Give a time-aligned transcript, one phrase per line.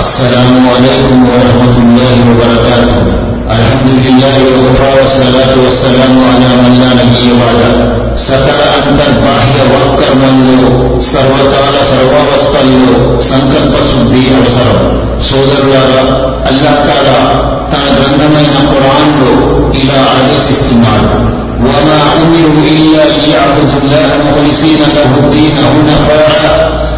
[0.00, 2.96] السلام عليكم ورحمة الله وبركاته
[3.50, 7.70] الحمد لله وكفى والصلاة والسلام على من لا نبي بعده
[8.28, 10.68] సకల అంతర్బాహ్య వాక్కర్మంలో
[11.12, 12.94] సర్వకాల సర్వావస్థల్లో
[13.30, 14.78] సంకల్ప శుద్ధి అవసరం
[15.28, 16.02] సోదరులారా
[16.50, 17.18] అల్లా తాలా
[17.72, 19.32] తన గ్రంథమైన ఖురాన్లో
[19.82, 21.10] ఇలా ఆదేశిస్తున్నాడు
[21.66, 26.42] وما أمروا إلا ليعبدوا الله مخلصين له الدين حنفاء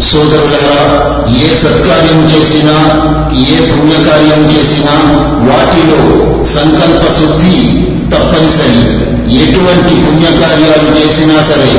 [0.00, 0.80] సోదరులారా
[1.42, 2.74] ఏ సత్కార్యం చేసినా
[3.48, 4.94] ఏ పుణ్యకార్యం చేసినా
[5.48, 6.00] వాటిలో
[6.44, 7.54] సంకల్ప శుద్ధి
[8.12, 9.06] తప్పనిసరి.
[9.42, 11.70] ఎటువంటి పుణ్యకార్యాలు చేసినా సరే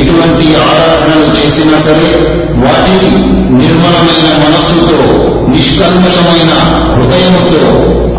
[0.00, 2.10] ఎటువంటి ఆరాధనలు చేసినా సరే
[2.54, 3.10] వాటిని
[3.58, 4.98] నిర్మలమైన మనస్సుతో
[5.48, 6.52] నిష్కల్మషమైన
[6.94, 7.62] హృదయముతో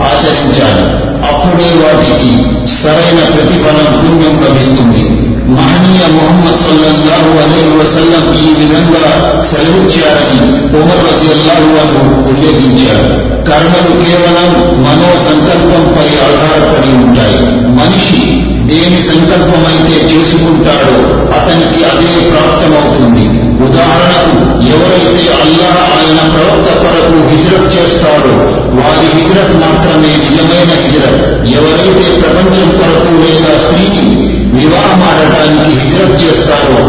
[0.04, 0.86] ఆచరించాలి.
[1.30, 2.32] అప్పుడే వాటికి
[2.76, 5.33] సరైన ప్రతిఫలం పుణ్యం లభిస్తుంది.
[5.52, 9.02] మహనీయ మొహమ్మద్ సల్లల్లాహు అలైహి వసల్లం ఈ విధంగా
[9.50, 10.40] సెలవిచ్చారని
[10.80, 13.08] ఉమర్ రజియల్లాహు అను ఉల్లేఖించారు
[13.50, 14.50] కర్మలు కేవలం
[14.86, 17.38] మనో సంకల్పంపై ఆధారపడి ఉంటాయి.
[17.80, 18.22] మనిషి
[18.70, 20.96] దేని సంకల్పమైతే చేసుకుంటాడో
[21.38, 23.26] అతనికి అదే ప్రాప్తమవుతుంది.
[23.66, 28.34] ఉదాహరణకు ఎవరైతే అల్లాహ్ ఆయన ప్రవక్త కొరకు హిజ్రత్ చేస్తాడో
[28.80, 31.26] వారి హిజ్రత్ మాత్రమే నిజమైన హిజ్రత్.
[31.58, 36.82] ఎవరైతే ప్రపంచం కొరకు లేదా స్త్రీని వివాహమాడటానికి హిజ్రత్ చేస్తారో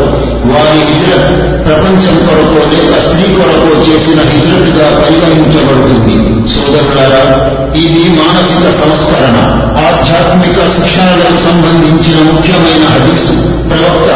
[0.47, 1.33] వారి హిజ్రత్
[1.67, 6.15] ప్రపంచం కొరకో లేక స్త్రీ కొరకో చేసిన హిజ్రత్గా పరిగణించబడుతుంది.
[6.55, 9.37] సోదరులారా ఇది మానసిక సంస్కరణ.
[9.87, 13.33] ఆధ్యాత్మిక శిక్షణలకు సంబంధించిన ముఖ్యమైన హదీసు.
[13.69, 14.09] ప్రవక్త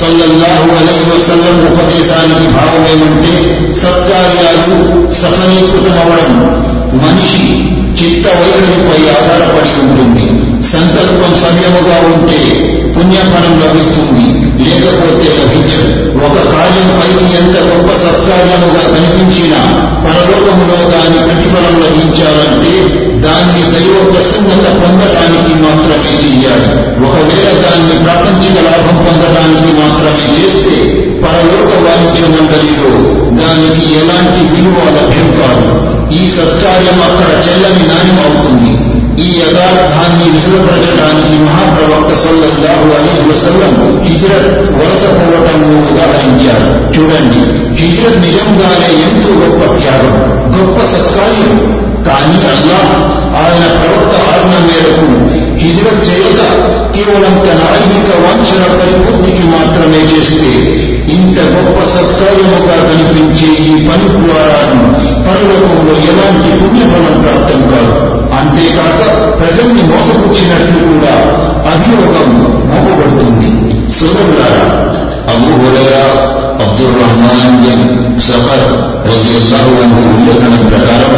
[0.00, 3.34] సల్లల్లాహు అలైహి వసల్లం ఉపదేశానికి భావమేమంటే
[3.74, 6.62] సత్కార్యాలు సఫలీకృతమవడం.
[6.94, 7.68] మనిషి
[8.02, 10.26] చిత్త వైఖరిపై ఆధారపడి ఉంటుంది.
[10.66, 12.38] సంకల్పం సవ్యముగా ఉంటే
[13.02, 14.26] పుణ్యఫలం లభిస్తుంది.
[14.70, 16.02] లేకపోతే లభించదు.
[16.26, 19.60] ఒక కార్యం పైకి ఎంత గొప్ప సత్కార్యముగా కనిపించినా
[20.04, 22.74] పరలోకములో దాని ప్రతిఫలం లభించాలంటే
[23.18, 26.68] దాన్ని దైవ ప్రసన్నత పొందటానికి మాత్రమే చెయ్యాలి.
[27.06, 30.76] ఒకవేళ దాన్ని ప్రాపంచిక లాభం పొందటానికి మాత్రమే చేస్తే
[31.22, 32.92] పరలోక వాణిజ్య మండలిలో
[33.42, 35.92] దానికి ఎలాంటి విలువ లభ్యం కాదు.
[36.14, 45.92] ఈ సత్కార్యం అక్కడ చెల్లని నాణ్యం అవుతుంది ఈ యథార్థాన్ని విశదపరచడానికి మహాప్రవక్త సల్లల్లాహు అలీ వసల్లం హిజ్రత్ వలసపోవటంలో
[45.92, 46.94] ఉదాహరించారు.
[46.94, 47.40] చూడండి
[47.82, 50.14] హిజ్రత్ నిజంగానే ఎంతో గొప్ప త్యాగం
[50.56, 51.82] గొప్ప సత్కార్యం.
[52.04, 52.80] కానీ అల్లా
[53.42, 55.08] ఆయన ప్రవక్త ఆజ్ఞ మేరకు
[55.58, 56.40] హిజ్రత్ చేయక
[56.94, 60.52] కేవలం తన ఐహిక వాంఛన పరిపూర్తికి మాత్రమే చేస్తే
[61.12, 64.58] ఇంత గొప్ప సత్కార్యముగా కనిపించే ఈ పని ద్వారా
[65.26, 68.11] పరలోకంలో ఎలాంటి పుణ్యఫలం ప్రాప్తం కాదు.
[68.42, 69.00] అంతేకాక
[69.40, 71.14] ప్రజల్ని మోసపుచ్చినట్లు కూడా
[71.72, 72.30] అభియోగం
[72.70, 73.48] మోపబడుతుంది.
[73.96, 74.64] సోదరులారా
[75.32, 76.04] Abu Hurairah
[76.64, 77.84] Abdul Rahman bin
[78.20, 78.64] Safar
[79.10, 81.12] రజియల్లాహు అన్హు ఉల్లేఖనం ప్రకారం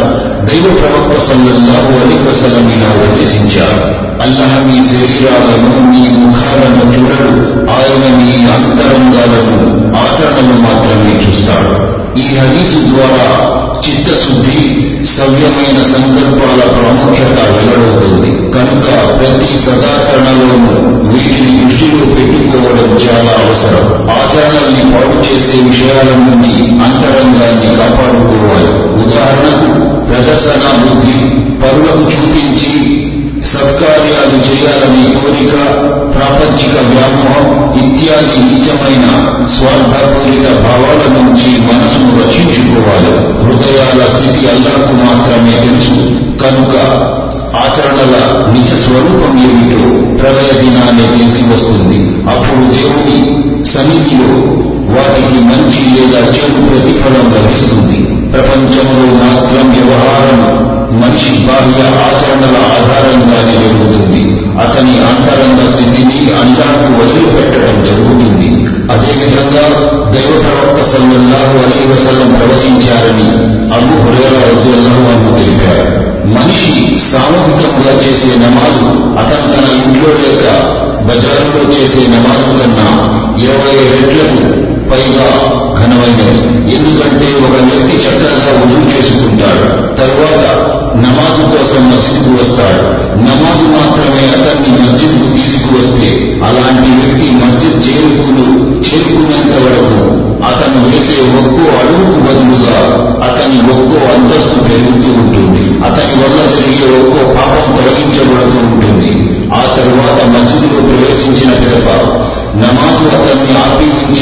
[0.47, 3.79] దైవ ప్రవక్త సల్లల్లాహు అలీ వసలం ఇలా ఉపదేశించారు
[4.25, 7.29] అల్లహ మీ శరీరాలను మీ ముఖాలను చూడడు
[7.75, 9.57] ఆయన మీ అంతరంగాలను
[10.03, 11.73] ఆచరణను మాత్రమే చూస్తాడు
[12.17, 14.59] ఈ హదీసు ద్వారా చిత్తశుద్ధి
[15.05, 18.51] సవ్యమైన సంకల్పాల ప్రాముఖ్యత వెల్లడవుతుంది.
[18.51, 18.87] కనుక
[19.19, 20.75] ప్రతి సదాచరణలోనూ
[21.09, 24.09] వీటిని దృష్టిలో పెట్టుకోవడం చాలా అవసరం.
[24.09, 28.71] ఆచరణల్ని పాటు చేసే విషయాల నుండి అంతరంగాన్ని కాపాడుకోవాలి.
[29.03, 31.19] ఉదాహరణకు ప్రదర్శన బుద్ధి
[31.61, 33.04] పరులకు చూపించి
[33.45, 35.51] సత్కార్యాలు చేయాలనే కోరిక
[36.15, 39.05] ప్రాపంచిక వ్యామోహం ఇత్యాది నిత్యమైన
[39.47, 43.13] స్వార్థపూరిత భావాల నుంచి మనసును రక్షించుకోవాలి.
[43.45, 45.95] హృదయాల స్థితి అల్లాకు మాత్రమే తెలుసు.
[46.43, 46.75] కనుక
[47.55, 48.15] ఆచరణల
[48.51, 49.83] నిజ స్వరూపం ఏమిటో
[50.17, 51.97] ప్రళయ దినాన్ని తెలిసి వస్తుంది.
[52.29, 53.19] అప్పుడు దేవుని
[53.65, 54.31] సన్నిధిలో
[54.95, 58.04] వాటికి మంచి లేదా చెడు ప్రతిఫలం లభిస్తుంది.
[58.35, 60.39] ప్రపంచంలో మాత్రం వ్యవహారం
[61.01, 64.21] మనిషి బాహ్య ఆచరణల ఆధారంగానే జరుగుతుంది.
[64.63, 68.49] అతని అంతరంగ స్థితిని అల్లాకు వదిలిపెట్టడం జరుగుతుంది.
[68.93, 69.65] అదేవిధంగా
[70.13, 73.27] దైవ ప్రవక్త సల్లల్లాహు అలీ వసల్లం ప్రవచించారని
[73.75, 75.85] అబు హురేరా రజల్లాహు తెలిపారు.
[76.35, 76.75] మనిషి
[77.11, 78.87] సామూహికంగా చేసే నమాజు
[79.21, 80.45] అతను తన ఇంట్లో లేక
[81.07, 82.87] బజారులో చేసే నమాజు కన్నా
[83.43, 84.43] ఇరవై రెట్లకు
[84.91, 85.27] పైగా
[85.79, 86.39] ఘనమైనది.
[86.75, 89.95] ఎందుకంటే ఒక వ్యక్తి చక్కగా రుజువు చేసుకుంటాడు.
[89.95, 90.45] తరువాత
[90.95, 92.83] నమాజు కోసం మస్జిద్కు వస్తాడు.
[93.19, 96.07] నమాజు మాత్రమే అతన్ని మస్జిద్కు తీసుకువస్తే
[96.43, 98.45] అలాంటి వ్యక్తి మస్జిద్ చేరుకులు
[98.87, 102.77] చేరుకునేంత వరకు అతను వేసే ఒక్కో అడుగుకు బదులుగా
[103.23, 105.59] అతని ఒక్కో అంతస్తు పెరుగుతూ ఉంటుంది.
[105.59, 109.11] అతని వల్ల జరిగే ఒక్కో పాపం తొలగించబడుతూ ఉంటుంది.
[109.53, 111.89] ఆ తరువాత మసీదులో ప్రవేశించిన పిదప
[112.63, 114.15] నమాజు అతన్ని ఆపి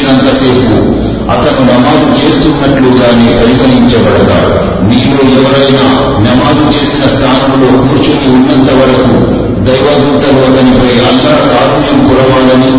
[1.32, 4.50] అతను నమాజు చేస్తున్నట్లుగానే పరిగణించబడతాడు.
[4.90, 5.86] మీలో ఎవరైనా
[6.26, 9.14] నమాజు చేసిన స్థానంలో కూర్చొని ఉన్నంత వరకు
[9.68, 12.72] దైవదూతలు అతనిపై అల్లా కారుణ్యం కురవాలని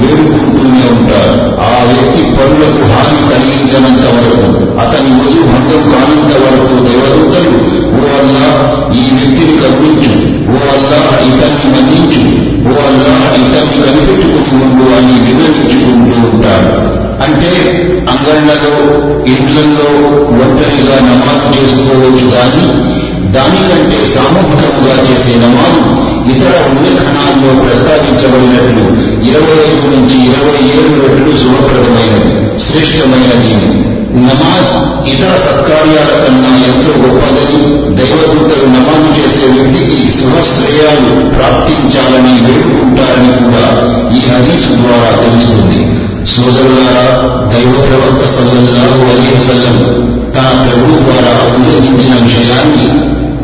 [0.00, 1.36] వేడుకుంటూనే ఉంటారు.
[1.68, 4.44] ఆ వ్యక్తి పనులకు హాని కలిగించనంత వరకు
[4.82, 7.54] అతని వజు భంగం కానంత వరకు దేవదూతలు
[7.98, 8.50] ఓ అల్లా
[8.98, 10.14] ఈ వ్యక్తిని కరుణించు
[10.52, 12.22] ఓ అల్లా ఇతన్ని మన్నించు
[12.68, 16.72] ఓ అల్లా ఇతన్ని కనిపెట్టుకుని ఉండు అని వివరించుకుంటూ ఉంటారు.
[17.24, 17.52] అంటే
[18.12, 18.74] అంగళ్ళలో
[19.32, 19.88] ఇండ్లలో
[20.42, 22.66] ఒంటరిగా నమాజ్ చేసుకోవచ్చు కానీ
[23.34, 25.80] దానికంటే సామూహికంగా చేసే నమాజ్
[26.32, 28.84] ఇతర ఉల్లేఖనాల్లో ప్రస్తావించబడినట్లు
[29.30, 32.32] ఇరవై ఐదు నుంచి ఇరవై ఏడు రెట్లు శుభప్రదమైనది
[32.66, 33.52] శ్రేష్టమైనది.
[34.20, 34.72] నమాజ్
[35.12, 37.60] ఇతర సత్కార్యాల కన్నా ఎంతో గొప్పదని
[37.98, 43.64] దైవదూతలు నమాజు చేసే వ్యక్తికి శుభశ్రేయాలు ప్రాప్తించాలని వేడుకుంటారని కూడా
[44.12, 45.80] ఈ హదీసు ద్వారా తెలుస్తుంది.
[46.32, 47.06] సోదరులారా
[47.52, 49.76] దైవ ప్రవక్త సల్లల్లాహు అలీ వసల్లం
[50.34, 52.86] తన ప్రభు ద్వారా ఉల్లేఖించిన విషయాన్ని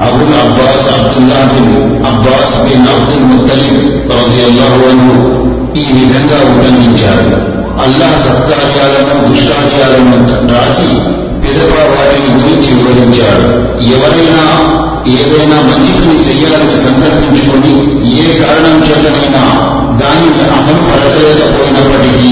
[0.06, 1.72] Abul Abbas Abdullah bin
[2.06, 3.82] Abbas bin Abdul Muttalib
[4.12, 5.14] రజియల్లాహు అన్హు
[5.74, 7.28] ఈ విధంగా ఉల్లంఘించారు
[7.82, 10.16] అల్లాహ్ సత్కార్యాలను దుష్కార్యాలను
[10.54, 10.90] రాసి
[11.42, 13.48] పిదప వాటిని గురించి వివరించాడు.
[13.96, 14.44] ఎవరైనా
[15.06, 17.72] ఏదైనా మంచి పని చెయ్యాలని సంకల్పించుకొని
[18.20, 19.42] ఏ కారణం చేతనైనా
[20.00, 22.30] దానిని అమలు పరచలేకపోయినప్పటికీ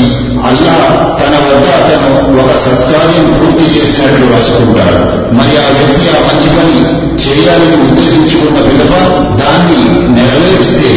[0.49, 0.77] అల్లా
[1.19, 2.11] తన వద్ద అతను
[2.43, 5.01] ఒక సత్కార్యం పూర్తి చేసినట్లు రాసుకుంటాడు.
[5.39, 6.79] మరి ఆ వ్యక్తి ఆ మంచి పని
[7.25, 8.95] చేయాలని ఉద్దేశించుకున్న పిదప
[9.41, 9.79] దాన్ని
[10.17, 10.91] నెరవేరిస్తే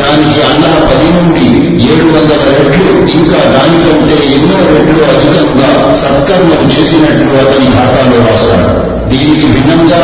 [0.00, 1.46] దానికి అల్లా పది నుండి
[1.90, 5.70] ఏడు వందల రెట్లు ఇంకా దానికంటే ఎన్నో రెట్లు అధికంగా
[6.02, 8.70] సత్కర్మలు చేసినట్లు అతని ఖాతాలో రాస్తాడు.
[9.10, 10.00] దీనికి భిన్నంగా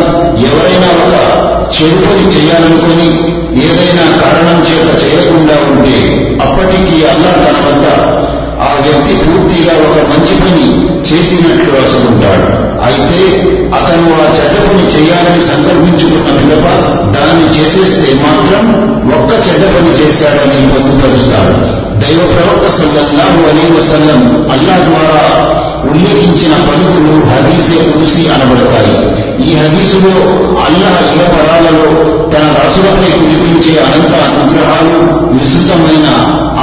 [0.48, 1.14] ఎవరైనా ఒక
[1.76, 3.08] చెడు పని చేయాలనుకుని
[3.66, 5.96] ఏదైనా కారణం చేత చేయకుండా ఉంటే
[6.46, 7.86] అప్పటికీ అల్లా తన వద్ద
[8.60, 10.66] ఆ వ్యక్తి పూర్తిగా ఒక మంచి పని
[11.08, 12.46] చేసినట్లు రాసుకుంటాడు
[12.82, 13.20] అయితే
[13.78, 16.66] అతను ఆ చెడ్డ పని చేయాలని సంకల్పించుకున్న పిదప
[17.14, 18.64] దాన్ని చేసేస్తే మాత్రం
[19.18, 21.54] ఒక్క చెడ్డ పని చేశాడని పొందుపరుస్తాడు
[22.02, 24.20] దైవ ప్రవక్త సల్లల్లాహు అలీ వసల్లం
[24.52, 25.22] అల్లా ద్వారా
[25.90, 28.94] ఉల్లేఖించిన పలుకులు హదీసే కురుసి అనబడతాయి.
[29.46, 30.14] ఈ హదీసులో
[30.66, 31.86] అల్లాహ్ ఇహపరాలలో
[32.32, 34.98] తన దాసులపై కురిపించే అనంత అనుగ్రహాలు
[35.34, 36.08] విస్తృతమైన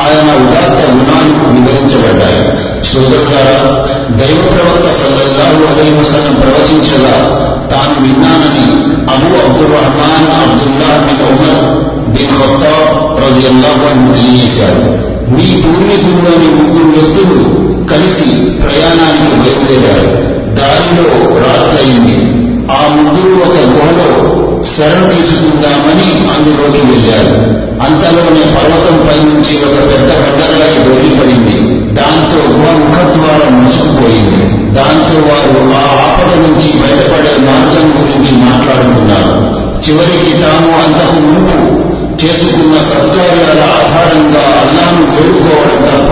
[0.02, 2.42] ఆయన ఉదాత్త గుణాలు వివరించబడ్డాయి.
[2.90, 3.60] సోదరులారా
[4.20, 7.16] దైవ ప్రవక్త సల్లల్లాహు అలీ వసల్లం ప్రవచించగా
[7.72, 8.68] తాను విన్నానని
[9.14, 11.66] Abu Abdul Rahman Abdullah bin Umar
[12.16, 14.86] bin Khattab రజియల్లాహు అని తెలియజేశారు.
[15.32, 20.36] మీ పూర్వీకుల్లోని ముగ్గురు వ్యక్తులు కలిసి ప్రయాణానికి బయలుదేరారు.
[20.56, 22.18] దారిలో రాత్రయింది
[22.72, 27.66] ఆ ముగ్గురు ఒక గుహలో శరణ తీసుకుందామని అందులోకి వెళ్ళారు.
[27.86, 31.58] అంతలోనే పర్వతంపై నుంచి ఒక పెద్ద బండరాయి దొరికిపడింది
[31.94, 34.44] దాంతో గుహ ముఖద్వారం ముసుకుపోయింది
[34.76, 39.56] దాంతో వారు ఆ ఆపద నుంచి బయటపడే మార్గం గురించి మాట్లాడుకున్నారు.
[39.86, 41.85] చివరికి తాము అంతకు మునుపు
[42.24, 46.12] చేసుకున్న సత్కార్యాల ఆధారంగా అల్లాను వేడుకోవడం తప్ప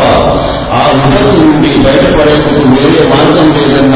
[0.77, 3.95] ఆ విపత్తు నుండి బయటపడేందుకు వేరే మార్గం లేదన్న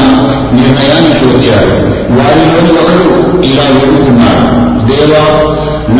[0.52, 1.74] నిర్ణయానికి వచ్చారు
[2.18, 3.08] వారిలోని ఒకడు
[3.42, 4.46] ఇలా వేడుకున్నాడు
[4.88, 5.24] దేవా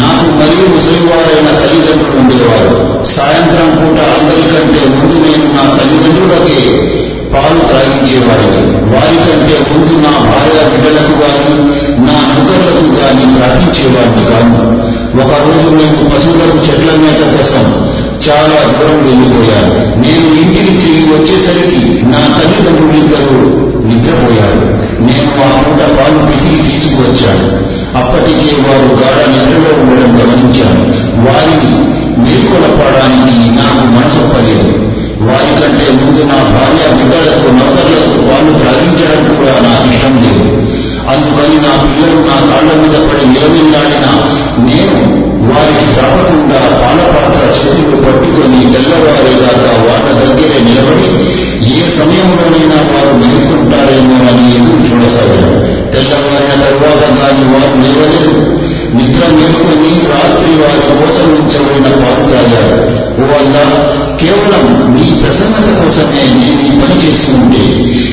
[0.01, 2.73] నాకు మరియు ముసలివారైన తల్లిదండ్రులు ఉండేవారు.
[3.05, 6.59] సాయంత్రం పూట అందరికంటే ముందు నేను నా తల్లిదండ్రులకే
[7.33, 8.61] పాలు త్రాగించేవాడిని.
[8.93, 11.55] వారికంటే ముందు నా భార్య బిడ్డలకు గాని
[12.07, 14.61] నా నౌకర్లకు గాని త్రాగించేవాడిని కాను
[15.23, 17.65] ఒకరోజు మేము పశువులకు చెట్ల మేత కోసం
[18.27, 19.73] చాలా దూరం వెళ్ళిపోయారు.
[20.03, 21.83] నేను ఇంటికి తిరిగి వచ్చేసరికి
[22.13, 23.39] నా తల్లిదండ్రులు ఇద్దరు
[23.89, 24.63] నిద్రపోయారు.
[25.07, 27.49] నేను ఆ పూట పాలు పితికి తీసుకువచ్చాను.
[28.01, 30.83] అప్పటికే వారు గాఢ నిద్రలో ఉండడం గమనించాను
[31.27, 31.73] వారిని
[32.25, 34.69] మేల్కొలపడానికి నాకు మనసొప్పలేదు
[35.29, 40.45] వారికంటే ముందు నా భార్య బిడ్డలకు నౌకర్లకు పాలు త్రాగించడం కూడా నాకు ఇష్టం లేదు.
[41.09, 44.07] అందుకని నా పిల్లలు నా కాళ్ళ మీద పడి నిలవిల్లాడిన
[44.67, 44.99] నేను
[45.49, 51.09] వారికి తప్పకుండా పాలపాత్ర చేతులు పట్టుకొని తెల్లవారేదాకా వాళ్ళ దగ్గరే నిలబడి
[51.73, 55.55] ఏ సమయంలోనైనా వారు మేల్కొంటారేమోనని ఎదురు చూడసాగారు
[55.95, 58.35] తెల్లవారిన తర్వాత కానీ వారు నిలవలేదు
[58.95, 62.19] నిద్ర మేల్కొని రాత్రి వారి కోసం ఉంచబడిన పాలు
[63.19, 67.65] ఓ అల్లా కేవలం మీ ప్రసన్నత కోసమే నేను ఈ పని చేసి ఉంటే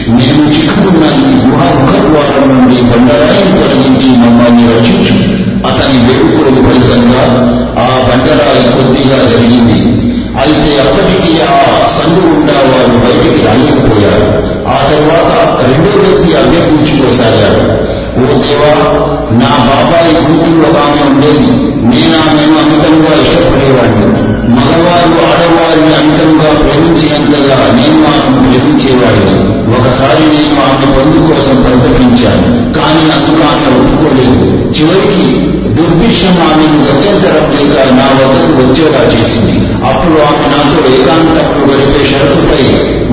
[0.10, 5.46] నేను చిక్కుకున్న ఈ గుహ ముఖద్వారం నుండి బండరాయిని తొలగించి మమ్మల్ని రక్షించు.
[5.68, 7.24] అతని వేడుకలు ఫలితంగా
[7.80, 10.06] ఆ బండరాయి కొద్దిగా జరిగింది.
[10.40, 14.56] అయితే అప్పటికీ ఆ సందు గుండా వారు బయటికి రాలేకపోయారు.
[14.68, 17.85] ఆ తర్వాత రెండో వ్యక్తి అభ్యర్థించుకోసాగారు.
[18.34, 18.38] ఓ
[19.32, 21.52] నా బాబాయి కూతురు ఒక ఆమె ఉండేది.
[21.86, 24.36] నేను ఆమెను అమితంగా ఇష్టపడేవాడిని.
[24.50, 29.56] మగవారు ఆడవారిని అమితంగా ప్రేమించినంతగా నేను ఆమెను ప్రేమించేవాడిని.
[29.78, 32.74] ఒకసారి నేను ఆమె పొందు కోసం పరితపించాను.
[32.74, 34.46] కానీ అందుకు ఆమె ఒప్పుకోలేదు.
[34.80, 35.55] చివరికి
[35.86, 39.56] దుర్భిక్షం ఆమె గత్యంతరం లేక నా వద్దకు వచ్చేలా చేసింది.
[39.90, 42.64] అప్పుడు ఆమె నాతో ఏకాంతంలో గడిపే షరతుపై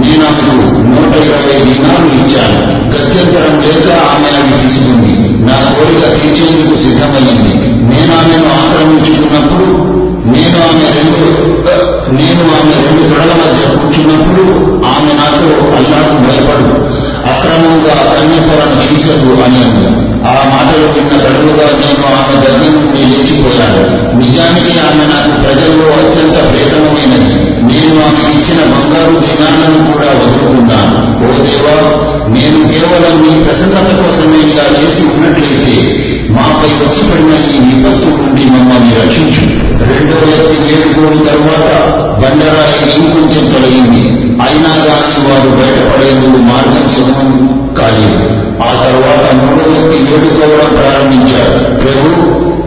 [0.02, 0.54] నేను ఆమెకు
[0.92, 2.60] నూట ఇరవై దినాలు ఇచ్చాను
[2.94, 5.12] గత్యంతరం లేక ఆమె అవి తీసుకుంది.
[5.48, 7.54] నా కోరిక తీర్చేందుకు సిద్ధమైంది
[7.90, 9.68] నేను ఆమెను ఆక్రమించుకున్నప్పుడు
[10.34, 11.28] నేను ఆమె రెండు
[12.18, 14.44] నేను ఆమె రెండు తొడల మధ్య కూర్చున్నప్పుడు
[14.94, 16.68] ఆమె నాతో అల్లాకు భయపడు.
[17.42, 19.86] అక్రమంగా కన్యపరను చీచకు అని అంది.
[20.28, 23.82] ఆ మాటలు విన్న తడువుగా నేను ఆమె దగ్గర నుండి లేచిపోయాను.
[24.18, 27.34] నిజానికి ఆమె నాకు ప్రజల్లో అత్యంత ప్రేతమైనది.
[27.72, 30.96] నేను ఆమె ఇచ్చిన బంగారు దినాలను కూడా వదులుకున్నాను.
[31.24, 31.76] ఓ దేవా
[32.28, 35.76] నేను కేవలం నీ ప్రసన్నత కోసమే ఇలా చేసి ఉన్నట్లయితే
[36.30, 39.72] మాపై వచ్చి పడిన ఈ విపత్తు నుండి మమ్మల్ని రక్షించు.
[39.84, 41.68] రెండో వ్యక్తి వేడుకోని తరువాత
[42.22, 44.02] బండరాయి ఇంకొంచెం తొలగింది.
[44.42, 47.31] అయినా కానీ వారు బయటపడేందుకు మార్గం సుగమం
[47.78, 48.26] కాలేదు
[48.62, 51.54] ఆ తర్వాత మూడో వ్యక్తి వేడుకోవడం ప్రారంభించారు.
[51.80, 52.08] ప్రభు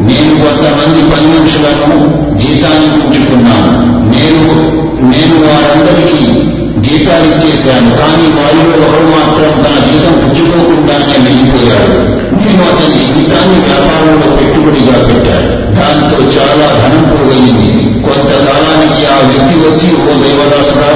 [0.01, 1.97] నేను కొంతమంది పని మనుషులను
[2.37, 3.71] జీతాన్ని ఉంచుకున్నాను
[4.13, 4.43] నేను
[5.11, 6.25] నేను వారందరికీ
[6.81, 11.93] జీతాలు ఇచ్చేశాను కానీ వారిలో ఒకడు మాత్రం తన జీతం పుచ్చుకోకుండానే వెళ్ళిపోయాడు
[12.39, 15.49] నేను అతని జీవితాన్ని వ్యాపారంలో పెట్టుబడిగా పెట్టాను.
[15.77, 17.71] దాంతో చాలా ధనం పోగలింది
[18.05, 20.89] కొంతకాలానికి ఆ వ్యక్తి వచ్చి ఓ దేవదాసుడా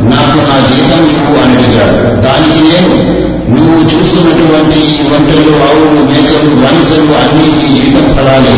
[0.00, 2.20] నాకు నా జీతం ఇవ్వు అని అడిగాడు.
[2.20, 3.16] దానికి నేను
[3.54, 4.80] నువ్వు చూస్తున్నటువంటి
[5.12, 8.56] వంటలు ఆవులు మేకలు మనుషులు అన్ని నీ జీతం పడాలి.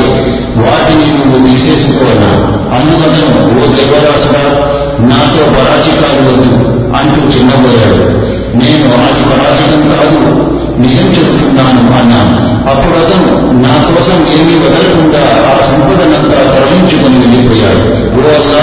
[0.62, 2.30] వాటిని నువ్వు తీసేసుకోవాలా
[2.76, 4.44] అందువలన ఓ దేవదాసుడా
[5.00, 6.52] నాతో పరాచికాలు వద్దు
[6.96, 8.28] అంటూ చిన్నబోయాడు.
[8.56, 10.57] నేను అది పరాచికం కాదు.
[10.82, 12.36] నిజం చెబుతున్నాను అన్నాను
[12.70, 13.30] అప్పుడు అతను
[13.62, 17.82] నా కోసం ఏమీ వదలకుండా ఆ సంపదనంతా తరలించుకొని వెళ్ళిపోయాడు.
[18.18, 18.54] వల్ల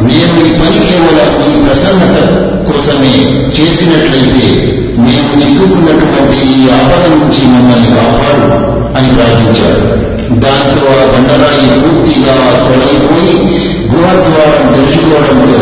[0.00, 2.16] నేను ఈ పని కేవలం ఈ ప్రసన్నత
[2.68, 3.14] కోసమే
[3.56, 4.46] చేసినట్లయితే
[4.98, 8.46] మేము చిక్కుకున్నటువంటి ఈ ఆపద నుంచి మమ్మల్ని కాపాడు
[8.98, 10.08] అని ప్రార్థించాడు.
[10.44, 12.34] దాంతో ఆ బండరాయి పూర్తిగా
[12.66, 13.34] తొలగిపోయి
[13.92, 15.58] గృహద్వారం తెరుచుకోవడంతో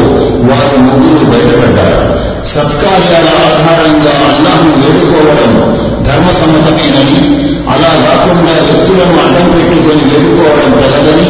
[0.48, 2.00] వారు ముగ్గురు బయటపడ్డారు.
[2.44, 5.75] సత్కార్యాల ఆధారంగా అల్లాహ్ను వేడుకోవడం
[6.06, 7.18] ధర్మ సమ్మతమేనని
[7.72, 11.26] అలా కాకుండా వ్యక్తులను అడ్డం పెట్టుకొని వేడుకోవడం తెలదని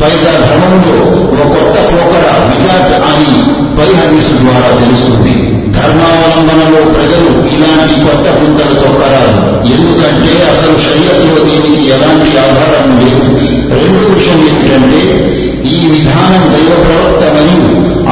[0.00, 0.96] పైగా ధర్మంలో
[1.32, 3.32] ఒక కొత్త పోకడ విదాత్ అని
[3.78, 5.34] పై హదీసు ద్వారా తెలుస్తుంది.
[5.76, 9.38] ధర్మావలంబనలో ప్రజలు ఇలాంటి కొత్త పుంతలు తొక్కరాదు
[9.74, 13.24] ఎందుకంటే అసలు శరీరలో దీనికి ఎలాంటి ఆధారం లేదు.
[13.76, 15.02] రెండో విషయం ఏమిటంటే
[15.74, 17.64] ఈ విధానం దైవ ప్రవక్త మరియు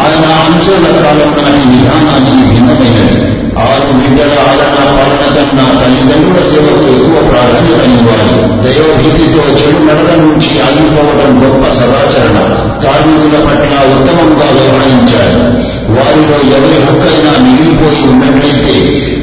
[0.03, 3.17] ఆయన అంచెల కాలం నాటి విధానానికి భిన్నమైనది.
[3.59, 11.69] ఆరు బిడ్డల ఆలన పాలన కన్నా తల్లిదండ్రుల సేవకు ఎక్కువ ప్రాధాన్యతనివ్వాలి దైవభీతితో చెడు నడత నుంచి ఆగిపోవడం గొప్ప
[11.69, 12.39] సదాచరణ.
[12.85, 15.43] కార్మికుల పట్ల ఉత్తమంగా వ్యవహరించాలి.
[15.89, 18.77] వారిలో ఎవరి హక్కైనా మిగిలిపోయి ఉన్నట్లయితే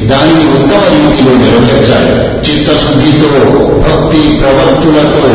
[0.06, 2.12] దానిని ఉత్తమ రీతిలో నెరవేర్చాలి.
[2.50, 3.28] చిత్తశుద్ధితో
[3.78, 5.28] భక్తి ప్రవర్తులతో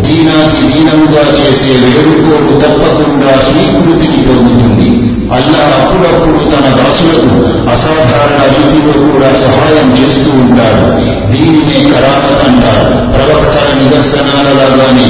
[0.00, 5.13] దీనాతి దీనముగా చేసే వేడుకోలు తప్పకుండా స్వీకృతిని పొందుతుంది.
[5.32, 7.34] అల్లా అప్పుడప్పుడు తన దాసులకు
[7.70, 11.00] అసాధారణ రీతిలో కూడా సహాయం చేస్తూ ఉంటాడు.
[11.30, 12.94] దీనినే కరామత్ అంటారు.
[13.12, 15.08] ప్రవక్తల నిదర్శనాలలాగానే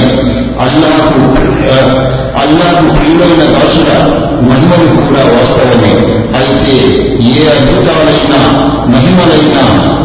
[0.61, 1.21] అల్లాకు
[2.41, 3.91] అల్లాకు ప్రియుడైన దాసుల
[4.49, 5.93] మహిమలు కూడా వాస్తవమే.
[6.39, 6.77] అయితే
[7.23, 8.41] ఏ అద్భుతాలైనా
[8.87, 9.65] మహిమలైనా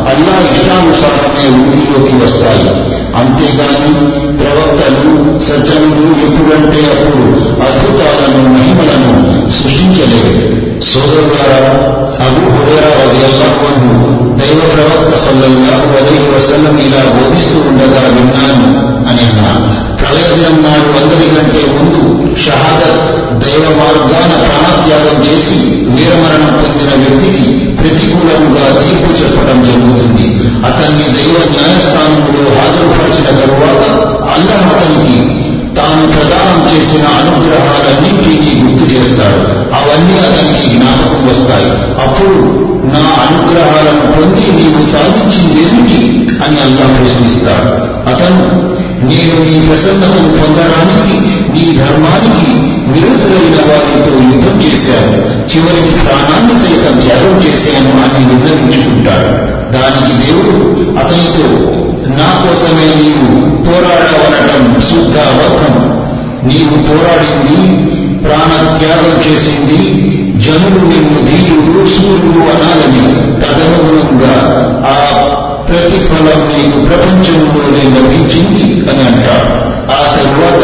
[0.10, 2.99] అల్లా ఇష్టానుసారమే ఊరిలోకి వస్తాయి.
[3.20, 3.94] అంతేగాని
[4.40, 5.06] ప్రవక్తలు
[5.40, 7.26] సజ్జనులు ఎప్పుడంటే అప్పుడు
[7.68, 9.12] అద్భుతాలను మహిమలను
[9.52, 10.34] సృష్టించలేదు.
[10.90, 11.62] సోదరులారా
[12.26, 13.70] అబు హురేరా రజల్లాహు
[14.40, 18.70] దైవ ప్రవక్త సల్లల్లాహు అలైహి వసల్లం ఇలా బోధిస్తూ ఉండగా విన్నాను
[19.10, 19.64] అని అన్నారు.
[20.00, 22.02] ప్రళయ దినం నాడు అందరికంటే ముందు
[22.44, 23.12] షహాదత్
[23.44, 25.58] దైవ మార్గాన ప్రాణత్యాగం చేసి
[25.96, 27.48] వీరమరణం పొందిన వ్యక్తికి
[27.82, 30.28] ప్రతికూలంగా తీర్పు చెప్పడం జరుగుతుంది.
[30.66, 33.84] అతన్ని దైవ న్యాయస్థానంలో హాజరుపరిచిన తరువాత
[34.30, 35.40] అల్లాహ్ అతనికి
[35.76, 39.60] తాను ప్రదానం చేసిన అనుగ్రహాలన్నింటినీ గుర్తు చేస్తాడు.
[39.76, 41.72] అవన్నీ అతనికి జ్ఞాపకం వస్తాయి.
[42.08, 42.34] అప్పుడు
[42.94, 47.90] నా అనుగ్రహాలను పొంది నీవు సాధించిందేమిటి అని అల్లా ప్రశ్నిస్తాడు.
[48.10, 48.70] అతను
[49.06, 52.52] నేను నీ ప్రసన్నతను పొందడానికి ఈ ధర్మానికి
[52.92, 55.40] విరుద్ధులైన వారితో యుద్ధం చేశాను.
[55.50, 59.60] చివరికి ప్రాణాన్ని సైతం త్యాగం చేశాను అని నిర్ణయించుకుంటాడు.
[59.72, 60.54] దానికి దేవుడు
[61.00, 61.46] అతనితో
[62.10, 63.28] నా కోసమే నీవు
[63.66, 66.00] పోరాడవనటం శుద్ధ అబద్ధం
[66.44, 67.60] నీవు పోరాడింది
[68.24, 69.80] ప్రాణత్యాగం చేసింది
[70.46, 73.04] జనుడు నిన్ను ధీరుడు సూర్యుడు అనాలని
[73.42, 74.36] తదనుగుణంగా
[74.86, 74.96] ఆ
[75.70, 80.64] ప్రతిఫలం నీకు ప్రపంచంలోనే లభించింది అని అంటాడు ఆ తరువాత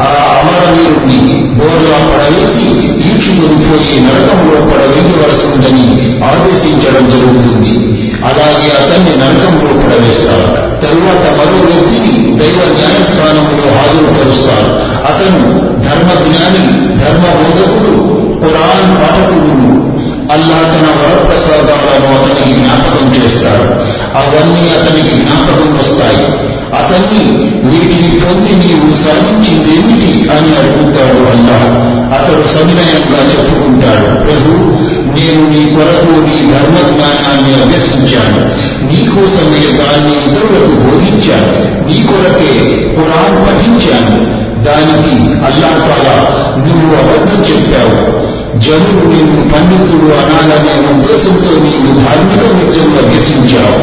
[0.00, 2.64] ఆ అమరవీరుణ్ణి బోర్లా పడవేసి
[3.08, 5.86] ఈడ్చుకుని పోయి నరకంలో పడవేయవలసిందని
[6.24, 7.78] ఆదేశించడం జరుగుతుంది.
[8.24, 10.72] అలాగే అతన్ని నరకంలో పడవేస్తారు.
[10.80, 14.92] తరువాత మరో వ్యక్తిని దైవ న్యాయస్థానంలో హాజరుపరుస్తారు.
[15.12, 15.48] అతను
[15.82, 18.02] ధర్మ జ్ఞాని ధర్మ బోధకుడు
[18.38, 19.81] పురాణ పాఠకుడు
[20.32, 23.72] అల్లా తన వరప్రసాదాలను అతనికి జ్ఞాపకం చేస్తాడు.
[24.18, 26.26] అవన్నీ అతనికి జ్ఞాపకం వస్తాయి.
[26.72, 27.24] అతన్ని
[27.64, 31.58] వీటిని పొంది నీవు సాధించిందేమిటి అని అడుగుతాడు అల్లా.
[32.18, 34.24] అతడు సవినయంగా చెప్పుకుంటాడు.
[34.24, 34.82] ప్రభు
[35.16, 38.44] నేను నీ కొరకు నీ ధర్మ జ్ఞానాన్ని అభ్యసించాను
[38.92, 41.82] నీకోసమే దాన్ని ఇతరులకు బోధించాను.
[41.88, 44.42] నీ కొరకే పురాణ్ పఠించాను.
[44.62, 46.16] దానికి అల్లా తాలా
[46.56, 48.21] నువ్వు అబద్ధం చెప్పావు.
[48.58, 53.78] జనులు నిన్ను పండితుడు అనాలనే ఉద్దేశంతో నీవు ధార్మిక విద్యను అభ్యసించావు.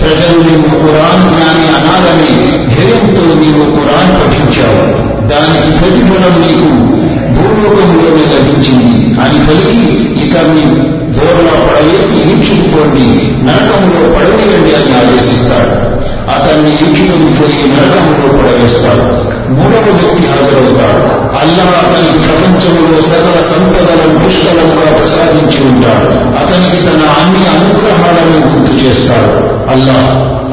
[0.00, 5.04] ప్రజలు నిన్ను కురాన్ జ్ఞాని అనాలనే ధ్యేయంతో నీవు కురాన్ పఠించావు.
[5.28, 6.94] దానికి ప్రతిఫలం నీకు
[7.34, 9.20] భూలోకంలోనే లభించింది.
[9.20, 9.92] అని పలికి
[10.26, 13.06] ఇతన్ని దూరంలో పడవేసి ఈడ్చుకుపోండి.
[13.44, 15.94] నరకంలో పడవేయండి అని ఆదేశిస్తాడు.
[16.30, 21.24] అతన్ని ఇంటిలోకి పోయి నరకంలో పడవేస్తాడు మూడవ వ్యక్తి హాజరవుతాడు.
[21.38, 26.06] అల్లా అతనికి ప్రపంచంలో సకల సంపదలను పుష్కలంగా ప్రసాదించి ఉంటాడు.
[26.40, 29.30] అతనికి తన అన్ని అనుగ్రహాలను గుర్తు చేస్తాడు.
[29.70, 29.98] అల్లా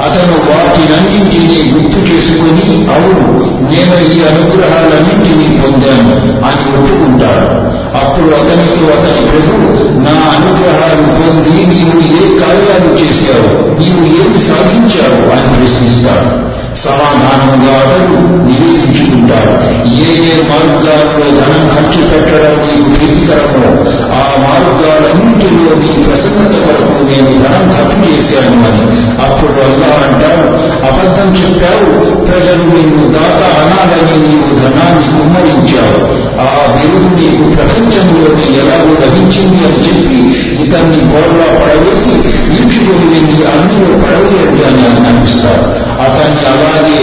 [0.01, 6.13] అతను వాటినన్నింటినీ గుర్తు చేసుకుని అవును నేను ఈ అనుగ్రహాలన్నింటినీ పొందాను
[6.45, 7.71] అని ఒప్పుకుంటాడు.
[7.97, 9.57] అప్పుడు అతనితో అతని ప్రభు
[9.99, 13.79] నా అనుగ్రహాలు పొంది నీవు ఏ కార్యాలు చేశావు?
[13.79, 15.31] నీవు ఏమి సాధించావు?
[15.31, 16.51] అని ప్రశ్నిస్తాడు.
[16.75, 19.53] సమాధానంగా అతడు నివేదించుకుంటాడు
[20.01, 23.71] ఏ ఏ మార్గాల్లో ధనం ఖర్చు పెట్టడం నీకు ప్రీతికరమో
[24.13, 28.84] ఆ మార్గాలన్నింటిలో నీ ప్రసన్నత వరకు నేను ధనం ఖర్చు చేశాను అని.
[29.23, 30.47] అప్పుడు అల్లా అంటాడు
[30.88, 31.89] అబద్ధం చెప్పావు
[32.25, 35.99] ప్రజలు నిన్ను దాత అనాలని నీవు ధనాన్ని కుమ్మరించావు.
[36.41, 40.19] ఆ బిరుదు నీకు ప్రపంచంలోనే ఎలాగో లభించింది అని చెప్పి
[40.63, 42.13] ఇతన్ని బోర్లా పడవేసి
[42.55, 45.65] ఈడ్చుకొని వెళ్ళి అన్నిలో పడవేయండి అని అనిపిస్తారు
[46.03, 46.99] అతన్ని అలాగే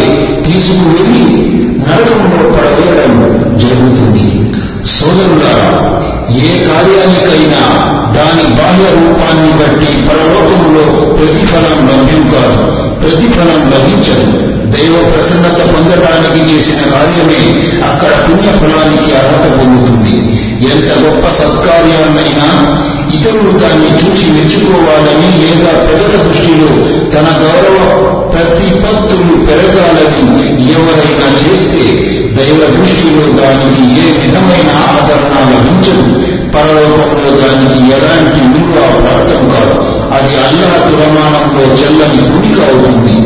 [0.47, 1.25] తీసుకువెళ్ళి
[1.87, 3.13] నరకంలో పడవేయడం
[3.63, 4.27] జరుగుతుంది.
[4.87, 5.71] సోదరులారా
[6.31, 7.63] ఏ కార్యానికైనా
[8.15, 10.85] దాని బాహ్య రూపాన్ని బట్టి పరలోకంలో
[11.17, 12.63] ప్రతిఫలం లభ్యం కాదు
[13.03, 14.27] ప్రతిఫలం లభించదు.
[14.71, 17.43] దైవ ప్రసన్నత పొందడానికి చేసిన కార్యమే
[17.91, 20.15] అక్కడ పుణ్య ఫలానికి అర్హత పొందుతుంది.
[20.73, 22.49] ఎంత గొప్ప సత్కార్యాన్నైనా
[23.15, 26.69] ఇతరులు దాన్ని చూచి మెచ్చుకోవాలని లేదా ప్రజల దృష్టిలో
[27.15, 27.79] తన గౌరవ
[28.33, 30.25] ప్రతిపత్తులు పెరగాలని
[30.73, 31.85] ఎవరైనా చేస్తే
[32.39, 36.05] దైవ దృష్టిలో దానికి ఏ విధమైన ఆదరణ లభించదు.
[36.55, 39.75] పరలోకంలో దానికి ఎలాంటి విలువ ప్రాప్తం కాదు.
[40.15, 43.17] అది అల్లా తులమానంలో చెల్లని తుడిక అవుతుంది.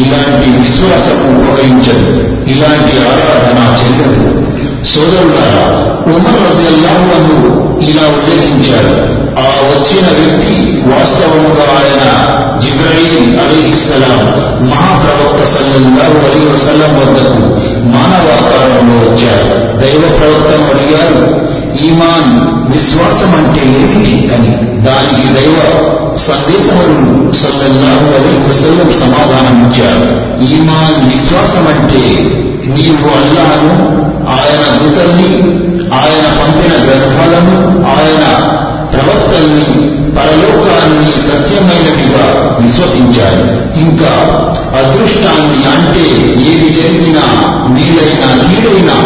[0.00, 2.08] ఇలాంటి విశ్వాసం ఉపకరించదు
[2.50, 4.42] ఇలాంటి ఆరాధన చెల్లదు
[4.84, 5.66] సోదరులారా
[6.06, 9.22] ఉమర్ రజల్లాహు ఇలా ఉల్లేఖించారు.
[9.38, 12.04] ఆ వచ్చిన వ్యక్తి వాస్తవముగా ఆయన
[12.60, 14.24] జిబ్రహీం అలీహిస్సలాం
[14.70, 19.76] మహాప్రవక్త సల్లల్లాహు అలీ వసల్లం వద్దకు మానవాకారంలో వచ్చారు.
[19.80, 21.42] దైవ ప్రవక్తను అడిగారు.
[21.84, 24.82] ఈమాన్ విశ్వాసం అంటే ఏమిటి అని.
[24.82, 25.58] దానికి దైవ
[26.16, 30.22] సందేశములు సల్లల్లాహు అలీ వసల్లం సమాధానమిచ్చారు.
[30.44, 32.26] ఈమాన్ విశ్వాసం అంటే
[32.66, 35.62] నీవు అల్లాను ఆయన దూతల్ని
[35.94, 38.58] ఆయన పంపిన గ్రంథాలను ఆయన
[38.92, 39.66] ప్రవక్తల్ని
[40.16, 42.24] పరలోకాన్ని సత్యమైనవిగా
[42.60, 43.44] విశ్వసించాయి
[43.84, 44.12] ఇంకా
[44.78, 46.04] అదృష్టాన్ని అంటే
[46.50, 47.24] ఏది జరిగినా
[47.68, 48.96] మేలైనా కీడైనా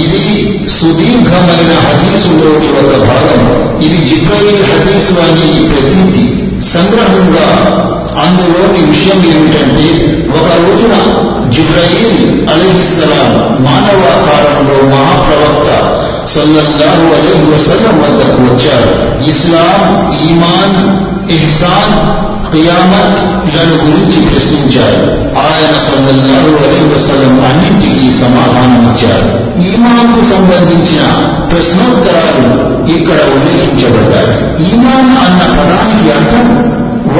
[0.00, 0.24] ఇది
[0.68, 3.42] సుదీర్ఘమైన హదీసులోని ఒక భాగం.
[3.80, 6.24] ఇది జిబ్రయిల్ హదీసు అని ప్రతీతి
[6.62, 7.48] సంగ్రహంగా
[8.22, 9.88] అందులోని విషయం ఏమిటంటే
[10.30, 10.94] ఒక రోజున
[11.54, 12.18] జిబ్రయిల్
[12.50, 13.30] అలీహిస్సలాం
[13.66, 15.68] మానవాకారంలో మహాప్రవక్త
[16.34, 18.92] సల్లల్లాహు అలైహి వసల్లం వద్దకు వచ్చారు
[19.24, 19.82] ఇస్లాం
[20.22, 20.78] ఈమాన్
[21.30, 21.94] ఇహ్సాన్
[22.52, 25.00] ఖియామత్లను గురించి ప్రశ్నించారు
[25.42, 29.28] ఆయన సల్లల్లాహు అలైహి వసల్లం అన్నింటికీ సమాధానమిచ్చారు
[29.66, 31.02] ఈమాన్కు సంబంధించిన
[31.50, 32.46] ప్రశ్నోత్తరాలు
[32.96, 34.34] ఇక్కడ ఉల్లేఖించబడ్డాయి
[34.66, 36.46] ఈమాన్ అన్న పదానికి అర్థం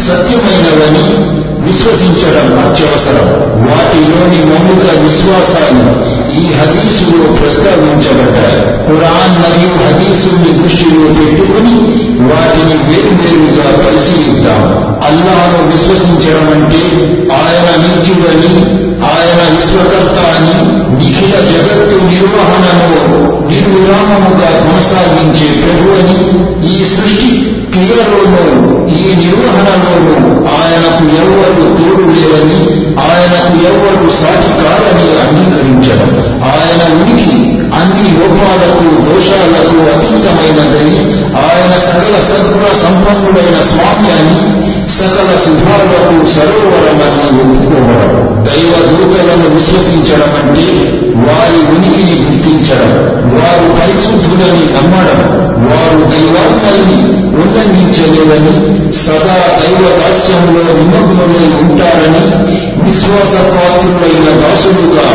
[0.00, 3.28] సత్యమైనవని విశ్వసించడం అత్యవసరం.
[3.70, 8.60] వాటిలోని మౌలిక విశ్వాసాలు ఈ హదీసులో ప్రస్తావించబడ్డాయి.
[8.86, 11.76] ఖురాన్ మరియు హదీసుల్ని దృష్టిలో పెట్టుకుని
[12.32, 14.80] వాటిని వేరువేరుగా పరిశీలిద్దాం.
[15.06, 16.82] అల్లాహను విశ్వసించడం అంటే
[17.32, 22.90] ఆయన నిత్యుడని ఆయన విశ్వకర్త అని నిఖిల జగత్తు నిర్వహణను
[23.48, 26.18] నిర్విరామముగా కొనసాగించే ప్రభు అని
[26.72, 28.42] ఈ సృష్టి క్రియలోనూ
[28.86, 30.46] ఈ నిర్వహణలోనూ
[41.82, 44.36] సకల సద్గుణ సంపన్నుడైన స్వామి అని
[44.90, 45.98] సకల శుభాలకు
[46.30, 48.12] సరోవరమని ఒప్పుకోవడం.
[48.46, 50.66] దైవ దూతలను విశ్వసించడం అంటే
[51.26, 52.92] వారి ఉనికిని గుర్తించడం
[53.34, 55.20] వారు పరిశుద్ధులని నమ్మడం
[55.68, 56.98] వారు దైవాజ్ఞల్ని
[57.40, 58.54] ఉల్లంఘించలేవని
[58.98, 62.24] సదా దైవ దాస్యంలో నిమగ్నమై ఉంటారని
[62.84, 65.06] విశ్వాసపాత్రులైన దాసులుగా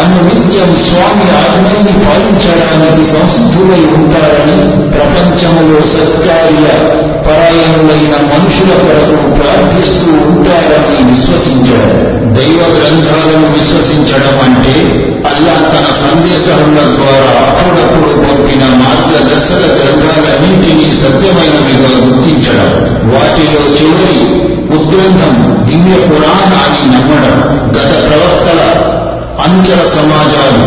[0.00, 4.58] అనునిత్యం స్వామి ఆజ్ఞల్ని పాలించడానికి సంసిద్ధులై ఉంటారని
[4.94, 6.66] ప్రపంచంలో సత్కార్య
[7.26, 11.94] పరాయణులైన మనుషుల కొరకు ప్రార్థిస్తూ ఉంటారని విశ్వసించడం
[12.36, 14.74] దైవ గ్రంథాలను విశ్వసించడం అంటే
[15.28, 22.70] అల్లా తన సందేశముల ద్వారా అప్పుడప్పుడు పంపిన మార్గదర్శక గ్రంథాలన్నింటినీ సత్యమైనవిగా గుర్తించడం
[23.12, 24.20] వాటిలో చివరి
[24.76, 25.34] ఉద్గ్రంథం
[25.68, 27.36] దివ్య పురాణాన్ని నమ్మడం
[27.76, 28.60] గత ప్రవక్తల
[29.44, 30.64] అంచర సమాజాలు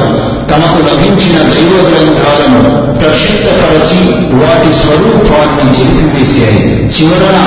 [0.49, 2.61] తమకు లభించిన దైవ గ్రంథాలను
[2.99, 3.99] ప్రక్షిప్తపరచి
[4.41, 6.63] వాటి స్వరూపాన్ని చెరిపివేశాయి.
[6.95, 7.37] చివరన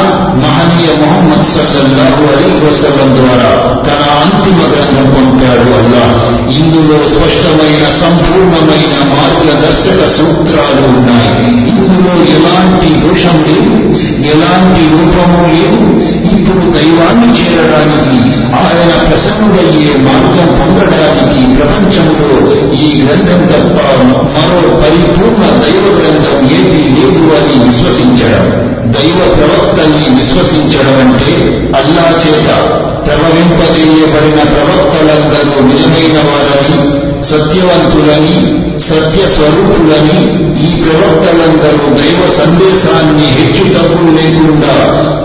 [0.42, 3.52] మహనీయ మొహమ్మద్ సల్లల్లాహు అలీ వసలం ద్వారా
[3.86, 6.04] తన అంతిమ గ్రంథం పంపాడు అల్లా
[6.50, 11.48] ఇందులో స్పష్టమైన సంపూర్ణమైన మార్గదర్శక సూత్రాలు ఉన్నాయి.
[11.70, 13.76] ఇందులో ఎలాంటి దోషం లేదు
[14.32, 15.82] ఎలాంటి రూపము లేదు
[16.32, 18.18] ఇప్పుడు దైవాన్ని చేరడానికి
[18.56, 22.30] ఆయన ప్రసన్నుడయ్యే మార్గం పొందడానికి ప్రపంచంలో
[22.74, 23.76] ఈ గ్రంథం తప్ప
[24.34, 28.46] మరో పరిపూర్ణ దైవ గ్రంథం ఏది లేదు అని విశ్వసించడం.
[28.92, 31.34] దైవ ప్రవక్తల్ని విశ్వసించడం అంటే
[31.78, 32.48] అల్లా చేత
[33.06, 36.78] ప్రవహింపజేయబడిన ప్రవక్తలందరూ నిజమైన వారని
[37.28, 38.34] సత్యవంతులని
[38.86, 40.18] సత్య స్వరూపులని
[40.62, 44.74] ఈ ప్రవక్తలందరూ దైవ సందేశాన్ని హెచ్చు తగ్గులు లేకుండా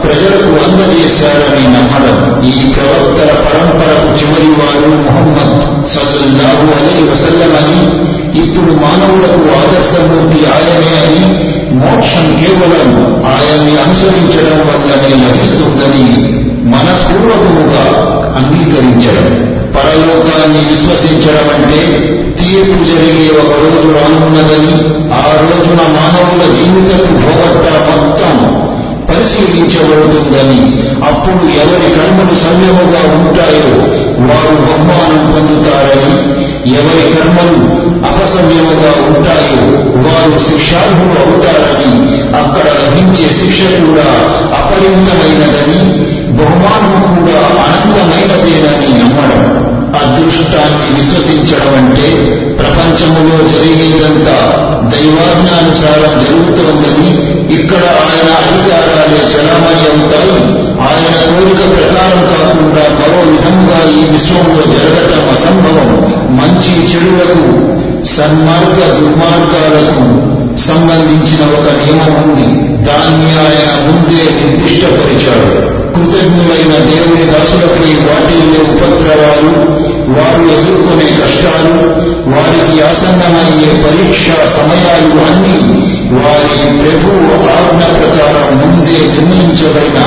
[0.03, 2.17] ప్రజలకు అందజేశారని నమ్మడం
[2.49, 5.55] ఈ ప్రవక్తల పరంపరకు చివరి వారు మొహమ్మద్
[5.93, 7.79] సల్లల్లాహు అలీ వసల్లమని
[8.41, 11.23] ఇప్పుడు మానవులకు ఆదర్శమూర్తి ఆయనే అని
[11.79, 12.89] మోక్షం కేవలం
[13.31, 16.07] ఆయన్ని అనుసరించడం వల్లనే లభిస్తుందని
[16.73, 17.85] మనస్పూర్వకముగా
[18.39, 19.27] అంగీకరించడం
[19.79, 21.81] పరలోకాన్ని విశ్వసించడం అంటే
[22.39, 24.73] తీర్పు జరిగే ఒక రోజు రానున్నదని
[25.17, 28.35] ఆ రోజున మానవుల జీవితపు పోగొట్ట మొత్తం
[29.09, 30.61] పరిశీలించబడుతుందని
[31.03, 33.71] అప్పుడు ఎవరి కర్మలు సమ్యముగా ఉంటాయో
[34.27, 36.13] వారు బహుమానం పొందుతారని
[36.73, 37.57] ఎవరి కర్మలు
[38.09, 39.61] అపసమ్యముగా ఉంటాయో
[40.05, 41.91] వారు శిక్షార్హులు అవుతారని
[42.35, 44.07] అక్కడ లభించే శిక్ష కూడా
[44.59, 45.79] అపరిమితమైనదని
[46.39, 48.68] బహుమానం కూడా అనంతమైనదేనని
[50.03, 52.07] అదృష్టాన్ని విశ్వసించడం అంటే
[52.59, 57.09] ప్రపంచములో జరిగేదంతా దైవాజ్ఞానుసారం జరుగుతోందని
[57.55, 65.89] ఇక్కడ ఆయన అధికారాలే చలామణి అవుతాయి ఆయన కోరిక ప్రకారం కాకుండా మరో విధంగా ఈ విశ్వంలో జరగటం అసంభవం.
[66.38, 67.69] మంచి చెడులకు
[68.05, 72.47] సన్మార్గ దుర్మార్గాలకు సంబంధించిన ఒక నియమం ఉంది.
[72.83, 75.79] దాన్ని ఆయన ముందే నిర్దిష్టపరిచాడు.
[75.93, 79.78] కృతజ్ఞులైన దేవుని దాసులపై వాటిల్లే ఉపద్రవాలు
[80.17, 81.73] వారు ఎదుర్కొనే కష్టాలు
[82.33, 84.25] వారికి ఆసన్నమయ్యే పరీక్ష
[84.57, 85.57] సమయాలు అన్ని
[86.21, 89.99] వారి ప్రభువు ఆజ్ఞ ప్రకారం ముందే నిర్ణయించబడిన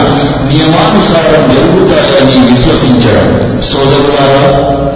[0.48, 3.26] నియమానుసారం జరుగుతాయని విశ్వసించడం.
[3.60, 4.50] సోదరులారా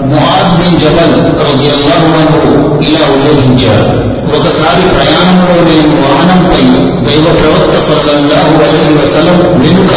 [0.07, 1.15] ముహాజ్ బిన్ జబల్
[1.49, 3.89] రజియల్లాహు ఇలా ఉల్లేఖించారు.
[4.37, 6.65] ఒకసారి ప్రయాణంలో నేను వాహనంపై
[7.07, 9.95] దైవ ప్రవక్త సల్లల్లాహు అలైహి వసలం వెనుక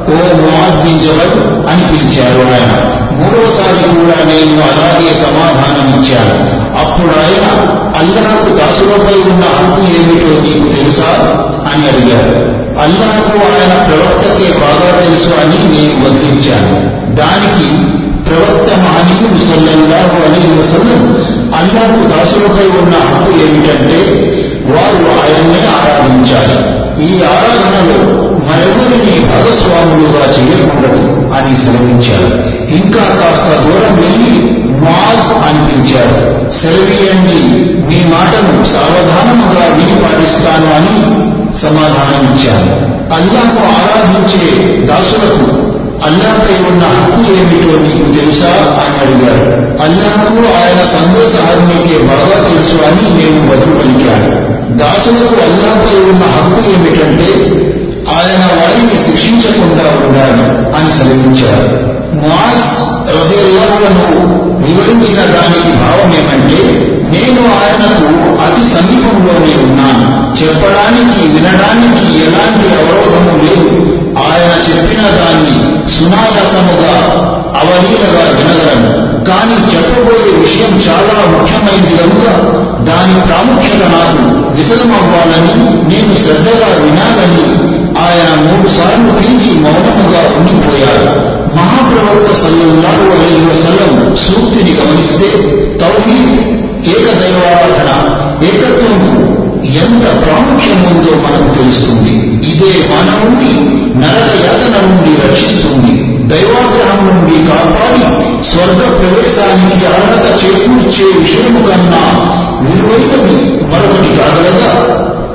[0.08, 2.96] ఓ మువాజ్ బిన్ జబల్ అని పిలిచారు ఆయన.
[3.12, 6.56] మూడోసారి కూడా నేను అలాగే సమాధానం ఇచ్చాను.
[6.78, 7.46] అప్పుడు ఆయన
[7.96, 11.10] అల్లహకు దాసులపై ఉన్న హక్కు ఏమిటో నీకు తెలుసా?
[11.72, 16.96] అని అడిగారు అల్లహకు ఆయన ప్రవక్తకే బాగా తెలుసు అని నేను వదిలించాను.
[17.14, 17.96] దానికి
[18.28, 24.00] ప్రవక్త మహనీయుడు సల్లల్లాహు అలైహి వసల్లం అల్లాహకు దాసులపై ఉన్న హక్కు ఏమిటంటే
[24.66, 26.76] వారు ఆయన్నే ఆరాధించాలి.
[27.04, 32.28] ఈ ఆరాధనలో మరెవరిని భాగస్వాములుగా చేయకూడదు అని సెలవించారు
[32.70, 34.34] ఇంకా కాస్త దూరం వెళ్ళి
[34.80, 36.18] మాజ్ అని పిలిచారు
[37.88, 40.96] మీ మాటను సావధానముగా విని పాటిస్తాను అని
[41.56, 42.68] సమాధానమిచ్చారు.
[43.14, 44.46] అల్లాహ్ను ఆరాధించే
[44.86, 45.46] దాసులకు
[46.06, 48.50] అల్లాపై ఉన్న హక్కు ఏమిటో నీకు తెలుసా
[48.82, 49.46] అని అడిగారు.
[49.82, 54.30] అల్లాహకు ఆయన సందేశహారునికే బాగా తెలుసు అని నేను బదులు పలికాను
[54.76, 57.28] దాసులకు అల్లాపై ఉన్న హక్కు ఏమిటంటే
[58.10, 60.44] ఆయన వారిని శిక్షించకుండా ఉండాలి
[60.76, 61.96] అని సెలవించారు
[62.28, 68.06] మాస్ రజల్లాహులను వివరించిన దానికి భావం ఏమంటే నేను ఆయనకు
[68.44, 70.16] అతి సమీపంలోనే ఉన్నాను.
[70.42, 73.96] చెప్పడానికి వినడానికి ఎలాంటి అవరోధము లేదు.
[74.18, 76.96] ఆయన చెప్పిన దాన్ని సునాయాసముగా
[77.60, 79.06] అవలీలగా వినగలను.
[79.24, 82.26] కానీ చెప్పబోయే విషయం చాలా ముఖ్యమైనది కనుక
[82.88, 84.22] దాని ప్రాముఖ్యత నాకు
[84.56, 85.54] విసలమవ్వాలని
[85.90, 87.44] నేను శ్రద్ధగా వినాలని
[88.04, 91.08] ఆయన మూడు సార్లు పిలిచి మౌనముగా ఉండిపోయారు.
[91.56, 95.28] మహాప్రవక్త సల్లల్లాహు అలైహి వసల్లం సూక్తిని గమనిస్తే
[95.82, 96.36] తౌహీద్
[96.94, 97.90] ఏకదైవారాధన
[98.46, 98.98] ఏకత్వం
[99.82, 102.14] ఎంత ప్రాముఖ్యం ఉందో మనకు తెలుస్తుంది.
[102.50, 103.52] ఇదే మానవుణ్ణి
[104.00, 105.92] నరక యాతన నుండి రక్షిస్తుంది.
[106.30, 108.04] దైవాగ్రహం నుండి కాపాడి
[108.48, 112.02] స్వర్గ ప్రవేశానికి అర్హత చేకూర్చే విషయము కన్నా
[112.62, 114.72] విలువైనది మరొకటి కాగలగా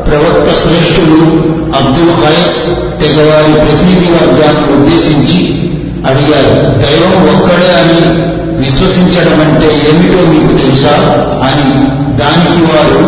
[0.07, 1.19] ప్రవక్త శ్రేష్ఠుడు
[1.75, 2.57] అబ్దుల్ ఖైస్
[3.01, 5.41] తెగవారి ప్రతినిధి వర్గాన్ని ఉద్దేశించి
[6.07, 8.01] అడిగారు దైవం ఒక్కడే అని
[8.60, 10.95] విశ్వసించడం అంటే ఏమిటో మీకు తెలుసా?
[11.43, 11.67] అని
[12.15, 12.99] దానికి వారు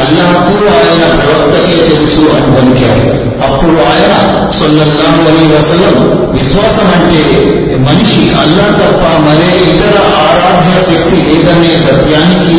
[0.00, 3.06] అల్లాహకు ఆయన ప్రవక్తకే తెలుసు అని పలికారు.
[3.46, 4.14] అప్పుడు ఆయన
[4.50, 5.96] సొల్లల్లాహు అలీ వసలం
[6.32, 7.22] విశ్వాసం అంటే
[7.78, 12.56] మనిషి అల్లా తప్ప మరే ఇతర ఆరాధ్య శక్తి లేదనే సత్యానికి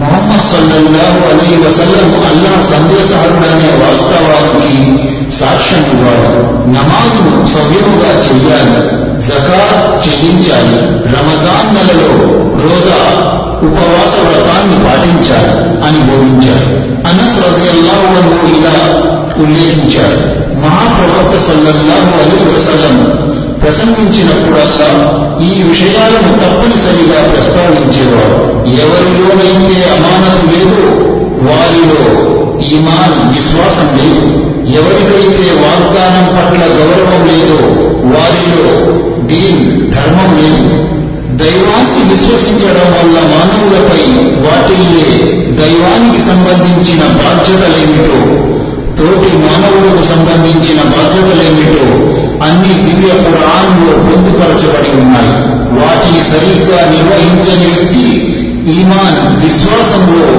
[0.00, 4.76] మొహమ్మద్ సల్లల్లాహు అలీ వసల్లం అల్లా సందేశహరుడనే వాస్తవానికి
[5.38, 6.30] సాక్ష్యం ఇవ్వాలి
[6.74, 8.78] నమాజును సవ్యముగా చెయ్యాలి
[9.26, 10.78] జకాత్ చెల్లించాలి
[11.14, 12.10] రమజాన్ నెలలో
[12.62, 13.00] రోజా
[13.68, 15.54] ఉపవాస వ్రతాన్ని పాటించాలి
[15.86, 16.68] అని బోధించారు
[17.10, 18.14] అనస్ రజల్లాహు
[18.54, 18.76] ఇలా
[19.42, 20.18] ఉల్లేఖించారు
[20.62, 22.96] మహాప్రవక్త సల్లల్లాహు అలీ వసల్లం
[23.62, 24.90] ప్రసంగించినప్పుడల్లా
[25.42, 28.38] ఈ విషయాలను తప్పనిసరిగా ప్రస్తావించేవారు.
[28.82, 30.82] ఎవరిలోనైతే అమానతు లేదో
[31.48, 32.00] వారిలో
[32.60, 34.26] ఈమాన్ విశ్వాసం లేదు.
[34.78, 37.58] ఎవరికైతే వాగ్దానం పట్ల గౌరవం లేదో
[38.14, 38.68] వారిలో
[39.26, 40.66] దీన్ ధర్మం లేదు.
[41.42, 44.02] దైవాన్ని విశ్వసించడం వల్ల మానవులపై
[44.46, 45.08] వాటిల్లే
[45.60, 48.18] దైవానికి సంబంధించిన బాధ్యతలేమిటో
[48.98, 51.84] తోటి మానవులకు సంబంధించిన బాధ్యతలేమిటో
[52.42, 55.34] అన్ని దివ్య పురాణంలో పొందుపరచబడి ఉన్నాయి.
[55.80, 58.06] వాటిని సరిగ్గా నిర్వహించని వ్యక్తి
[58.80, 60.30] ఈమాన్ విశ్వాసంలో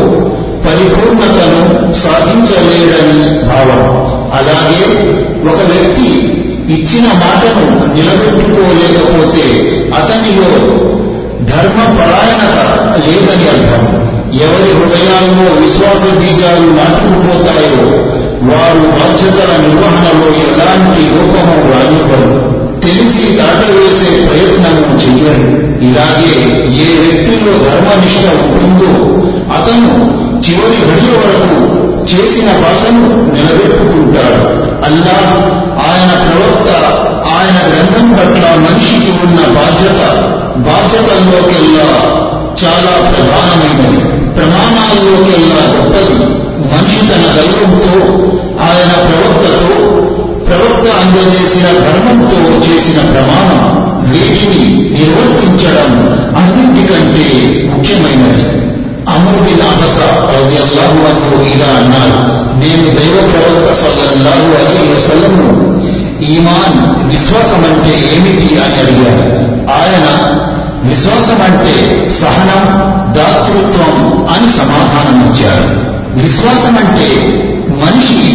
[0.65, 3.81] పరిపూర్ణతను సాధించలేడని భావం.
[4.33, 4.81] అలాగే
[5.51, 6.09] ఒక వ్యక్తి
[6.73, 9.45] ఇచ్చిన మాటను నిలబెట్టుకోలేకపోతే
[9.95, 10.49] అతనిలో
[11.45, 12.57] ధర్మపరాయణత
[13.07, 14.11] లేదని అర్థం.
[14.41, 17.83] ఎవరి హృదయాల్లో విశ్వాస బీజాలు నాటుకుపోతాయో
[18.49, 25.47] వారు బాధ్యతల నిర్వహణలో ఎలాంటి లోపము రానివ్వరు తెలిసి దాటవేసే ప్రయత్నము చెయ్యరు.
[25.83, 26.31] ఇలాగే
[26.73, 28.25] ఏ వ్యక్తిలో ధర్మనిష్ట
[28.63, 28.93] ఉందో
[29.53, 29.91] అతను
[30.35, 31.55] చివరి గడియ వరకు
[32.05, 34.43] చేసిన భాషను నిలబెట్టుకుంటాడు.
[34.85, 35.17] అల్లా
[35.87, 36.69] ఆయన ప్రవక్త
[37.25, 40.01] ఆయన గ్రంథం పట్ల మనిషికి ఉన్న బాధ్యత
[40.57, 41.89] బాధ్యతల్లోకెల్లా
[42.63, 44.01] చాలా ప్రధానమైనది.
[44.35, 46.41] ప్రమాణాల్లోకెల్లా గొప్పది.
[46.61, 47.99] మనిషి తన దైవంతో
[48.61, 49.75] ఆయన ప్రవక్తతో
[50.45, 58.61] ప్రవక్త అందజేసిన ధర్మంతో చేసిన ప్రమాణం వీటిని నిర్వర్తించడం అన్నింటికంటే ముఖ్యమైనది.
[59.09, 65.71] అమరుబిన్ అబస రజల్లాహు అన్హు ఇలా అన్నారు నేను దైవ ప్రవక్త సల్లల్లాహు అలీ వసల్లంను
[66.21, 68.59] ఈమాన్ విశ్వాసం అంటే ఏమిటి?
[68.59, 69.23] అని అడిగారు.
[69.71, 70.31] ఆయన
[70.83, 74.47] విశ్వాసం అంటే సహనం దాతృత్వం అని
[76.21, 77.47] విశ్వాసం అంటే
[77.81, 78.33] మనిషి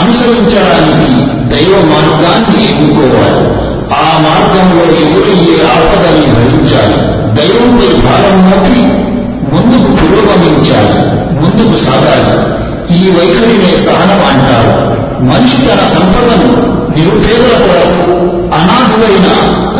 [0.00, 1.10] అనుసరించడానికి
[1.48, 3.46] దైవ మార్గాన్ని ఎన్నుకోవాలి.
[3.94, 7.22] ఆ మార్గంలో ఎదురయ్యే ఆపదల్ని భరించాలి?
[7.36, 9.02] దైవంపై భారం మోపి
[9.54, 12.52] ముందుకు పురోగమించాలి ముందుకు సాగాలి.
[12.96, 14.92] ఈ వైఖరినే సహనం అంటారు.
[15.24, 18.12] మనిషి తన సంపదను నిరుపేదల కొరకు
[18.54, 19.28] అనాథులైన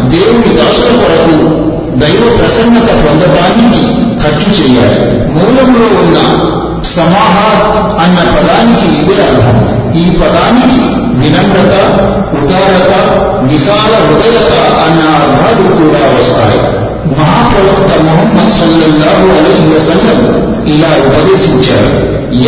[0.08, 1.62] దేవుని దశల కొరకు
[1.98, 3.82] దైవ ప్రసన్నత పొందడానికి
[4.22, 5.00] ఖర్చు చేయాలి.
[5.32, 6.18] మూలంలో ఉన్న
[6.88, 9.58] సమాహాత్ అన్న పదానికి ఇదే అర్థం
[9.94, 10.80] ఈ పదానికి
[11.20, 11.74] వినమ్రత
[12.38, 12.92] ఉదారత
[13.44, 14.52] విశాల హృదయత
[14.84, 16.60] అన్న అర్థాలు కూడా వస్తాయి
[17.12, 20.20] మహాప్రవక్త మొహమ్మద్ సల్లల్లాహు అలైహి వసల్లం
[20.66, 21.92] ఇలా ఉపదేశించారు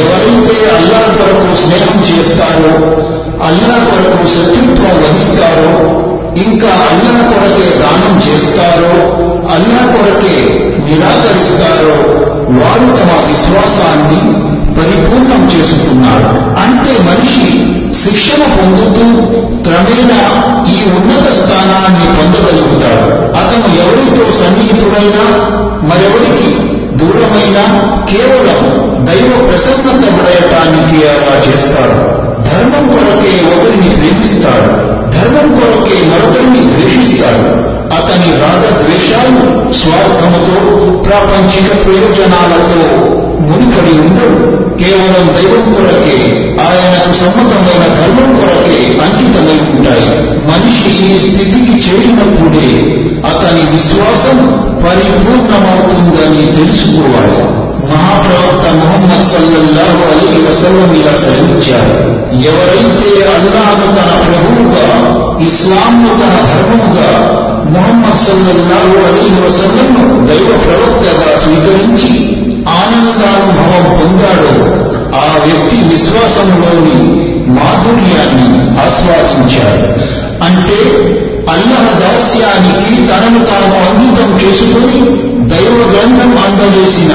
[0.00, 2.74] ఎవరైతే అల్లా కొరకు స్నేహం చేస్తారో
[3.48, 5.72] అల్లా కొరకు శత్రుత్వం వహిస్తారో
[6.44, 8.94] ఇంకా అల్లా కొరకే దానం చేస్తారో
[9.54, 10.36] అల్లా కొరకే
[10.84, 12.14] నిరాకరిస్తారో
[12.60, 14.44] వారు తమ విశ్వాసాన్ని
[14.78, 16.28] పరిపూర్ణం చేసుకున్నారు.
[16.60, 19.04] అంటే మనిషి శిక్షణ పొందుతూ
[19.62, 20.20] క్రమేణా
[20.68, 23.34] ఈ ఉన్నత స్థానాన్ని పొందగలుగుతాడు.
[23.36, 25.24] అతను ఎవరితో సన్నిహితుడైనా
[25.82, 27.64] మరెవరికి దూరమైనా
[28.10, 32.24] కేవలం దైవ ప్రసన్నత పడయటానికి అలా చేస్తాడు.
[32.44, 34.94] ధర్మం కొరకే ఒకరిని ప్రేమిస్తాడు.
[35.10, 37.73] ధర్మం కొరకే మరొకరిని ద్వేషిస్తాడు.
[37.94, 40.56] అతని రాగ ద్వేషాలు స్వార్థముతో
[41.02, 42.82] ప్రాపంచిక ప్రయోజనాలతో
[43.40, 46.18] మునిపడి ఉండవు కేవలం దైవం కొరకే
[46.60, 50.08] ఆయనకు సమ్మతమైన ధర్మం కొరకే అంకితమై ఉంటాయి.
[50.50, 52.70] మనిషి ఈ స్థితికి చేరినప్పుడే
[53.30, 54.38] అతని విశ్వాసం
[54.86, 57.44] పరిపూర్ణమవుతుందని తెలుసుకోవాలి.
[57.92, 62.14] మహాప్రవక్త మొహమ్మద్ సల్లల్లాహు అలీ వసల్లం ఇలా సెలవిచ్చారు.
[62.42, 65.13] ఎవరైతే అల్లాను తన ప్రభువుగా
[65.46, 67.08] ఇస్లాంను తన ధర్మముగా
[67.72, 69.92] ముహమ్మద్ సల్లల్లాహు అలీ వసల్లం
[70.26, 72.12] దైవ ప్రవక్తగా స్వీకరించి
[72.74, 74.52] ఆనందానుభవం పొందాడో
[75.16, 76.96] ఆ వ్యక్తి విశ్వాసంలోని
[77.48, 78.46] మాధుర్యాన్ని
[78.78, 79.88] ఆస్వాదించాడు.
[80.44, 80.78] అంటే
[81.48, 85.00] అల్లహ దాస్యానికి తనను తాను అంకితం చేసుకుని
[85.48, 87.12] దైవ గ్రంథం అందజేసిన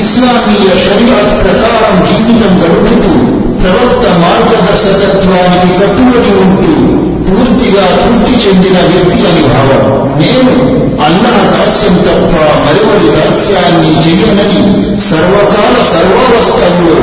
[0.00, 3.12] ఇస్లామీయ షరియాత్ ప్రకారం జీవితం గడుపుతూ
[3.62, 6.72] ప్రవక్త మార్గదర్శకత్వానికి కట్టుబడి ఉంటూ
[7.30, 9.82] పూర్తిగా తృప్తి చెందిన వ్యక్తి అని భావం.
[10.20, 10.54] నేను
[11.04, 12.32] అల్లాహ దాస్యం తప్ప
[12.64, 14.62] మరెవరి దాస్యాన్ని చేయనని
[15.00, 16.96] సర్వకాల సర్వావస్థల్లో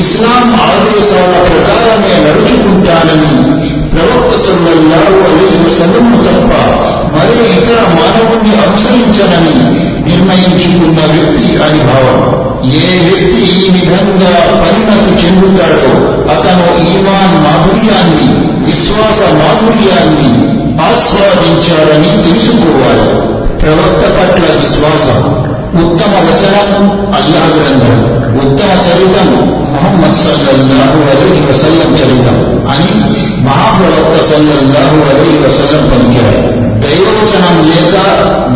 [0.00, 3.32] ఇస్లాం ఆదేశాల ప్రకారమే నడుచుకుంటానని
[3.92, 6.50] ప్రవక్త సల్లల్లాహు అలైహి వసల్లంను తప్ప
[7.12, 12.42] మరే ఇతర మానవుణ్ణి అనుసరించనని నిర్ణయించుకున్న వ్యక్తి అని భావం.
[12.70, 15.92] ఏ వ్యక్తి ఈ విధంగా పరిణతి చెందుతాడో
[16.32, 23.32] అతను ఈమాన్ మాధుర్యాన్ని విశ్వాస మాధుర్యాన్ని ఆస్వాదించాడని తెలుసుకోవాలి.
[23.58, 25.42] ప్రవక్త పట్ల విశ్వాసం.
[25.84, 28.22] ఉత్తమ వచనం అల్లా గ్రంథం.
[28.36, 32.36] ఉత్తమ చరితం మొహమ్మద్ సల్లల్లాహు అలీ వసల్లం చరితం
[32.70, 33.12] అని
[33.44, 36.71] మహాప్రవక్త సల్లల్లాహు అలీ వసల్లం పలికారు.
[36.92, 37.92] దైవవచనం లేక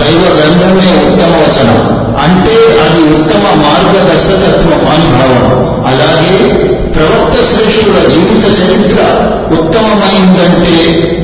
[0.04, 5.66] దైవ గ్రంథమే ఉత్తమ వచనం అంటే అది ఉత్తమ మార్గదర్శకత్వం అని భావం.
[5.86, 6.52] అలాగే
[6.94, 8.98] ప్రవక్త శ్రేష్ఠుల జీవిత చరిత్ర
[9.52, 10.76] ఉత్తమమైందంటే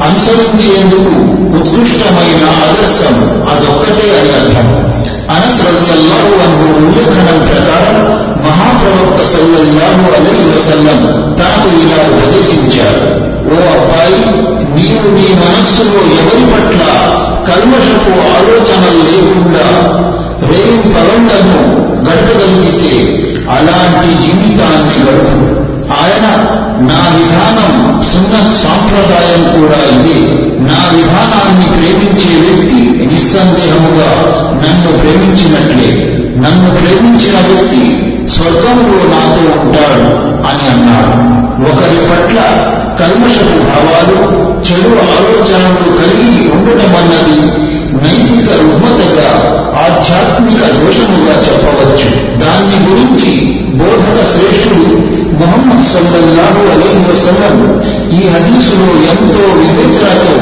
[0.04, 3.14] అనుసరించేందుకు ఉత్కృష్టమైన ఆదర్శం
[3.48, 4.92] అదొక్కటే అని అర్థం.
[5.36, 11.00] అనస్ రజల్లాహు అన్హు ఉల్లేఖనం ప్రకారం మహాప్రవక్త సల్లల్లాహు అలైహి వసల్లం
[11.38, 13.06] తాను ఇలా ఉపదేశించారు
[13.52, 14.20] ఓ అబ్బాయి
[14.74, 16.80] నీవు నీ మనస్సులో ఎవరి పట్ల
[17.48, 19.66] కల్మషపు ఆలోచనలు లేకుండా
[20.48, 21.58] రేవు పగళ్ళను
[22.06, 22.92] గడపగలిగితే
[23.50, 25.38] అలాంటి జీవితాన్ని గడుపు.
[26.02, 26.26] ఆయన
[26.88, 30.18] నా విధానం సున్నత్ సాంప్రదాయం కూడా ఇది.
[30.68, 34.10] నా విధానాన్ని ప్రేమించే వ్యక్తి నిస్సందేహముగా
[34.62, 35.88] నన్ను ప్రేమించినట్లే.
[36.36, 40.04] నన్ను ప్రేమించిన వ్యక్తి స్వర్గంలో నాతో ఉంటాడు
[40.48, 41.16] అని అన్నాడు.
[41.70, 42.38] ఒకరి పట్ల
[43.00, 44.16] కల్మషపు భావాలు
[44.66, 47.38] చెడు ఆలోచనలు కలిగి ఉండటం అన్నది
[48.02, 49.28] నైతిక రుగ్మతగా
[49.84, 52.08] ఆధ్యాత్మిక దోషముగా చెప్పవచ్చు.
[52.38, 53.32] దాన్ని గురించి
[53.74, 54.86] బోధక శ్రేష్ఠుడు
[55.40, 57.56] మొహమ్మద్ సల్లల్లాహు అలీ వసల్లం
[58.12, 60.34] ఈ హదీసులో ఎంతో వివేచనతో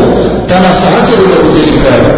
[0.47, 2.11] తన సహచరులకు తెలిపారు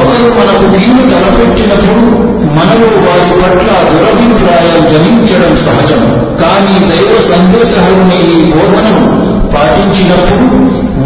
[0.00, 6.02] ఒకరు మనకు కీడు తలపెట్టినప్పుడు మనలో వారి పట్ల దురభిప్రాయం జనించడం సహజం.
[6.40, 9.02] కానీ దైవ సందేశహరుని ఈ బోధనను
[9.54, 10.46] పాటించినప్పుడు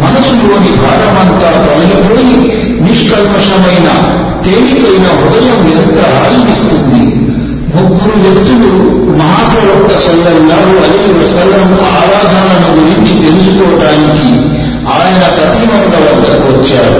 [0.03, 2.37] మనసులోని భారమంతా తొలగిపోయి
[2.81, 3.87] నిష్కల్మషమైన
[4.43, 7.03] తేలికైన హృదయం ఎంత హాయిస్తుంది
[7.75, 8.71] ముగ్గురు వ్యక్తులు
[9.19, 11.65] మహాప్రవక్త సల్లల్లాహు అలీ వసల్లం
[11.95, 14.27] ఆరాధనలను గురించి తెలుసుకోవటానికి
[14.95, 16.99] ఆయన సతీమణుల వద్దకు వచ్చారు.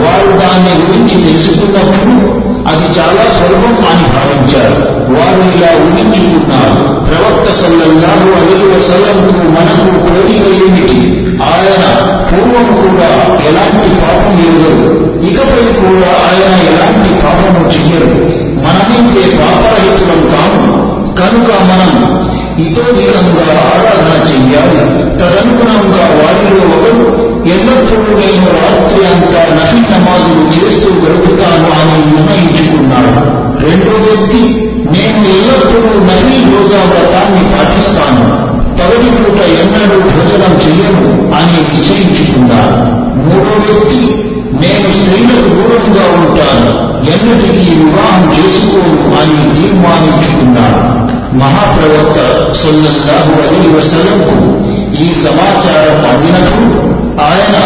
[0.00, 2.14] వారు దాని గురించి తెలుసుకున్నప్పుడు
[2.66, 4.94] అది చాలా స్వల్పం అని భావించారు.
[5.12, 11.20] వారు ఇలా ఊహించుకున్నారు ప్రవక్త సల్లల్లాహు అలీ వసల్లంకు మనకు పోలిక ఏమిటి?
[11.42, 11.94] ఆయన
[12.24, 18.14] పూర్వం కూడా ఎలాంటి పాపం ఎరుగరు ఇకపై కూడా ఆయన ఎలాంటి పాపము చెయ్యరు.
[18.56, 20.84] మనమైతే పాపరహితులం కాము.
[21.20, 22.23] కనుక మనం
[22.58, 25.04] ఇతోధికంగా ఆరాధన చెయ్యాలి.
[25.18, 33.44] తదనుగుణంగా వారిలో ఒకరు ఎల్లప్పుడూ నేను రాత్రి అంతా నఫి నమాజులు చేస్తూ గడుపుతాను అని నిర్ణయించుకున్నాడు.
[33.64, 34.42] రెండో వ్యక్తి
[34.90, 38.44] నేను ఎల్లప్పుడూ నఫిల్ రోజా వ్రతాన్ని పాటిస్తాను.
[38.78, 46.94] పగటి పూట ఎన్నడూ భోజనం చెయ్యను అని నిశ్చయించుకున్నాను మూడో వ్యక్తి నేను స్త్రీలకు దూరంగా ఉంటాను.
[47.10, 51.03] ఎన్నటికీ వివాహం చేసుకోను అని తీర్మానించుకున్నాను
[51.34, 52.18] మహాప్రవక్త
[52.52, 54.36] సొల్లల్లాహు అలీ వసలంకు
[55.02, 56.80] ఈ సమాచారం అందినప్పుడు
[57.22, 57.56] ఆయన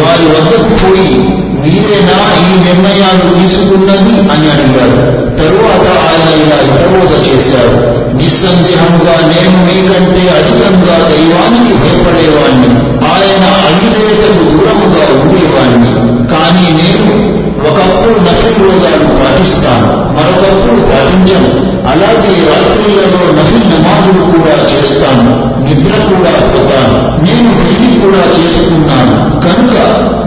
[0.00, 1.18] వారి వద్దకు పోయి
[1.62, 8.06] మీరేనా ఈ నిర్ణయాలు తీసుకున్నది అని అడిగారు తరువాత ఆయన ఇలా హితబోధ చేశారు.
[8.16, 12.68] నిస్సందేహంగా నేను మీకంటే అధికంగా దైవానికి భయపడేవాణ్ణి.
[13.06, 15.92] ఆయన అవిధేయతకు దూరముగా ఉండేవాణ్ణి
[16.32, 17.35] కానీ నేను
[17.66, 21.50] ఒకప్పుడు నఫిల్ రోజాలు పాటిస్తాను మరొకప్పుడు పాటించను
[21.90, 25.32] అలాగే రాత్రులలో నఫిల్ నమాజులు కూడా చేస్తాను
[25.66, 29.16] నిద్ర కూడా పోతాను నేను పెళ్ళి కూడా చేసుకున్నాను.
[29.44, 29.76] కనుక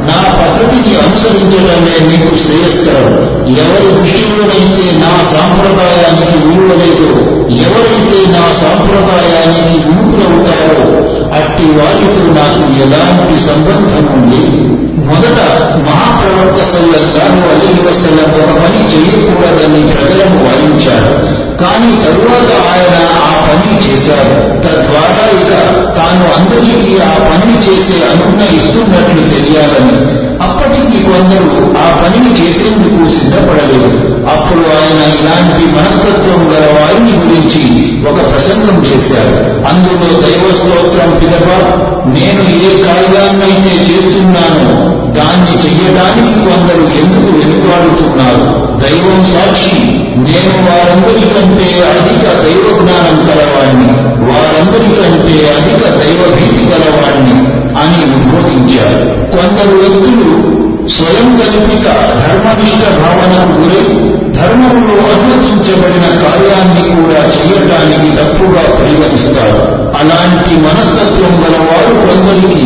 [0.09, 3.07] నా పద్ధతిని అనుసరించడమే మీకు శ్రేయస్కరం.
[3.61, 7.09] ఎవరి దృష్టిలోనైతే నా సాంప్రదాయానికి విలువలేదో
[7.65, 10.83] ఎవరైతే నా సాంప్రదాయానికి విముఖులవుతారో
[11.37, 14.88] అట్టి వారితో నాకు ఎలాంటి సంబంధము లేదు.
[15.10, 15.39] మొదట
[15.88, 21.14] మహాప్రవక్త సల్లల్లాహు అలీహి వసల్లం ఒక పని చేయకూడదని ప్రజలను వాయించారు
[21.62, 22.95] కానీ తరువాత ఆయన
[23.30, 25.51] ఆ పని చేశారు తద్వారా ఇక
[25.97, 30.20] తాను అందరికీ ఆ పని చేసే అనుజ్ఞ ఇస్తున్నట్లు తెలియాలని.
[30.39, 33.89] అప్పటికి కొందరు ఆ పనిని చేసేందుకు సిద్ధపడలేదు.
[34.30, 37.64] అప్పుడు ఆయన ఇలాంటి మనస్తత్వం గల వారిని గురించి
[38.12, 39.36] ఒక ప్రసంగం చేశారు.
[39.70, 41.49] అందులో దైవ స్తోత్రం పిదప
[42.05, 48.70] నేను ఏ కార్యాన్నైతే చేస్తున్నానో దాన్ని చెయ్యడానికి కొందరు ఎందుకు వెనుకాడుతున్నారు?
[48.82, 49.80] దైవం సాక్షి
[50.28, 53.89] నేను వారందరికంటే అధిక దైవ జ్ఞానం కలవాణ్ణి
[54.30, 57.36] వారందరికంటే అధిక దైవ భీతి కలవాణ్ణి
[57.82, 58.99] అని ఉద్బోధించారు.
[59.36, 60.59] కొందరు వ్యక్తులు
[60.89, 61.88] స్వయం కల్పిత
[62.22, 63.86] ధర్మనిష్ట భావనకు గురై
[64.38, 69.61] ధర్మంలో అనుమతించబడిన కార్యాన్ని కూడా చేయటానికి తప్పుగా పరిగణిస్తారు.
[69.99, 72.65] అలాంటి మనస్తత్వం గలవారు కొందరికి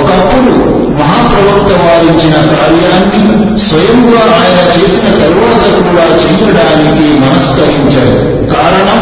[0.00, 8.34] ఒకప్పుడు మహాప్రవక్త వారించిన కార్యాన్ని స్వయంగా ఆయన చేసిన తరువాత కూడా చేయడానికి మనస్కరించారు.
[8.54, 9.00] కారణం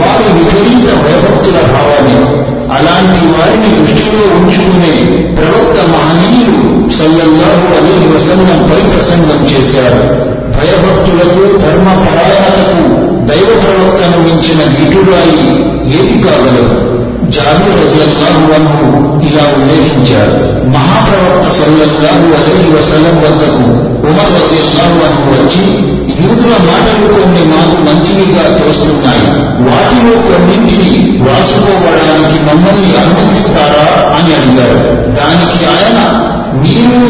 [0.00, 10.26] వారి విపరీత భయభక్తుల భావాన్ని అలాంటి వారిని దృష్టిలో ఉంచుకునే ప్రవక్త మహనీయులు సల్లల్లాహు అలీహి వసల్లంపై ప్రసంగం చేశారు.
[10.56, 15.46] భయభక్తులకు ధర్మ పరాయణతకు దైవ ప్రవక్తను మించిన గిటురాయి
[15.94, 16.95] ఏది కాగలదు?
[17.28, 18.84] జాబీర్ రజల్లాహు అన్హు
[19.26, 20.66] ఇలా ఉల్లేఖించారు.
[20.68, 29.26] మహాప్రవక్త సల్లల్లాహు అలైహి వసలం వద్దకు ఉమర్ రజల్లాహు అన్హు వచ్చి యూదుల మాటలు కొన్ని మాకు మంచివిగా తోస్తున్నాయి.
[29.68, 34.10] వాటిలో కొన్నింటిని రాసుకోవడానికి మమ్మల్ని అనుమతిస్తారా?
[34.10, 34.78] అని అడిగారు.
[35.12, 37.00] దానికి ఆయన మీరు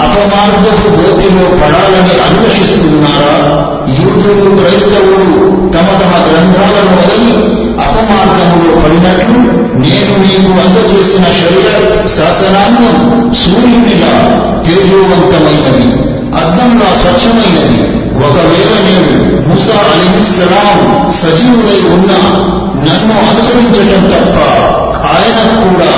[0.00, 3.34] అపమార్గపు గోతిలో పడాలని అన్వేషిస్తున్నారా?
[4.00, 9.38] యూదులు క్రైస్తవులు తమ తమ గ్రంథాలను వదిలి అపమార్గములో పడినట్లు
[9.78, 12.96] నేను మీకు అందజేసిన శరీరత్ శాసనాంగం
[13.42, 14.14] సూర్యునిలా
[14.66, 15.86] తేజోవంతమైనది
[16.34, 17.78] అద్దంలా స్వచ్ఛమైనది.
[18.26, 19.12] ఒకవేళ నేను
[19.48, 20.78] ముసా అలీస్లాం
[21.20, 22.18] సజీవులై ఉన్నా
[22.86, 24.36] నన్ను అనుసరించటం తప్ప
[25.10, 25.92] ఆయనకు కూడా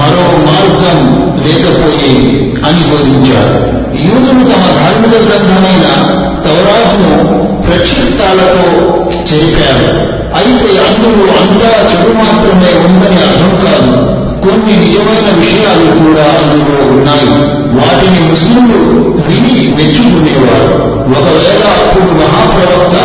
[0.00, 0.98] మరో మార్గం
[1.44, 2.30] లేకపోయేది
[2.66, 3.58] అని బోధించారు
[4.04, 5.86] యూదులు తమ ధార్మిక గ్రంథమైన
[6.44, 7.10] తౌరాత్ను
[7.66, 8.64] ప్రక్షిప్తాలతో
[9.28, 9.88] చెరిపారు
[10.36, 14.22] అయితే అందులో అంతా చెడు మాత్రమే ఉందని అర్థం కాదు.
[14.42, 17.62] కొన్ని నిజమైన విషయాలు కూడా అందులో ఉన్నాయి.
[17.78, 18.78] వాటిని ముస్లింలు
[19.28, 20.92] విని మెచ్చుకునేవారు.
[21.10, 22.96] ఒకవేళ అప్పుడు మహాప్రవక్త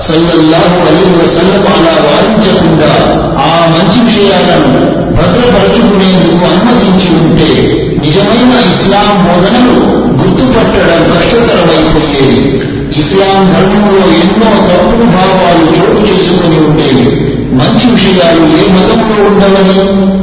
[0.00, 2.92] సల్లల్లాహు అలీ వసల్లం అలా వారించకుండా
[3.38, 7.72] ఆ మంచి విషయాలను భద్రపరచుకునేందుకు అనుమతించి ఉంటే
[8.04, 12.62] నిజమైన ఇస్లాం బోధనలు గుర్తుపట్టడం కష్టతరమైపోయేది.
[12.98, 17.04] ఇస్లాం ధర్మంలో ఎన్నో తప్పుడు భావాలు చోటు చేసుకుని ఉండేవి.
[17.52, 19.76] మంచి విషయాలు ఏ మతంలో ఉండవని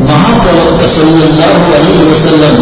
[0.09, 2.55] మహాప్రవక్త సల్లల్లాహు అలీ వసల్లం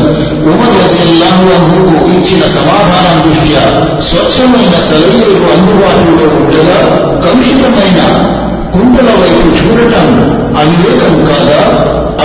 [0.52, 3.64] ఉమర్ వసల్లాహు అన్హుకు ఇచ్చిన సమాధానం దృష్ట్యా
[4.02, 6.80] స్వచ్ఛమైన సలహీలు అందుబాటులో ఉండగా
[7.26, 8.00] కలుషితమైన
[8.74, 10.08] కుండల వైపు చూడటం
[10.58, 11.60] అవివేకం కాదా?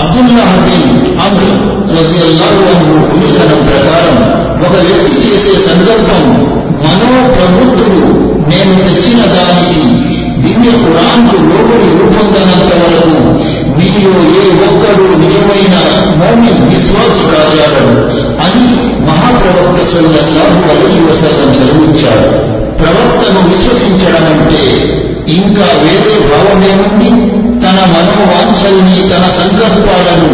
[0.01, 1.51] అబ్దుల్లాహ్ బిన్ అమ్ర్
[1.95, 2.97] రజల్లాహు అన్హు
[3.68, 4.16] ప్రకారం
[4.66, 6.24] ఒక వ్యక్తి చేసే సందర్భం
[6.84, 8.02] మనో ప్రవృత్తులు
[8.48, 9.82] నేను తెచ్చిన దానికి
[10.42, 13.16] దివ్య పురాణకు లోబడి రూపొందనంత వరకు
[15.20, 15.74] నిజమైన
[16.20, 17.94] మౌని విశ్వాసి కాజాలను
[18.40, 18.66] అని
[19.06, 22.28] మహాప్రవక్త సల్లల్లాహు అలహి వసల్లం సెలవించారు
[22.78, 24.62] ప్రవక్తను విశ్వసించడం అంటే
[25.32, 27.11] ఇంకా వేరే భావమేముంది?
[27.61, 30.28] తన మనోవాంఛల్ని తన సంకల్పాలను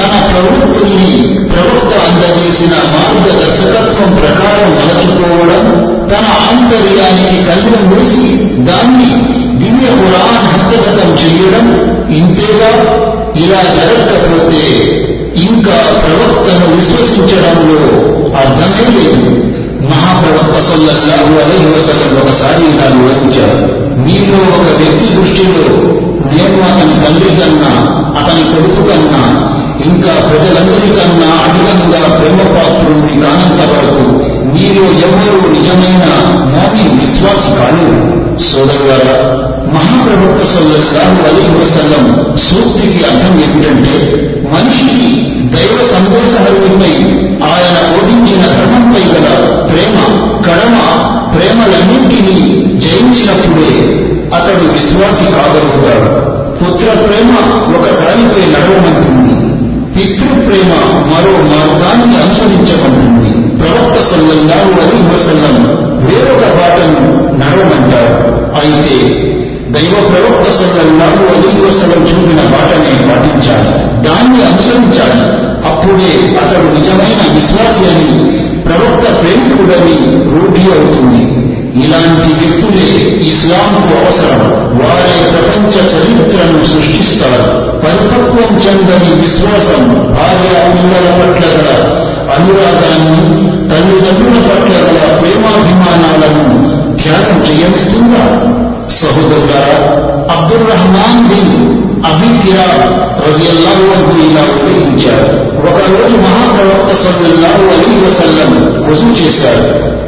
[0.00, 1.10] తన ప్రవృత్తుల్ని
[1.50, 5.64] ప్రవక్త అందజేసిన మార్గదర్శకత్వం ప్రకారం మలచుకోవడం
[6.10, 8.26] తన ఆంతర్యానికి కళ్ళు మూసి
[8.60, 9.10] దాన్ని
[9.58, 11.66] దివ్య ఖురాన్ హస్తగతం చేయడం
[12.10, 12.70] ఇంతేగా
[13.36, 14.62] ఇలా జరగకపోతే
[15.42, 17.78] ఇంకా ప్రవక్తను విశ్వసించడంలో
[18.34, 19.20] అర్థమే లేదు.
[19.90, 23.60] మహాప్రవక్త సల్లల్లాహు అలహి వసలం ఒకసారి ఇలా వివరించారు.
[23.98, 25.64] మీలో ఒక వ్యక్తి దృష్టిలో
[26.32, 27.70] నేను అతని తండ్రి కన్నా
[28.20, 29.22] అతని కొడుకు కన్నా
[29.88, 34.04] ఇంకా ప్రజలందరికన్నా అధికంగా ప్రేమపాత్రుణ్ణి కానంత వరకు
[34.54, 36.04] మీరు ఎవరు నిజమైన
[36.54, 37.86] మోమి విశ్వాసి కాదు
[38.48, 39.16] సోదరులారా
[39.74, 42.04] మహాప్రవక్త సల్లల్లాహు అలైహి వసల్లం
[42.46, 43.94] సూక్తికి అర్థం ఏమిటంటే
[44.52, 45.08] మనిషికి
[45.54, 46.92] దైవ సందేశహరునిపై
[47.50, 49.28] ఆయన బోధించిన ధర్మంపై గల
[49.70, 49.96] ప్రేమ
[50.46, 50.76] కడమ
[51.34, 52.38] ప్రేమలన్నింటినీ
[52.84, 53.72] జయించినప్పుడే
[54.36, 56.10] అతడు విశ్వాసి కాగలుగుతాడు.
[56.58, 57.30] పుత్ర ప్రేమ
[57.76, 59.34] ఒక దానిపై నడవమంటుంది.
[60.00, 60.72] పితృప్రేమ
[61.12, 63.58] మరో మార్గాన్ని అనుసరించబడింది.
[63.58, 65.56] ప్రవక్త సల్లల్లాహు అలీ వసల్లం
[66.06, 67.00] వేరొక బాటను
[67.38, 68.14] నడవమంటారు
[68.60, 68.96] అయితే
[69.70, 73.68] దైవ ప్రవక్త సల్లల్లాహు అలీ వసల్లం చూపిన బాటనే పాటించాలి.
[74.02, 75.50] దాన్ని అనుసరించాలి.
[75.68, 78.30] అప్పుడే అతడు నిజమైన విశ్వాసి అని
[78.62, 79.96] ప్రవక్త ప్రేమికుడని
[80.32, 81.39] రూఢి అవుతుంది.
[81.74, 84.40] ఇలాంటి వ్యక్తులే ఇస్లాంకు అవసరం.
[84.82, 87.70] వారే ప్రపంచ చరిత్రను సృష్టిస్తారు.
[87.80, 91.70] పరిపక్వం చెందని విశ్వాసం భార్య పిల్లల పట్ల గల
[92.36, 96.44] అనురాగాన్ని తల్లిదండ్రుల పట్ల గల ప్రేమాభిమానాలను
[97.02, 98.24] త్యాగం చేయనిస్తుందా
[98.90, 99.78] సహోదరులారా
[100.36, 102.66] అబ్దుల్ రహమాన్ బిన్ అబితిరా
[103.26, 105.26] రజియల్లాహు అన్హు ఇలా ఉల్లేఖించారు.
[105.68, 108.52] ఒకరోజు మహాప్రవక్త సల్లల్లాహు అలీ వసల్లం
[108.88, 109.64] వజూ చేశారు.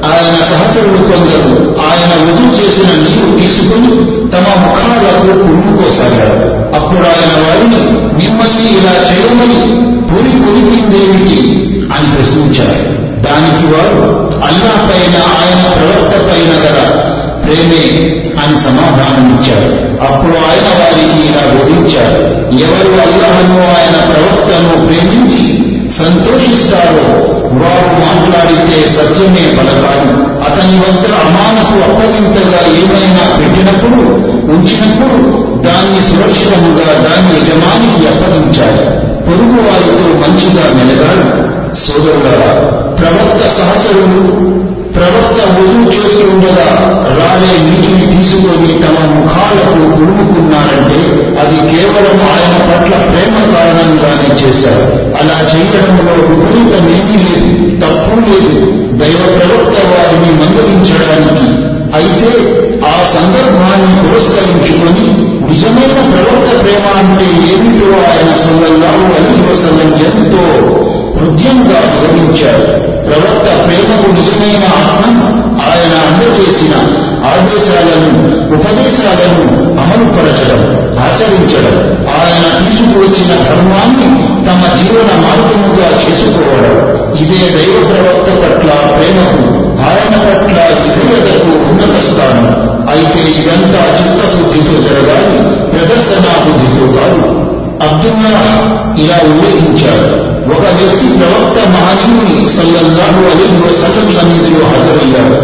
[0.06, 1.52] ఆయన సహచరులు కొందరు
[1.88, 3.90] ఆయన వజూ చేసిన నీరు తీసుకుని
[4.30, 6.38] తమ ముఖాలకు పురుముకోసాగారు
[6.76, 7.82] అప్పుడు ఆయన వారిని
[8.20, 9.60] మిమ్మల్ని ఇలా చేయమని
[10.10, 11.38] పురి కొలిపిందేమిటి
[11.94, 12.82] అని ప్రశ్నించారు.
[13.22, 14.02] దానికి వారు
[14.46, 16.78] అల్లా పైన ఆయన ప్రవక్త పైన గల
[17.44, 17.82] ప్రేమే
[18.52, 22.22] అని సమాధానమిచ్చారు అప్పుడు ఆయన వారికి ఇలా బోధించారు.
[22.64, 27.08] ఎవరు అల్లాహను ఆయన ప్రవక్తను ప్రేమించి సంతోషిస్తారో
[27.60, 30.12] వారు మాట్లాడితే సత్యమే పలకాలి.
[30.46, 34.02] అతని వద్ద అమానతు అప్పగింతగా ఏమైనా పెట్టినప్పుడు
[34.52, 35.22] ఉంచినప్పుడు
[35.62, 38.84] దాన్ని సురక్షితముగా దాని యజమానికి అప్పగించాలి.
[39.26, 41.52] పొరుగు వారితో మంచిగా మెలగాలి.
[41.76, 42.52] సోదరులారా
[42.94, 44.51] ప్రవక్త సహచరులు
[44.94, 46.66] ప్రవక్త రుజువు చేసి ఉండగా
[47.18, 51.00] రాలే నీటిని తీసుకొని తమ ముఖాలకు పుడుముకున్నారంటే
[51.42, 54.86] అది కేవలం ఆయన పట్ల ప్రేమ కారణంగానే చేశారు.
[55.20, 57.50] అలా చేయడంలో విపరీతమేమీ లేదు
[57.82, 58.52] తప్పు లేదు.
[59.00, 61.46] దైవ ప్రవక్త వారిని మందలించడానికి
[61.94, 62.30] అయితే
[62.86, 65.06] ఆ సందర్భాన్ని పురస్కరించుకొని
[65.48, 70.44] నిజమైన ప్రవక్త ప్రేమ అంటే ఏమిటో ఆయన సల్లల్లాహు అలీ వసలం ఎంతో
[71.18, 72.68] హృదయంగా వివరించారు
[73.12, 75.16] ప్రవక్త ప్రేమకు నిజమైన ఆత్మ
[75.70, 76.74] ఆయన అందజేసిన
[77.30, 78.10] ఆదేశాలను
[78.56, 79.42] ఉపదేశాలను
[79.82, 80.62] అమలుపరచడం
[81.06, 81.74] ఆచరించడం
[82.20, 84.08] ఆయన తీసుకువచ్చిన ధర్మాన్ని
[84.46, 86.74] తమ జీవన మార్గముగా చేసుకోవడం.
[87.22, 89.42] ఇదే దైవ ప్రవక్త పట్ల ప్రేమకు
[89.90, 92.48] ఆయన పట్ల విధేయతకు ఉన్నత స్థానం.
[92.92, 95.38] అయితే ఇదంతా చిత్తశుద్ధితో జరగాలి
[95.72, 97.22] ప్రదర్శనా బుద్ధితో కాదు.
[97.86, 98.44] అబ్దుల్లా
[99.04, 100.08] ఇలా ఉల్లేఖించారు.
[100.46, 105.36] ఒక వ్యక్తి ప్రవక్త మహనీయుని సల్లల్లాహు అలీహి వసల్లం సన్నిధిలో హాజరయ్యాడు.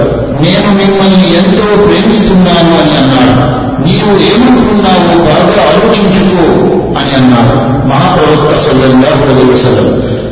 [0.42, 3.58] నేను మిమ్మల్ని ఎంతో ప్రేమిస్తున్నాను అని అన్నాడు.
[3.86, 6.46] నీవు ఏమనుకున్నావో బాగా ఆలోచించుకో
[6.98, 9.88] అని అన్నారు మహాప్రవక్త సల్లల్లాహు అలైహి వసల్లం.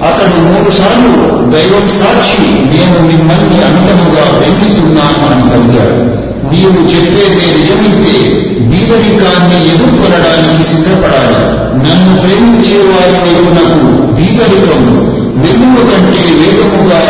[0.06, 1.12] అతడు మూడు సార్లు
[1.50, 6.26] దైవం సాక్షి నేను మిమ్మల్ని అంతముగా ప్రేమిస్తున్నాను అని పలికాడు.
[6.52, 11.66] నీవు చెప్పేదే నిజమైతే బీదరికాన్ని ఎదుర్కొనడానికి సిద్ధపడాలి.
[11.84, 14.82] నన్ను ప్రేమించే వారి వైపునకు బీదరికం
[15.42, 17.00] వెలువ కంటే వేగముగా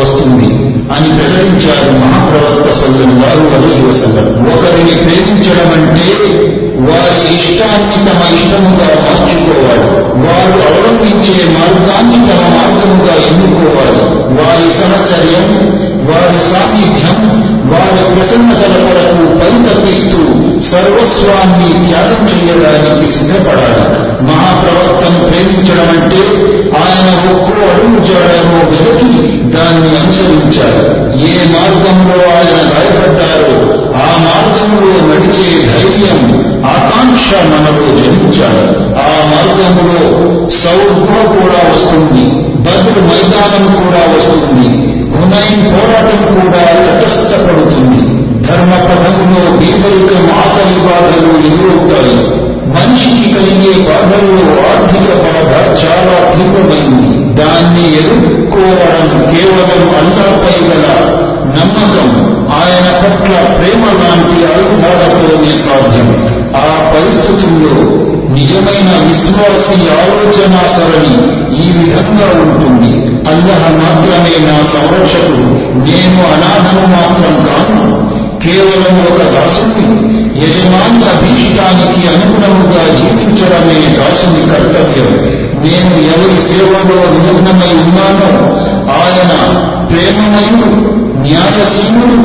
[0.00, 0.48] వస్తుంది
[0.94, 6.06] అని ప్రకటించారు మహాప్రవక్త సల్లల్లాహు అలైహి వసల్లం ఒకరిని ప్రేమించడం అంటే
[6.88, 9.86] వారి ఇష్టాన్ని తమ ఇష్టముగా మార్చుకోవాలి.
[10.24, 14.02] వారు అవలంబించే మార్గాన్ని తమ మార్గముగా ఎన్నుకోవాలి.
[14.40, 15.46] వారి సహచర్యం
[16.08, 17.18] వారి సాన్నిధ్యం
[17.72, 20.18] వారి ప్రసన్నతల కొరకు పరితపిస్తూ
[20.62, 23.84] సర్వస్వాన్ని త్యాగం చేయడానికి సిద్ధపడాలి.
[24.24, 26.22] మహాప్రవక్తను ప్రేమించడం అంటే
[26.76, 29.12] ఆయన ఒక్కో అడుగు చేయడమో వెదకి
[29.54, 30.84] దాన్ని అనుసరించాలి.
[31.30, 33.54] ఏ మార్గంలో ఆయన గాయపడ్డారో
[33.96, 36.20] ఆ మార్గంలో నడిచే ధైర్యం
[36.66, 38.64] ఆకాంక్ష మనలో జనించాలి.
[38.98, 40.00] ఆ మార్గంలో
[40.50, 40.94] సౌర్
[41.36, 42.24] కూడా వస్తుంది
[42.64, 44.70] బద్ర్ మైదానం కూడా వస్తుంది.
[45.20, 52.40] హునైన్ పోరాటం కూడా తటస్థపడుతుంది ధర్మ పథంలో బీదరికం ఆకలి బాధలు ఎదురవుతాయి.
[52.74, 57.34] మనిషికి కలిగే బాధల్లో ఆర్థిక బాధ చాలా తీవ్రమైంది.
[57.34, 60.86] దాన్ని ఎదుర్కోవడం కేవలం అల్లాపై గల
[61.56, 62.08] నమ్మకం.
[62.52, 66.36] ఆయన పట్ల ప్రేమ లాంటి ఆయుధాలతోనే సాధ్యం.
[66.56, 67.76] ఆ పరిస్థితుల్లో
[68.34, 71.14] నిజమైన విశ్వాసి ఆలోచన సరణి
[71.64, 73.09] ఈ విధంగా ఉంటుంది.
[73.28, 75.44] అల్లహ మాత్రమే నా సంరక్షకుడు.
[75.86, 77.80] నేను అనాథను మాత్రం కాను
[78.38, 79.86] కేవలం ఒక దాసుని
[80.42, 85.10] యజమాని అభీష్టానికి అనుగుణముగా జీవించడమే దాసుని కర్తవ్యం.
[85.64, 88.30] నేను ఎవరి సేవలో నిమగ్నమై ఉన్నానో
[88.98, 89.32] ఆయన
[89.90, 90.70] ప్రేమమయుడు
[91.20, 92.18] న్యాయశీనుడు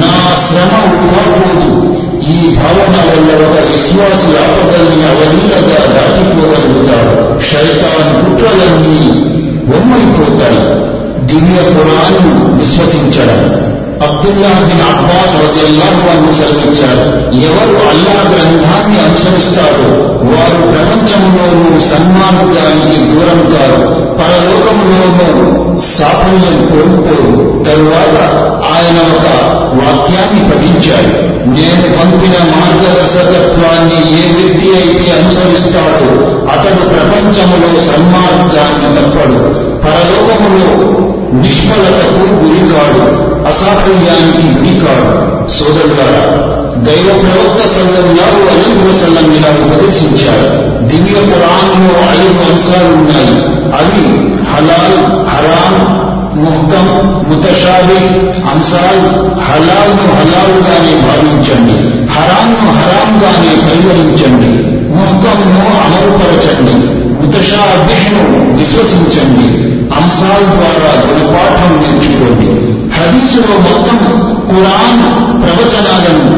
[0.00, 0.12] నా
[0.44, 1.92] శ్రమ ఉద్ధాపోదు
[2.30, 7.40] ఈ భావన వల్ల ఒక విశ్వాసి ఆపదల్ని అవలీలగా దాటిపోగలుగుతాడు.
[7.40, 9.32] శైతాన్ కుట్రలన్నీ
[9.64, 10.92] బొమ్మైపోతాయి
[11.26, 13.62] దివ్య పురాణం విశ్వసించడం.
[14.02, 17.04] అబ్దుల్లా బిన్ అబ్బాస్ రజల్లాహు అనుసరించారు
[17.40, 19.88] ఎవరు అల్లా గ్రంథాన్ని అనుసరిస్తారో
[20.24, 28.22] వారు ప్రపంచంలోనూ సన్మార్గానికి దూరం కారు పరలోకంలోనూ సాఫల్యం కోల్పోరు తరువాత
[28.72, 31.32] ఆయన ఒక వాక్యాన్ని పఠించాడు.
[31.46, 36.14] నేను పంపిన మార్గదర్శకత్వాన్ని ఏ వ్యక్తి అయితే అనుసరిస్తాడో
[36.52, 39.38] అతడు ప్రపంచములో సన్మార్గాన్ని తప్పడు.
[39.84, 41.00] పరలోకములో
[41.42, 43.32] నిష్ఫలతకు గురికాడు.
[43.48, 45.32] అసాఫల్యానికి గురికాడు.
[45.50, 50.48] సోదరులారా దైవ ప్రవక్త సల్లల్లాహు అలైహి వసల్లం ఇలా ఉపదేశించారు
[50.90, 53.34] దివ్య పురాణంలో ఐదు అంశాలున్నాయి
[53.78, 54.04] అవి
[54.52, 54.98] హలాల్
[55.30, 55.74] హరాం
[56.36, 56.86] ముహకం
[57.28, 58.00] ముతషాబి
[58.52, 59.08] అంశాలు
[59.46, 61.76] హలాల్ను హలాల్గానే భావించండి
[62.14, 64.50] హరాంను హరాంగానే పరిగణించండి
[64.94, 66.76] ముహకంను అమలుపరచండి
[67.18, 68.24] ముతషాబిహ్ను
[68.56, 69.46] విశ్వసించండి
[69.98, 72.48] అంశాల ద్వారా గుణపాఠం నేర్చుకోండి
[72.96, 73.98] హదీసులో మొత్తం
[74.48, 75.02] ఖురాన్
[75.42, 76.30] ప్రవచనాలను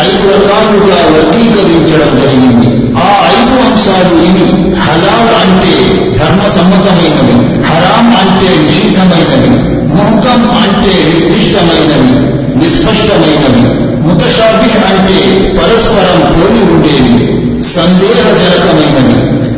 [0.00, 2.66] ఐదు రకాలుగా వర్గీకరించడం జరిగింది.
[2.98, 5.72] ఆ ఐదు అంశాలు ఇవి హలాల్ అంటే
[6.18, 9.50] ధర్మసమ్మతమైనవి హరాం అంటే నిషిద్ధమైనవి
[9.88, 13.62] ముహకం అంటే నిర్దిష్టమైనవి నిస్పష్టమైనవి
[14.02, 15.18] ముతషాబి అంటే
[15.58, 17.14] పరస్పరం పోలి ఉండేవి
[17.62, 19.16] సందేహజనకమైనవి.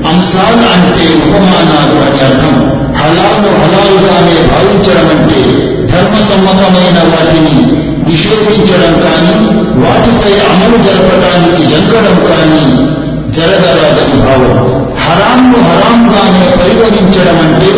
[0.08, 2.54] అంశాలు అంటే ఉపమానాలు అని అర్థం.
[2.98, 5.40] హలాల్ను హలాలుగానే భావించడం అంటే
[5.86, 7.83] ధర్మసమ్మతమైన వాటిని
[8.14, 9.36] నిషేధించడం కానీ
[9.82, 12.64] వాటిపై అమలు జరపడానికి జంకడం కానీ
[13.30, 14.52] జరగరాదని భావం.
[15.04, 17.70] హరాంను హరాంగానే పరిగణించడం అంటే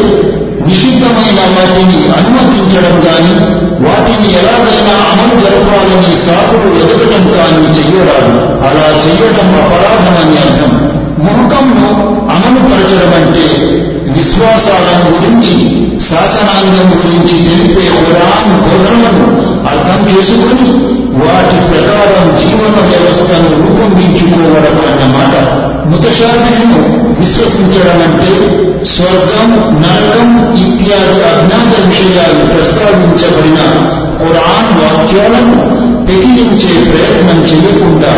[0.66, 3.34] నిషిద్ధమైన వాటిని అనుమతించడం కానీ
[3.87, 8.34] వాటిని ఎలాగైనా అమలు జరపాలని సాకులు ఎదగటం కానీ చెయ్యరాదు.
[8.68, 10.72] అలా చెయ్యటం అపరాధమని అర్థం.
[11.24, 11.89] ముఖంను
[12.34, 13.47] అమలుపరచడం అంటే
[14.12, 15.55] విశ్వాసాలను గురించి
[16.09, 19.26] శాసనాంగం గురించి తెలిపే ఖురాన్ బోధనలను
[19.69, 20.69] అర్థం చేసుకుని
[21.21, 25.35] వాటి ప్రకారం జీవన వ్యవస్థను రూపొందించుకోవడం అన్నమాట
[25.91, 26.81] ముతశాబిహను
[27.21, 28.33] విశ్వసించడం అంటే
[28.87, 29.51] స్వర్గం
[29.83, 33.61] నరకం ఇత్యాది అజ్ఞాత విషయాలు ప్రస్తావించబడిన
[34.19, 35.57] ఖురాన్ వాక్యాలను
[36.09, 38.13] పెకిలించే ప్రయత్నం చేయకుండా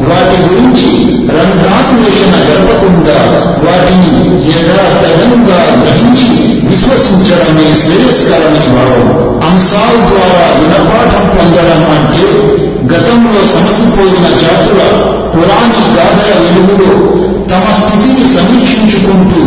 [0.00, 3.18] వాటి గురించి రంధ్రాన్వేషణ జరపకుండా
[3.64, 9.28] వాటిని యథాతథంగా గ్రహించి విశ్వసించడమే శ్రేయస్కరమని భావం.
[9.50, 12.26] అంశాల ద్వారా గుణపాఠం పొందడం అంటే
[12.94, 14.80] గతంలో సమసిపోయిన జాతుల
[15.30, 17.18] పురాణి గాథల వెలుగులో
[17.48, 19.40] తమ స్థితిని సమీక్షించుకుంటూ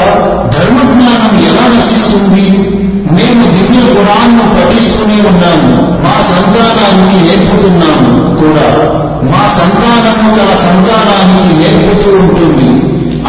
[0.59, 2.59] ధర్మజ్ఞానం ఎలా నశిస్తుంది?
[3.13, 6.03] మేము దివ్య గుణాన్ని పఠిస్తూనే ఉన్నాము.
[6.03, 9.01] మా సంతానానికి నేర్పుతున్నాము కూడా.
[9.29, 12.71] మా సంతానము తన సంతానానికి నేర్పుతూ ఉంటుంది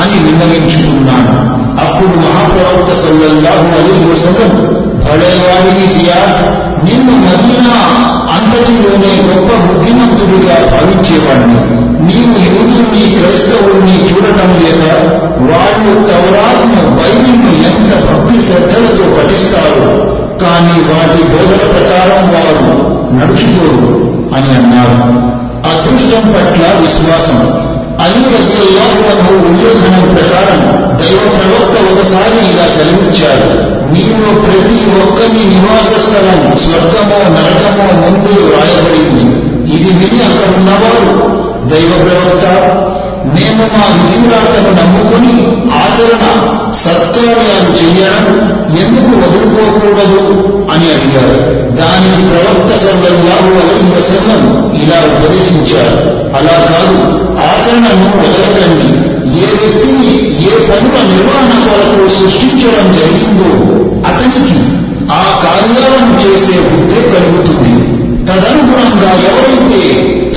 [0.02, 1.34] అని విన్నవించుకున్నాను
[1.84, 4.52] అప్పుడు మహాప్రవక్త సల్లల్లాహు అలైహి వసలం
[5.06, 6.40] పడేవాడిని సియాద్
[6.86, 7.76] నిన్ను మదీనా
[8.36, 11.60] అంతటిలోనే గొప్ప బుద్ధిమంతుడిగా భావించేవాడిని.
[12.08, 14.84] నీవు యూదుల్ని క్రైస్తవుల్ని చూడటం లేక
[15.50, 19.92] వాళ్ళు తౌరాత్ను బైబిల్ను ఎంత భక్తి శ్రద్ధలతో పఠిస్తారు
[20.42, 22.74] కానీ వాటి బోధన ప్రకారం వారు
[23.18, 23.92] నడుచుకోరు
[24.36, 24.98] అని అన్నారు.
[25.66, 27.40] అదృష్టం పట్ల విశ్వాసం.
[28.00, 30.60] అలీ రసల్లాహు ఉల్లేఖనం ప్రకారం
[30.98, 33.72] దైవ ప్రవక్త ఒకసారి ఇలా సెలవిచ్చారు.
[33.94, 39.24] నీలో ప్రతి ఒక్కరి నివాస స్థలం స్వర్గమో నరకమో ముందు రాయబడింది
[39.74, 41.12] ఇది విని అక్కడున్నవారు
[41.68, 42.46] దైవ ప్రవక్త
[43.26, 46.26] మేము మా విధివ్రాతను నమ్ముకుని ఆచరణ
[46.74, 50.22] సత్కార్యాలు చెయ్యడం ఎందుకు వదులుకోకూడదు
[50.72, 51.62] అని అడిగారు.
[51.76, 56.22] దానికి ప్రవక్త సల్లల్లాహు అలైహి వసల్లం ఇలా ఉపదేశించారు.
[56.38, 56.98] అలా కాదు
[57.38, 59.12] ఆచరణను వదలకండి.
[59.40, 60.12] ఏ వ్యక్తిని
[60.44, 63.52] ఏ పనుల నిర్వహణ కొరకు సృష్టించడం జరిగిందో
[64.08, 64.56] అతనికి
[65.12, 68.02] ఆ కార్యాలను చేసే బుద్ధే కలుగుతుంది.
[68.26, 69.82] తదనుగుణంగా ఎవరైతే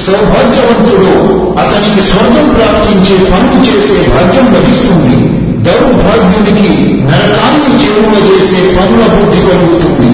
[0.07, 5.17] సౌభాగ్యవంతుడో అతనికి స్వర్గం ప్రాప్తించే పనులు చేసే భాగ్యం లభిస్తుంది.
[5.67, 6.71] దౌర్భాగ్యునికి
[7.09, 10.11] నరకాన్ని చేరువ చేసే పనుల బుద్ధి కలుగుతుంది.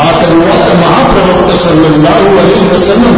[0.00, 3.16] ఆ తరువాత మహాప్రవక్త సల్లల్లాహు అలీ వసల్లం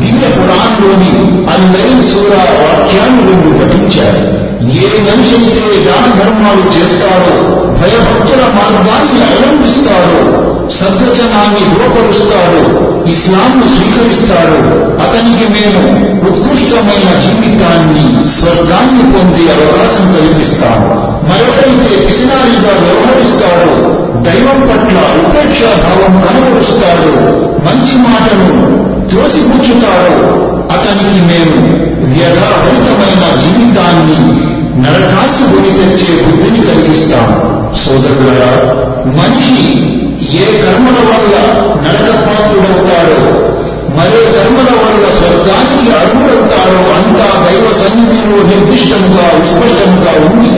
[0.00, 1.12] దివ్య పురాణంలోని
[1.54, 4.22] అల్లైన్ సూరా వాక్యాన్ని రెండు పఠించారు.
[4.84, 7.34] ఏ మనిషి అయితే దాన ధర్మాలు చేస్తాడో
[7.80, 12.62] భయభక్తుల మార్గాన్ని అవలంబిస్తాడో సద్వచనాన్ని దృఢపరుస్తాడో
[13.10, 14.58] ఇస్లాంను స్వీకరిస్తాడో.
[15.04, 15.82] అతనికి మేము
[16.28, 20.86] ఉత్కృష్టమైన జీవితాన్ని స్వర్గాన్ని పొందే అవకాశం కల్పిస్తాము.
[21.28, 24.96] మరొకరైతే పిసినారిగా వ్యవహరిస్తాడో దైవం పట్ల
[25.26, 27.10] ఉపేక్షాభావం కనబరుస్తాడు
[27.66, 28.48] మంచి మాటను
[29.08, 30.44] త్రోసిపుచ్చుతాడు.
[30.72, 31.84] అతనికి మేము
[32.14, 34.44] వ్యధాభరితమైన జీవితాన్ని
[34.82, 37.28] నరకాన్ని గురి తెచ్చే బుద్ధిని కలిగిస్తాం
[37.74, 38.52] సోదరులరా
[39.06, 39.90] మనిషి
[40.32, 41.34] ఏ కర్మల వల్ల
[41.84, 43.18] నరకపాత్రుడవుతాడో
[43.96, 50.54] మరే కర్మల వల్ల స్వర్గానికి అర్హుడవుతాడో అంతా దైవ సన్నిధిలో నిర్దిష్టంగా విస్పష్టంగా ఉంది.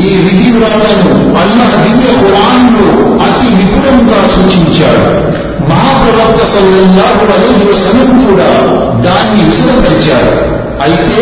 [0.00, 1.10] ఈ విధి వ్రాతను
[1.42, 2.88] అల్లాహ్ దివ్య ఖురాన్లో
[3.24, 5.06] అతి విపులంగా సూచించాడు.
[5.70, 8.50] మహాప్రవక్త సల్లల్లాహు అలైహి వసల్లం కూడా
[9.04, 10.34] దాన్ని విశదపరిచారు
[10.82, 11.18] అయితే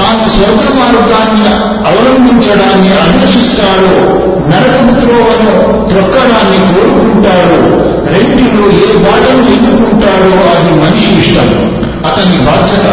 [0.00, 1.50] తాను స్వర్గ మార్గాన్ని
[1.88, 3.92] అవలంబించడాన్ని అన్వేషిస్తాడో
[4.50, 5.50] నరకపు త్రోవను
[5.88, 7.58] త్రొక్కడాన్ని కోరుకుంటాడో
[8.12, 11.50] రెంటిలో ఏ బాటను ఎన్నుకుంటాడో అది మనిషి ఇష్టం.
[12.08, 12.86] అతని బాధ్యత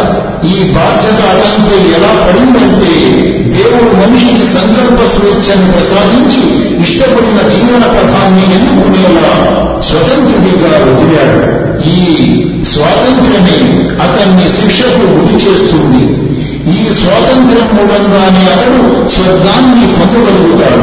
[0.44, 2.92] ఈ బాధ్యత అతనిపై ఎలా పడిందంటే
[3.56, 6.42] దేవుడు మనిషికి సంకల్ప స్వేచ్ఛను ప్రసాదించి
[6.82, 9.32] ఇష్టపడిన జీవన పథాన్ని ఎన్నుకునేలా
[9.88, 11.40] స్వతంత్రుడిగా వదిలాడు.
[11.90, 11.98] ఈ
[12.64, 13.58] స్వాతంత్ర్యమే
[14.04, 16.04] అతన్ని శిక్షకు గురి చేస్తుంది.
[16.72, 20.82] ఈ స్వాతంత్ర్యం మూలంగానే అతడు స్వర్గాన్ని పొందగలుగుతాడు.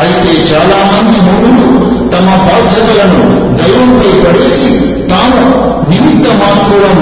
[0.00, 1.66] అయితే చాలా మంది మూడులు
[2.08, 3.20] తమ బాధ్యతలను
[3.58, 4.70] దైవంపై పడేసి
[5.10, 5.42] తాము
[5.90, 6.96] నిమిత్త మాత్రం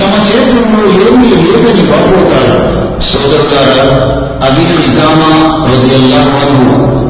[0.00, 2.56] తమ చేతుల్లో ఏమీ లేదని వాపోతారు
[3.02, 3.86] సోదరులారా
[4.46, 5.30] అబీ నిజామా
[5.68, 5.98] రోజు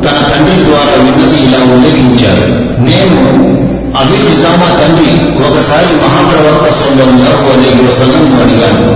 [0.04, 2.46] తన తండ్రి ద్వారా విన్నది ఇలా ఉల్లేఖించారు.
[2.86, 3.18] నేను
[4.00, 5.10] అబీ నిజామా తండ్రి
[5.46, 8.86] ఒకసారి మహాప్రవక్త సొంతంలాహు అలైహి వసలను అడిగాను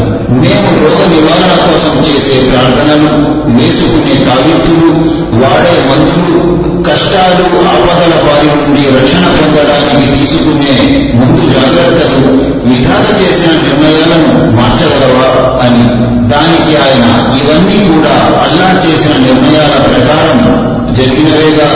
[0.42, 3.10] మేము రోగ నివారణ కోసం చేసే ప్రార్థనలు
[3.56, 4.88] వేసుకునే తావిత్తులు
[5.42, 6.40] వాడే మందులు
[6.88, 10.74] కష్టాలు ఆపదల బారి నుండి రక్షణ పొందడానికి తీసుకునే
[11.14, 12.22] ముందు జాగ్రత్తలు
[12.68, 15.28] విధాన చేసిన నిర్ణయాలను మార్చగలవా
[15.64, 15.84] అని.
[16.32, 17.06] దానికి ఆయన
[17.40, 20.40] ఇవన్నీ కూడా అల్లా చేసిన నిర్ణయాల ప్రకారం
[20.94, 21.68] జరిగినవేగా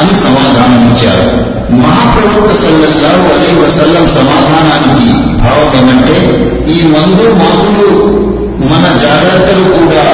[0.00, 1.59] అని సమాధానమిచ్చారు.
[1.78, 5.08] మహాప్రవక్త సల్లల్లాహు అలై వసల్లం సమాధానానికి
[5.42, 6.16] భావం ఏమంటే
[6.72, 7.90] ఈ మందు మాకులు
[8.70, 10.04] మన జాగ్రత్తలు కూడా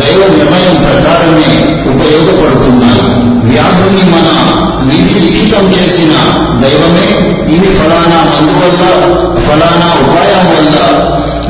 [0.00, 1.50] దైవ నిర్ణయం ప్రకారమే
[1.92, 3.02] ఉపయోగపడుతున్నాయి.
[3.48, 4.28] వ్యాధుల్ని మన
[4.88, 6.12] విధి లిఖితం చేసిన
[6.62, 7.08] దైవమే
[7.54, 8.82] ఇవి ఫలానా మందు వల్ల
[9.46, 10.76] ఫలానా ఉపాయం వల్ల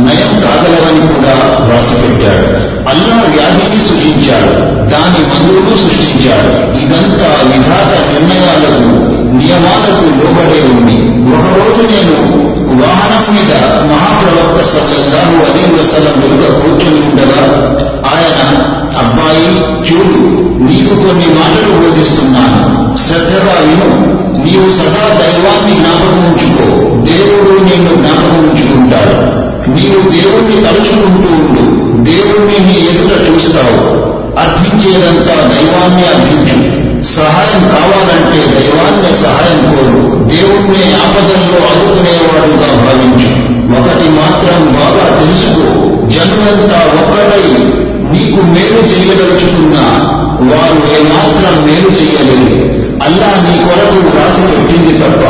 [0.07, 1.35] నయం కాగలవని కూడా
[1.67, 2.47] వ్రాసిపెట్టాడు.
[2.91, 4.53] అల్లా వ్యాధిని సృష్టించాడు
[4.93, 6.79] దాని మందులను సృష్టించాడు.
[6.79, 9.08] ఇదంతా విధాత నిర్ణయాలకు
[9.49, 10.97] నియమాలకు లోబడే ఉంది
[11.37, 12.49] ఒకరోజు నేను
[12.83, 13.55] వాహనం మీద
[13.93, 17.69] మహాప్రవక్త సల్లల్లాహు అలీ వసలం వెనుక కూర్చొని ఉండగా
[18.07, 18.63] ఆయన
[18.99, 20.39] అబ్బాయి చూడు
[20.71, 22.99] నీకు కొన్ని మాటలు బోధిస్తున్నాను.
[22.99, 24.19] శ్రద్ధగా విను.
[24.45, 26.65] నీవు సదా దైవాన్ని జ్ఞాపకం ఉంచుకో.
[27.13, 29.39] దేవుడు నిన్ను జ్ఞాపకం ఉంచుకుంటాడు.
[29.71, 31.63] నీవు దేవుణ్ణి తలుచుకుంటూ ఉండు.
[32.11, 34.08] దేవుణ్ణి నీ ఎదుట చూస్తావు.
[34.39, 36.79] అర్థించేదంతా దైవాన్ని అర్థించు.
[37.03, 40.25] సహాయం కావాలంటే దైవాన్ని సహాయం కోరు.
[40.25, 43.49] దేవుణ్ణి ఆపదల్లో ఆదుకునేవాడుగా భావించు.
[43.81, 45.63] ఒకటి మాత్రం బాగా తెలుసుకో.
[46.09, 47.65] జనులంతా ఒక్కటై
[48.11, 52.69] నీకు మేలు చేయదలుచుకున్నా వారు ఏమాత్రం మేలు చేయలేరు.
[53.05, 55.25] అల్లా నీ కొరకు రాసి పెట్టింది తప్ప.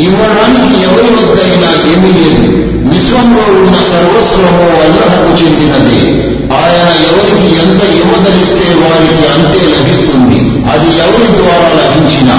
[0.03, 2.65] ఇవ్వడానికి ఎవరి వద్దైనా ఏమీ లేదు.
[2.89, 6.34] విశ్వంలో ఉన్న సర్వస్వము అల్లహకు చెందినదే.
[6.57, 10.39] ఆయన ఎవరికి ఎంత ఇవ్వదలిస్తే వారికి అంతే లభిస్తుంది.
[10.71, 12.37] అది ఎవరి ద్వారా లభించినా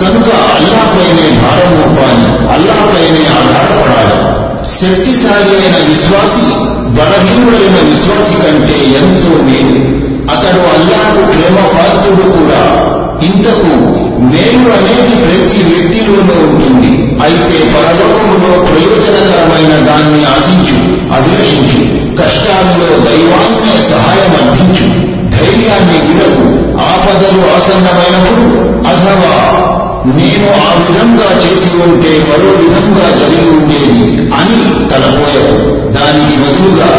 [0.00, 4.38] కనుక అల్లాపైనే భారం మోపాలి అల్లాపైనే ఆధారపడాలి.
[4.68, 6.54] శక్తిశాలి అయిన విశ్వాసి
[6.88, 9.98] బలహీనుడైన విశ్వాసి కంటే ఎంతో మేలు.
[10.32, 12.88] అతడు అల్లాకు ప్రేమ పాత్రుడు కూడా.
[13.26, 17.18] ఇంతకు మేలు అనేది ప్రతి వ్యక్తిలోనూ ఉంటుంది.
[17.22, 20.78] అయితే పరలోకంలో ప్రయోజనకరమైన దాన్ని ఆశించు
[21.14, 22.07] అభిలషించు.
[22.22, 29.68] కష్టాల్లో దైవాన్నే సహాయం అందించు ధైర్యాన్ని విడకు ఆపదలు ఆసన్నమైనప్పుడు అథవా
[30.16, 35.78] నేను ఆ విధంగా చేసి ఉంటే మరో విధంగా జరిగి ఉండేది అని తలపోయవు.
[35.92, 36.90] దానికి బదులుగా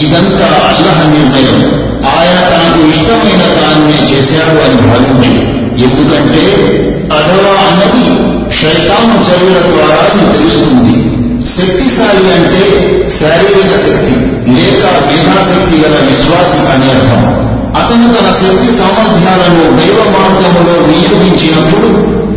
[0.00, 1.80] ఇదంతా అల్లహ నిర్ణయం.
[2.06, 5.60] ఆయన తనకు ఇష్టమైన తాన్నే చేశాడు అని భావించు.
[5.84, 6.44] ఎందుకంటే
[7.12, 8.06] అథవా అన్నది
[8.54, 11.09] శైతాను చర్యల ద్వారా తెలుస్తుంది.
[11.46, 12.64] శక్తిశాలి అంటే
[13.18, 14.14] శారీరక శక్తి
[14.56, 17.22] లేక మేధాశక్తి గల విశ్వాసి అని అర్థం.
[17.80, 21.88] అతను తన శక్తి సామర్థ్యాలను దైవ మార్గంలో వినియోగించినప్పుడు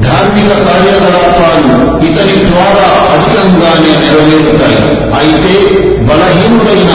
[0.05, 1.73] ధార్మిక కార్యకలాపాలు
[2.07, 4.79] ఇతని ద్వారా అధికంగానే నెరవేరుతాయి.
[5.19, 5.55] అయితే
[6.07, 6.93] బలహీనుడైన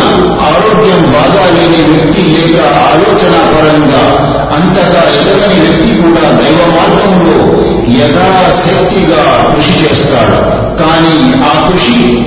[0.48, 2.59] ఆరోగ్యం బాగా లేని వ్యక్తి లేక
[2.90, 4.02] ఆలోచన పరంగా
[4.56, 7.36] అంతగా ఎదగని వ్యక్తి కూడా దైవ మార్గంలో
[7.97, 10.59] యథాశక్తిగా కృషి చేస్తాడు.
[10.82, 12.18] కానీ ఆ కృషి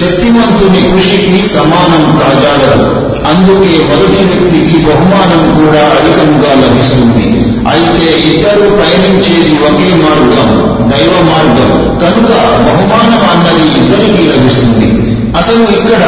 [0.00, 3.08] శక్తివంతుని కృషికి సమానం కాజాలదు.
[3.26, 7.44] అందుకే మొదటి వ్యక్తికి బహుమానం కూడా అధికంగా లభిస్తుంది.
[7.68, 11.98] అయితే ఇద్దరు పయనించేది ఒకే మార్గం దైవ మార్గం.
[11.98, 15.08] కనుక బహుమానం అన్నది ఇద్దరికీ లభిస్తుంది.
[15.38, 16.02] అసలు ఇక్కడ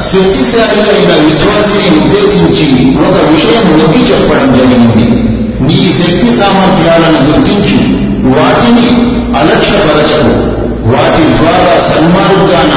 [0.00, 5.22] శక్తిశాలి అయిన విశ్వాసిని ఉద్దేశించి ఒక విషయం నొక్కి చెప్పడం జరిగింది.
[5.66, 8.01] నీ శక్తి సామర్థ్యాలను గుర్తించు.
[8.24, 8.86] వాటిని
[9.38, 10.52] అలక్ష్యపరచము.
[10.84, 12.72] వాటి ద్వారా సన్మార్గాన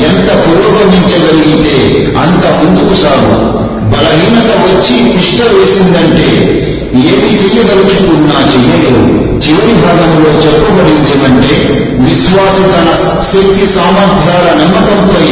[0.00, 3.58] ఎంత పురోగమించగలిగితే అంత ముందుకు సాగు.
[3.88, 6.28] బలహీనత వచ్చి తిష్ట వేసిందంటే
[6.94, 12.92] ఏది చేయదలుచుకున్నా చెయ్యలేవు చివరి భాగంలో చెప్పబడిందేమంటే విశ్వాసి తన
[13.22, 15.26] శక్తి సామర్థ్యాల నమ్మకంపై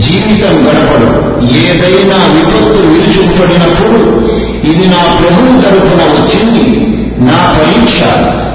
[0.00, 1.26] జీవితం గడపడు.
[1.44, 4.20] ఏదైనా విపత్తు విరుచుకుపడినప్పుడు
[4.66, 6.85] ఇది నా ప్రభువు తరపున వచ్చింది.
[7.18, 8.02] నా పరీక్ష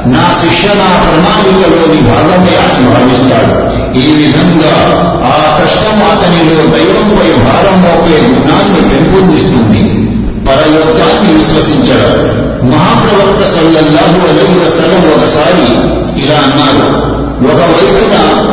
[0.05, 3.71] నా శిక్షణ ప్రణాళికలోని భాగమే అని భావిస్తాడు.
[3.97, 4.75] ఈ విధంగా
[5.25, 10.07] ఆ కష్టం అతనిలో దైవంపై భారం మోపే గుణాన్ని పెంపొందిస్తుంది.
[10.47, 12.41] పరలోకాన్ని విశ్వసించడం.
[12.69, 15.71] మహాప్రవక్త సల్లల్లాహు అలైహి వసలం ఒకసారి
[16.23, 17.11] ఇలా అన్నారు.
[17.45, 18.45] ఒకవైపున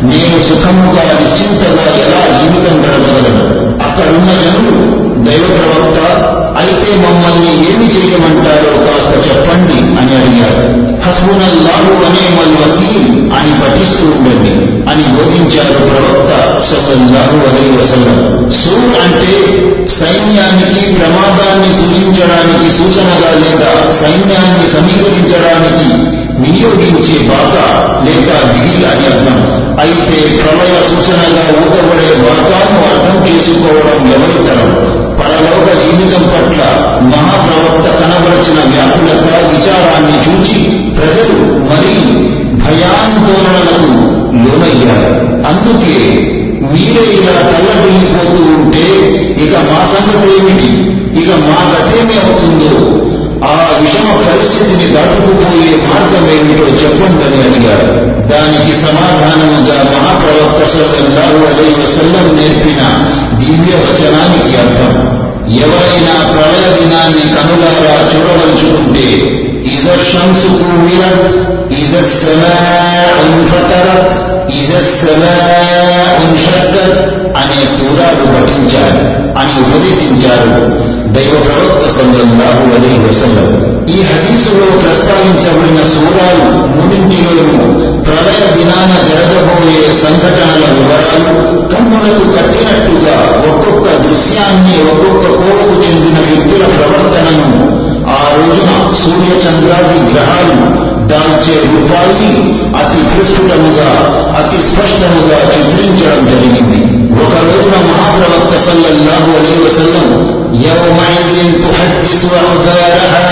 [0.01, 3.43] నేను సుఖముగా నిశ్చింతగా ఎలా జీవితం గడపగలను?
[3.83, 5.99] అక్కడున్న జనులు దైవ ప్రవక్త
[6.59, 10.63] అయితే మమ్మల్ని ఏమి చేయమంటారో కాస్త చెప్పండి అని అడిగారు.
[11.05, 13.07] హస్బునల్లాహు అనే మల్ వకీల్
[13.37, 14.53] అని పఠిస్తూ ఉండండి
[14.91, 16.31] అని బోధించారు ప్రవక్త
[16.69, 18.19] సల్లల్లాహు అలై వసల్లం.
[18.51, 19.33] సూర్ అంటే
[19.99, 25.89] సైన్యానికి ప్రమాదాన్ని సూచించడానికి సూచనగా లేదా సైన్యాన్ని సమీకరించడానికి
[26.41, 27.55] వినియోగించే బాక
[28.05, 29.37] లేక బిగిల్ అని అర్థం.
[29.79, 34.96] అయితే ప్రళయ సూచనగా ఊతబడే బాకాను అర్థం చేసుకోవడం ఎవరి తరం?
[35.19, 36.61] పరలోక జీవితం పట్ల
[37.13, 40.59] మహాప్రవక్త కనబరచిన వ్యాకులత విచారాన్ని చూచి
[40.97, 41.37] ప్రజలు
[41.69, 41.93] మరీ
[42.63, 43.89] భయాందోళనలకు
[44.43, 45.11] లోనయ్యారు.
[45.47, 45.95] అందుకే
[46.71, 48.85] మీరే ఇలా తల్లబిల్లిపోతూ ఉంటే
[49.43, 50.71] ఇక మా సంగతి ఏమిటి?
[51.19, 52.71] ఇక మా గతేమి అవుతుందో?
[53.45, 57.87] ఆ విషమ పరిస్థితిని దాటుకుపోయే మార్గం ఏమిటో చెప్పండి అని అడిగారు.
[58.27, 62.81] దానికి సమాధానముగా మహాప్రవక్త సల్లల్లాహు అలై వసల్లం నేర్పిన
[63.39, 64.93] దివ్య వచనానికి అర్థం.
[65.63, 69.05] ఎవరైనా ప్రళయ దినాన్ని కనులారా చూడవలుచుకుంటే
[69.73, 71.35] ఇజ శంసు కూవిరత్
[71.73, 71.93] ఇజ
[73.51, 74.15] ఫతరత్
[74.51, 74.71] ఇజ
[76.45, 76.99] షక్కత్
[77.37, 79.01] అనే సూరాలు పఠించారు
[79.39, 80.51] అని ఉపదేశించారు
[81.15, 83.49] దైవ ప్రవక్త సల్లల్లాహు అలైహి వసల్లం.
[83.89, 87.57] ఈ హదీసులో ప్రస్తావించబడిన సూరాలు మూడింటిలోనూ
[88.07, 91.33] ప్రళయ దినాన జరగబోయే సంఘటనల వివరాలు
[91.71, 93.15] కన్నులకు కట్టినట్టుగా
[93.49, 97.47] ఒక్కొక్క దృశ్యాన్ని ఒక్కొక్క కోవకు చెందిన వ్యక్తుల ప్రవర్తనను
[98.11, 100.55] ఆ రోజున సూర్య చంద్రాది గ్రహాలు
[101.07, 102.31] దాల్చే రూపాల్ని
[102.79, 103.89] అతి ప్రస్ఫుటముగా
[104.39, 106.79] అతి స్పష్టముగా చిత్రించడం జరిగింది.
[107.17, 110.07] ఒక రోజున మహాప్రవక్త సల్లల్లాహు అలీ వసల్లం
[110.63, 113.23] యౌమైజిన్ తుహద్దిసు అఖ్బారహా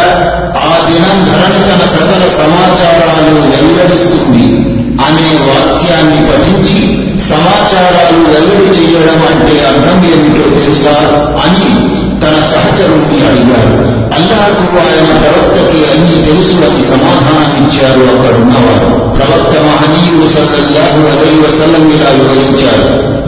[0.62, 4.46] ఆ దినం ధరణి తన సకల సమాచారాలు వెల్లడిస్తుంది
[5.06, 6.80] అనే వాక్యాన్ని పఠించి
[7.28, 10.96] సమాచారాలు వెల్లడి చేయడం అంటే అర్థం ఏమిటో తెలుసా?
[11.44, 11.68] అని
[12.22, 13.74] తన సహచరుణ్ణి అడిగారు
[14.18, 22.88] అల్లాహకు ఆయన ప్రవక్తకి అన్ని తెలుసు అని సమాధానమిచ్చారు అక్కడున్నవారు ప్రవక్త మహనీయుడు సల్లల్లాహు అలై వసల్లం ఇలా వివరించారు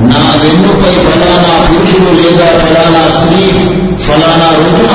[0.09, 3.43] నా వెన్నుపై ఫలానా పురుషుడు లేదా ఫలానా స్త్రీ
[4.07, 4.93] ఫలానా రోజున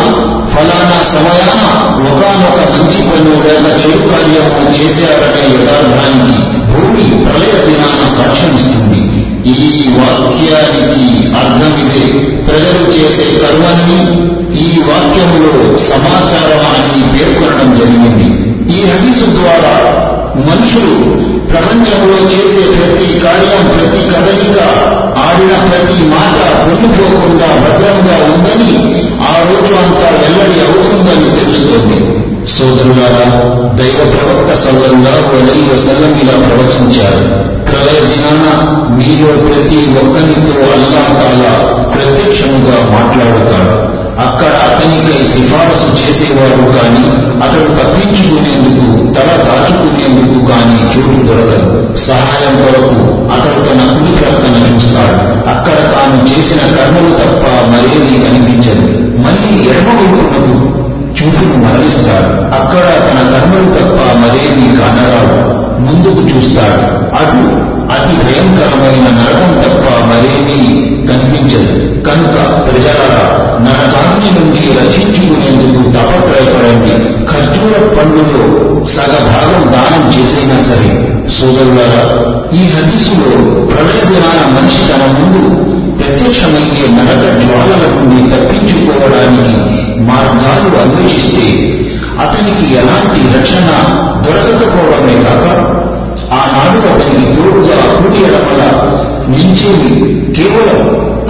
[0.52, 1.62] ఫలానా సమయాన
[2.08, 6.36] ఒకనొక మంచి పనులు లేక చెడు కార్యము చేశారనే యథార్థానికి
[6.72, 9.00] భూమి ప్రళయ దినాన సాక్ష్యమిస్తుంది
[9.54, 11.04] ఈ వాక్యానికి
[11.40, 12.02] అర్థమిదే
[12.48, 13.98] ప్రజలు చేసే కర్మని
[14.64, 15.52] ఈ వాక్యంలో
[15.88, 18.28] సమాచారం అని పేర్కొనడం జరిగింది.
[18.74, 19.74] ఈ హదీసు ద్వారా
[20.48, 20.94] మనుషులు
[21.50, 24.58] ప్రపంచంలో చేసే ప్రతి కార్యం ప్రతి కదలిక
[25.24, 28.72] ఆడిన ప్రతి మాట పొల్లిపోకుండా భద్రంగా ఉందని
[29.30, 31.98] ఆ రోజు అంతా వెల్లడి అవుతుందని తెలుస్తోంది.
[32.52, 33.26] సోదరులారా
[33.78, 37.22] దైవ ప్రవక్త సల్లల్లాహు అలైహి వసల్లం ఇలా ప్రవచించారు.
[37.68, 38.44] ప్రళయ దినాన
[38.96, 41.52] మీలో ప్రతి ఒక్కరితో అల్లా తాలా
[41.94, 43.76] ప్రత్యక్షముగా మాట్లాడుతాడు.
[44.18, 47.04] అక్కడ అతనికై సిఫారసు చేసేవాడు కాని
[47.42, 51.96] అతడు తప్పించుకునేందుకు తల దాచుకునేందుకు కాని చోటు దొరకదు.
[51.96, 55.48] సహాయం కొరకు అతడు తన కుడి ప్రక్కన చూస్తాడు.
[55.48, 58.86] అక్కడ తాను చేసిన కర్మలు తప్ప మరేది కనిపించదు.
[59.18, 60.82] మళ్ళీ ఎడమవైపునకు
[61.18, 62.54] చూపును మరలిస్తాడు.
[62.54, 66.82] అక్కడ తన కర్మలు తప్ప మరేది కానరాడు ముందుకు చూస్తాడు.
[67.16, 72.02] అటు అతి భయంకరమైన నరకం తప్ప మరేమీ కనిపించదు.
[72.02, 77.26] కనుక ప్రజలారా నరకాన్ని నుండి రక్షించుకునేందుకు తపత్రయపడండి.
[77.26, 78.44] ఖర్జూర పండులో
[78.86, 81.08] సగ భాగం దానం చేసైనా సరే.
[81.30, 83.30] సోదరులారా ఈ హదీసులో
[83.64, 85.54] ప్రళయ దినాన మనిషి తన ముందు
[85.98, 91.46] ప్రత్యక్షమయ్యే నరక జ్వాలల నుండి తప్పించుకోవడానికి మార్గాలు అన్వేషిస్తే
[92.18, 93.68] అతనికి ఎలాంటి రక్షణ
[94.24, 95.46] దొరకకపోవడమే కాక
[96.32, 98.62] ఆనాడు అతనికి తోడుగా కూడి ఎడమల
[99.28, 99.92] నిలిచేవి
[100.36, 100.80] కేవలం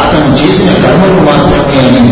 [0.01, 2.05] అతను చేసిన కర్మలు మాత్రమే అని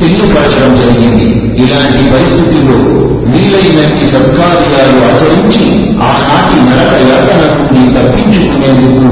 [0.00, 1.26] తెలియపరచడం జరిగింది.
[1.62, 2.78] ఇలాంటి పరిస్థితుల్లో
[3.26, 5.64] వీలైనన్ని సత్కార్యాలు ఆచరించి
[6.02, 9.08] ఆనాటి నరక యాతన నుండి తప్పించుకునేందుకు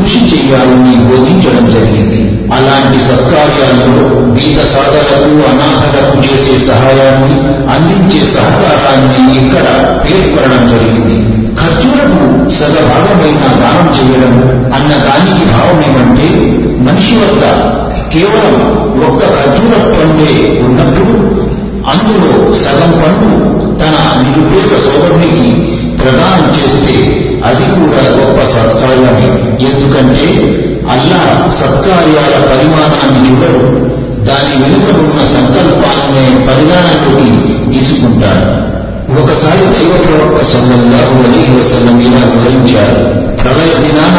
[0.00, 2.20] కృషి చేయాలని బోధించడం జరిగింది.
[2.56, 7.36] అలాంటి సత్కార్యాలలో బీద సాధలకు అనాథలకు చేసే సహాయాన్ని
[7.74, 9.66] అందించే సహకారాన్ని ఇక్కడ
[10.04, 11.16] పేర్కొనడం జరిగింది.
[11.60, 14.34] ఖర్జూరపు సగభాగమైన దానం చేయడం
[14.74, 16.28] అన్న దానికి భావమేమంటే
[16.86, 17.44] మనిషి వద్ద
[18.12, 18.56] కేవలం
[19.08, 20.32] ఒక్క ఖర్జూర పండే
[20.66, 21.16] ఉన్నప్పుడు
[21.90, 23.28] అందులో సగం పండు
[23.80, 25.50] తన నిరుపేద సోదరునికి
[26.02, 26.94] ప్రదానం చేస్తే
[27.44, 29.28] అది కూడా గొప్ప సత్కార్యమే.
[29.68, 30.26] ఎందుకంటే
[30.90, 33.90] అల్లా సత్కార్యాల పరిమాణాన్ని చూడడు.
[34.24, 37.30] దాని వెనుక ఉన్న సంకల్పాలనే పరిధానంలోకి
[37.70, 38.70] తీసుకుంటాడు.
[39.22, 43.20] ఒకసారి దైవ ప్రవక్త సల్లల్లాహు అలీ వసలం ఇలా వివరించారు.
[43.42, 44.18] ప్రళయ దినాన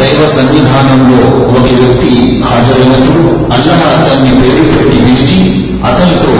[0.00, 6.32] దైవ సన్నిధానంలో ఒక వ్యక్తి హాజరైనప్పుడు అల్లాహ్ అతన్ని పేరు పెట్టి పిలిచి అతనితో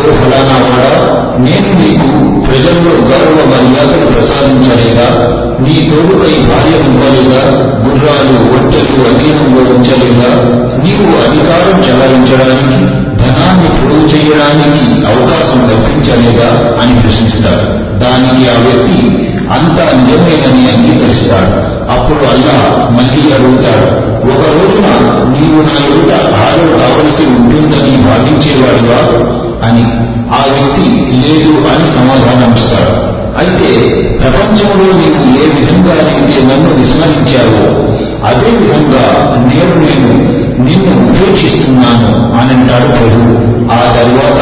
[0.00, 0.92] ఓ ఫలానా వాడా
[1.38, 2.08] నేను నీకు
[2.46, 5.08] ప్రజల్లో గౌరవ మర్యాదలు ప్రసాదించలేదా?
[5.60, 7.42] నీ తోడుకై భార్యను ఇవ్వలేదా?
[7.86, 10.30] గుర్రాలు ఒంటెలు అధీనంలో ఉంచలేదా?
[10.84, 12.80] నీవు అధికారం చెలాయించడానికి
[13.16, 16.50] ధనాన్ని పొడుగు చేయడానికి అవకాశం కల్పించలేదా?
[16.82, 17.66] అని ప్రశ్నిస్తారు
[17.98, 18.96] దానికి ఆ వ్యక్తి
[19.50, 21.72] అంతా నిజమేనని అంగీకరిస్తాడు.
[21.92, 24.86] అప్పుడు అల్లా మళ్ళీ అడుగుతాడు ఒక రోజున
[25.38, 29.28] నీవు నా ఎదుట హాజరు కావలసి ఉంటుందని భావించేవాడివా?
[29.68, 29.84] అని.
[30.34, 30.82] ఆ వ్యక్తి
[31.26, 33.12] లేదు అని సమాధానమిస్తాడు.
[33.38, 37.92] అయితే ప్రపంచంలో నీవు ఏ విధంగా అయితే నన్ను విస్మరించావో
[38.26, 40.32] అదే విధంగా నేను నేను
[40.64, 43.52] నిన్ను ఉపేక్షిస్తున్నాను అని అంటాడు ప్రభు.
[43.72, 44.38] ఆ తరువాత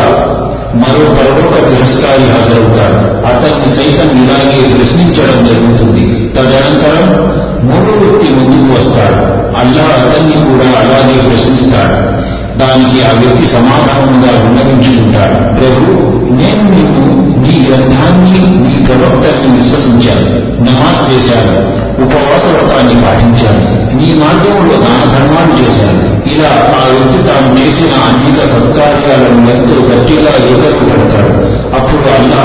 [0.75, 3.27] మరో పరలోక తిరస్కారి హాజరవుతాడు.
[3.27, 6.29] అతన్ని సైతం ఇలాగే ప్రశ్నించడం జరుగుతుంది.
[6.29, 7.31] తదనంతరం
[7.68, 9.41] మూడో వ్యక్తి ముందుకు వస్తాడు.
[9.57, 12.21] అల్లా అతన్ని కూడా అలాగే ప్రశ్నిస్తాడు.
[12.59, 15.93] దానికి ఆ వ్యక్తి సమాధానంగా విన్నవించుకుంటాడు ప్రభు
[16.33, 20.41] నేను నిన్ను నీ గ్రంథాన్ని నీ ప్రవక్తని విశ్వసించాను.
[20.62, 21.81] నమాజ్ చేశాను.
[22.03, 23.81] ఉపవాస వ్రతాన్ని పాటించాను.
[23.97, 26.20] నీ మార్గంలో దాన ధర్మాలు చేశాను.
[26.35, 31.61] ఇలా ఆ వ్యక్తి తాను చేసిన అనేక సత్కార్యాలను ఎంతో గట్టిగా ఎగరు పెడతాడు.
[31.76, 32.45] అప్పుడు అల్లా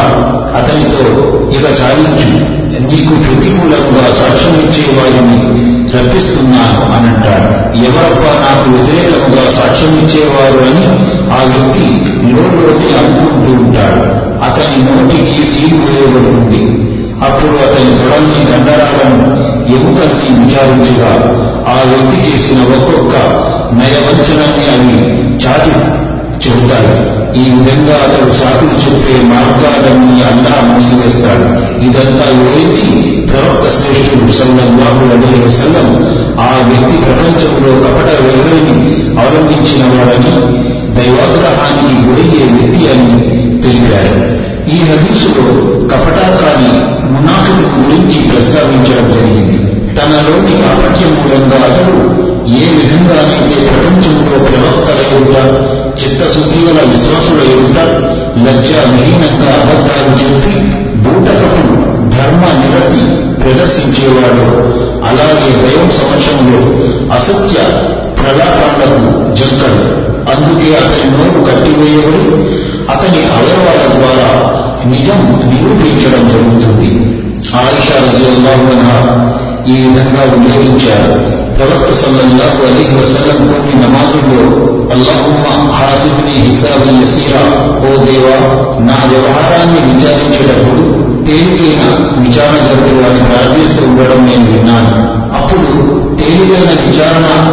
[0.55, 1.03] అతనితో
[1.51, 2.55] ఇక చాలించు.
[2.89, 5.65] నీకు ప్రతికూలంగా సాక్ష్యం ఇచ్చే వారిని
[5.97, 7.77] రప్పిస్తున్నాను అని అంటాడు.
[7.77, 10.85] ఎవరబ్బా నాకు వ్యతిరేకముగా సాక్ష్యం ఇచ్చేవారు అని
[11.31, 11.85] ఆ వ్యక్తి
[12.23, 14.25] లోలోనే అనుకుంటూ ఉంటాడు.
[14.43, 16.94] అతని నోటికి సీలు వేయబడుతుంది.
[17.21, 19.27] అప్పుడు అతని తొడల్ని కండరాలను
[19.75, 21.11] ఎముకల్ని విచారించగా
[21.67, 23.15] ఆ వ్యక్తి చేసిన ఒక్కొక్క
[23.73, 24.97] నయవంచనాన్ని అవి
[25.45, 25.71] చాటి
[26.45, 26.95] చెబుతాయి
[27.41, 31.47] ఈ విధంగా అతడు సాకులు చెప్పే మార్గాలన్నీ అల్లా మూసివేస్తాడు.
[31.81, 32.89] ఇదంతా వివరించి
[33.27, 35.89] ప్రవక్త శ్రేష్ఠుడు సల్లల్లాహు అలైహి వసల్లం
[36.39, 38.75] ఆ వ్యక్తి ప్రపంచంలో కపట వైఖరిని
[39.19, 40.33] అవలంబించిన వాడని
[40.95, 43.11] దైవాగ్రహానికి గురయ్యే వ్యక్తి అని
[43.61, 44.44] తెలిపారు.
[44.73, 45.45] ఈ హదీసులో
[45.87, 46.71] కపటాకాని
[47.11, 49.57] మునాఫికు గురించి ప్రస్తావించడం జరిగింది.
[49.97, 51.97] తనలోని కాపట్యం మూలంగా అతడు
[52.55, 55.35] ఏ విధంగానైతే ప్రపంచంలో ప్రవక్తల ఎదుట
[55.99, 57.77] చిత్తశుద్ధి గల విశ్వాసుల ఎదుట
[58.45, 60.55] లజ్జాహీనంగా అబద్ధాలు చెప్పి
[61.03, 61.63] బూటకపు
[62.15, 63.03] ధర్మ నిరతి
[63.41, 64.47] ప్రదర్శించేవాడు
[65.09, 66.61] అలాగే దైవం సమక్షంలో
[67.13, 67.57] అసత్య
[68.19, 69.01] ప్రలాపాలకు
[69.33, 69.81] జంకడు.
[70.31, 72.23] అందుకే అతని నోరు కట్టివేయబడి
[72.89, 74.55] అతని అవయవాల ద్వారా
[74.85, 77.15] నిజం నిరూపించడం జరుగుతుంది.
[77.55, 77.95] ఆయిషా
[79.67, 81.35] ఈ విధంగా ఉల్లేఖించారు.
[81.55, 87.39] ప్రవక్త సల్లల్లాహు అలీహి వసల్లం కొన్ని నమాజుల్లో అల్లాహుమ్మ హాసిబ్ని హిసాబి యసీరా
[87.77, 88.37] ఓ దేవా
[88.79, 91.81] నా వ్యవహారాన్ని విచారించేటప్పుడు తేలికైన
[92.17, 95.15] విచారణ జరుపు అని ప్రార్థిస్తూ ఉండడం నేను విన్నాను.
[95.35, 95.61] అప్పుడు
[96.15, 97.51] తేలికైన విచారణ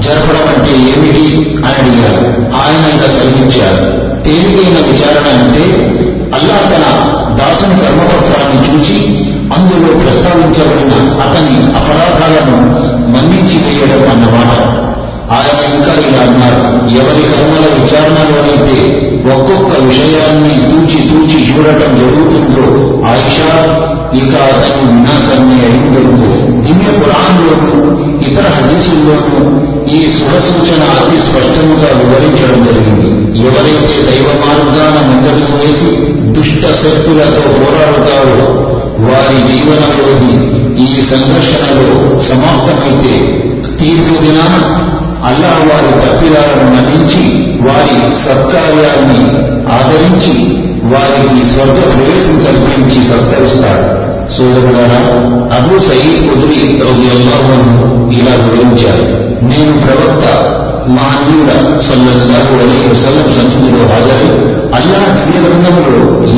[0.00, 1.56] జరపడం అంటే ఏమిటి?
[1.64, 2.26] అని అడిగారు.
[2.54, 5.64] ఆయన ఇంకా సెలవించారు తేలికైన విచారణ అంటే
[6.34, 6.84] అల్లా తన
[7.34, 8.98] దాసుని కర్మపత్రాన్ని చూచి
[9.52, 12.56] అందులో ప్రస్తావించబడిన అతని అపరాధాలను
[13.08, 14.52] మన్నించి వేయడం అన్నమాట.
[15.30, 16.60] ఆయన ఇంకా ఇలా అన్నారు
[16.98, 18.76] ఎవరి కర్మల విచారణలోనైతే
[19.34, 22.64] ఒక్కొక్క విషయాన్ని తూచి తూచి చూడటం జరుగుతుందో
[23.06, 23.50] ఆయిషా
[24.14, 26.28] ఇక అతని వినాశాన్ని అయిందరుగు
[26.62, 27.74] దివ్య పురాణంలోనూ
[28.22, 29.42] ఇతర హదీసుల్లోనూ
[29.88, 33.08] ఈ శుభ సూచన అతి స్పష్టముగా వివరించడం జరిగింది.
[33.46, 35.90] ఎవరైతే దైవ మార్గాన ముందడుగు వేసి
[36.34, 38.38] దుష్ట శక్తులతో పోరాడుతారో
[39.08, 40.32] వారి జీవనంలోని
[40.84, 43.14] ఈ సంఘర్షణలో సమాప్తమైతే
[43.78, 44.54] తీర్పు దినాన
[45.28, 47.24] అల్లా వారి తప్పిదాలను మన్నించి
[47.66, 49.22] వారి సత్కార్యాన్ని
[49.76, 50.34] ఆదరించి
[50.92, 53.86] వారికి స్వర్గ ప్రవేశం కల్పించి సత్కరిస్తాడు
[54.36, 55.00] సోదరుడారా
[55.56, 57.02] అబూ సయీద్ కుదురి రోజు
[58.18, 59.29] ఇలా వివరించారు.
[59.42, 60.24] నేను ప్రవక్త
[60.90, 64.30] మహనీయుడ సల్లల్లాహు అలైహి వసల్లం సన్నిధిలో హాజరై
[64.76, 65.40] అల్లా దివ్య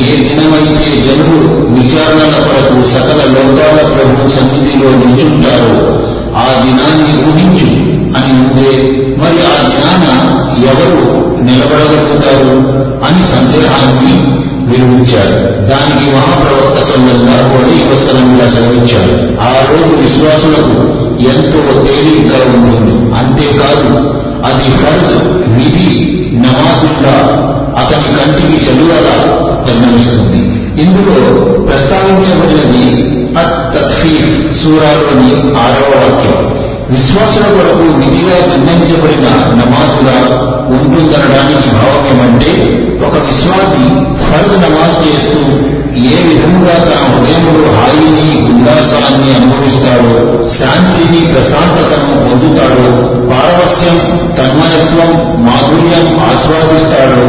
[0.02, 1.38] ఏ దినమైతే జనులు
[1.74, 5.72] విచారణల కొరకు సకల లోకాల ప్రభు సన్నిధిలో నిలుచుంటారో
[6.36, 7.70] ఆ దినాన్ని ఊహించు
[8.16, 8.72] అని ఉందే
[9.22, 10.06] మరి ఆ దినాన
[10.64, 11.00] ఎవరు
[11.42, 12.54] నిలబడగలుగుతారు
[13.06, 14.14] అని సందేహాన్ని
[14.70, 15.36] వెలువించారు
[15.70, 20.76] దానికి మహాప్రవక్త సల్లల్లాహు అలైహి ఈ ఇలా సెలవించారు ఆ రోజు విశ్వాసులకు
[21.32, 22.94] ఎంతో తేలికగా ఉంటుంది.
[23.18, 23.90] అంతేకాదు
[24.48, 25.12] అది ఫర్జ్
[25.56, 25.92] విధి
[26.34, 27.16] నమాజుల్లా
[27.80, 29.16] అతని కంటికి చదువలా
[29.66, 30.40] పరిణమిస్తుంది
[30.82, 31.18] ఇందులో
[31.64, 32.84] ప్రస్తావించబడినది
[33.38, 34.32] అత్ తత్ఫీఫ్
[34.62, 35.30] సూరాలోని
[35.64, 36.61] ఆరవ వాక్యం.
[36.92, 39.26] విశ్వాసుల కొరకు విధిగా నిర్ణయించబడిన
[39.60, 40.16] నమాజుగా
[40.76, 42.52] ఉంటుందనడానికి భావం ఏమంటే
[43.06, 43.84] ఒక విశ్వాసి
[44.26, 45.40] ఫర్జ్ నమాజ్ చేస్తూ
[46.12, 50.14] ఏ విధంగా తన హృదయంలో హాయిని ఉల్లాసాన్ని అనుభవిస్తాడో
[50.58, 52.86] శాంతిని ప్రశాంతతను పొందుతాడో
[53.30, 53.98] పారవస్యం
[54.38, 55.10] తన్మయత్వం
[55.46, 57.26] మాధుర్యం ఆస్వాదిస్తాడో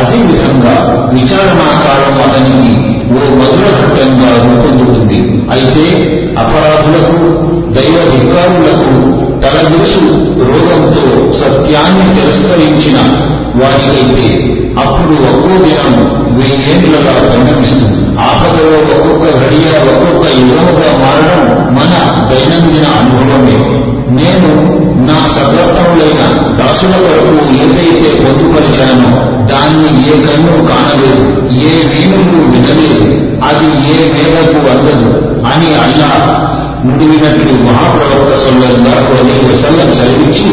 [0.00, 0.74] అదే విధంగా
[1.14, 2.72] విచారణాకాలం అతనికి
[3.12, 5.18] ఓ మధుర ఘట్టంగా రూపొందుతుంది.
[5.54, 5.84] అయితే
[6.38, 7.16] అపరాధులకు
[7.74, 8.90] దైవ ధిక్కారులకు
[9.42, 9.56] తన
[10.48, 12.98] రోగంతో సత్యాన్ని తిరస్కరించిన
[13.60, 14.26] వారికైతే
[14.78, 15.94] అప్పుడు ఒక్కో దినం
[16.36, 21.42] వెయ్యేళ్ళగా పరిణమిస్తుంది ఆపదలో ఒక్కొక్క ఘడియ ఒక్కొక్క యుగముగా మారడం
[21.74, 21.92] మన
[22.30, 23.56] దైనందిన అనుభవమే.
[24.10, 24.50] నేను
[25.04, 26.22] నా సద్వర్తములైన
[26.58, 29.10] దాసుల కొరకు ఏదైతే పొందుపరిచానో
[29.46, 31.24] దాన్ని ఏ కన్ను కానలేదు
[31.64, 33.06] ఏ వీణులు వినలేదు
[33.42, 35.08] అది ఏ మేరకు అందదు
[35.46, 36.10] అని అల్లా
[36.86, 40.50] నుడివినట్లు మహాప్రవక్త సొల్లాహు అలీ వసల్లం సెలవించి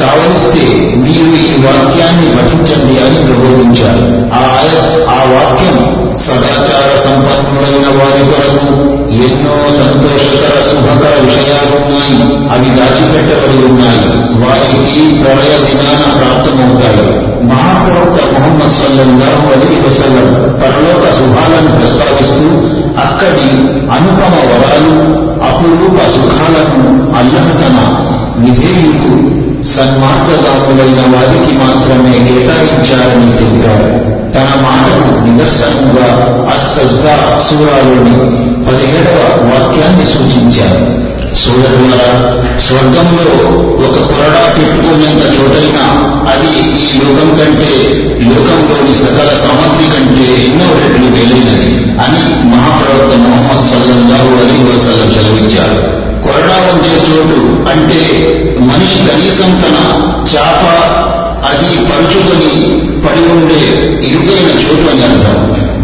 [0.00, 0.64] కావలిస్తే
[1.02, 5.76] మీరు ఈ వాక్యాన్ని పఠించండి అని ప్రబోధించారు ఆ ఆయత్ ఆ వాక్యం
[6.18, 8.82] సదాచార సంపన్నులైన వారి కొరకు
[9.12, 12.36] ఎన్నో సంతోషకర శుభకర విషయాలున్నాయి.
[12.48, 14.22] అవి దాచిపెట్టబడి ఉన్నాయి.
[14.44, 17.32] వారికి ప్రళయ దినాన ప్రాప్తమవుతాయి.
[17.46, 22.48] మహాప్రవక్త మొహమ్మద్ సల్లల్లాహు అలీ వసల్లం పరలోక శుభాలను ప్రస్తావిస్తూ
[23.02, 23.50] అక్కడి
[23.90, 28.06] అనుపమ వరాలు అపురూప సుఖాలను అల్లహ తన
[28.38, 34.21] విధేయులు సన్మార్గదారులైన వారికి మాత్రమే కేటాయించారని తెలిపారు.
[34.34, 36.08] తన మాటకు నిదర్శనంగా
[36.54, 38.14] అస్సజ్గా సూరాలోని
[38.66, 39.18] పదిహేడవ
[39.48, 40.80] వాక్యాన్ని సూచించారు.
[41.34, 42.10] సోదరులారా
[42.58, 43.26] స్వర్గంలో
[43.86, 45.84] ఒక కొరడా పెట్టుకునేంత చోటైనా
[46.32, 46.50] అది
[46.82, 47.70] ఈ లోకం కంటే
[48.28, 51.70] లోకంలోని సకల సామగ్రి కంటే ఎన్నో రెట్లు వెళ్ళినది
[52.04, 55.78] అని మహాప్రవక్త మొహమ్మద్ సల్లల్లాహు అలీ వసల్లం సెలవిచ్చారు.
[56.24, 57.38] కొరడా వంచే చోటు
[57.70, 58.00] అంటే
[58.60, 59.76] మనిషి కనీసం తన
[60.32, 60.62] చాప
[61.42, 62.50] అది పరుచుకొని
[63.04, 63.60] పడి ఉండే
[64.06, 65.38] ఇరుగైన చోటు అని అర్థం.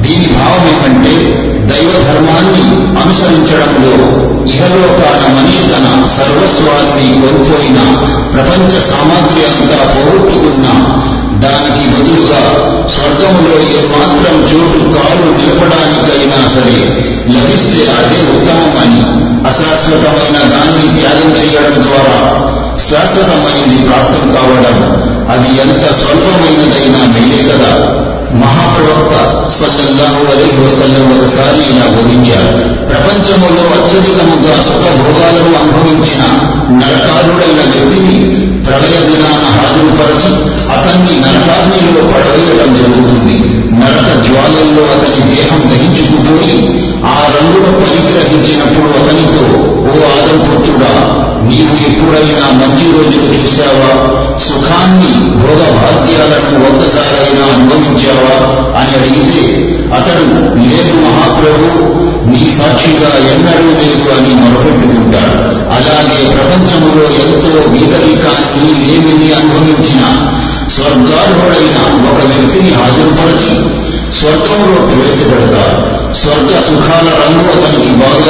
[0.05, 1.15] దీని భావం ఏమంటే
[1.71, 2.65] దైవ ధర్మాన్ని
[3.01, 3.95] అనుసరించడంలో
[4.51, 5.87] ఇహలోకాల మనిషి తన
[6.17, 7.79] సర్వస్వాన్ని కోల్పోయిన
[8.35, 10.67] ప్రపంచ సామాగ్రి అంతా పోగొట్టుకున్న
[11.43, 12.41] దానికి బదులుగా
[12.89, 16.79] స్వర్గంలో ఏమాత్రం చోటు కాలు నిలపడానికైనా సరే
[17.35, 19.03] లభిస్తే అదే ఉత్తమమని
[19.51, 22.17] అశాశ్వతమైన దాన్ని త్యాగం చేయడం ద్వారా
[22.79, 24.77] శాశ్వతమైంది ప్రాప్తం కావడం
[25.29, 27.71] అది ఎంత స్వల్పమైనదైనా మేలే కదా.
[28.35, 29.15] మహాప్రవక్త
[29.49, 32.51] సల్లల్లాహు అలీ వసల్లం ఒకసారి ఇలా బోధించారు.
[32.89, 36.23] ప్రపంచంలో అత్యధికముగా సుఖభోగాలను అనుభవించిన
[36.81, 38.17] నరకారుడైన వ్యక్తిని
[38.67, 40.33] ప్రళయ దినాన హాజరుపరచి
[40.75, 43.37] అతన్ని నరకాగ్నిలో పడవేయడం జరుగుతుంది.
[43.81, 46.57] నరక జ్వాలల్లో అతని దేహం దహించుకుపోయి
[47.05, 49.45] ఆ రంగును పరిగ్రహించినప్పుడు అతనితో
[49.91, 50.93] ఓ ఆదంపుత్రుడా
[51.49, 53.91] నీవు ఎప్పుడైనా మంచి రోజులు చూశావా?
[54.39, 58.37] సుఖాన్ని భోగ భాగ్యాలను ఒక్కసారైనా అనుభవించావా?
[58.79, 59.43] అని అడిగితే
[59.95, 60.25] అతడు
[60.63, 61.69] లేదు మహాప్రభు
[62.29, 65.35] నీ సాక్షిగా ఎన్నడూ లేదు అని మొరపెట్టుకుంటాడు.
[65.71, 70.03] అలాగే ప్రపంచంలో ఎంతో వీతరికాన్ని లేమిని అనుభవించిన
[70.69, 71.77] స్వర్గార్హుడైన
[72.11, 73.55] ఒక వ్యక్తిని హాజరుపరచి
[74.13, 75.77] స్వర్గంలో ప్రవేశపెడతారు
[76.15, 78.28] స్వర్గ సుఖాల రంగు అతనికి బాగా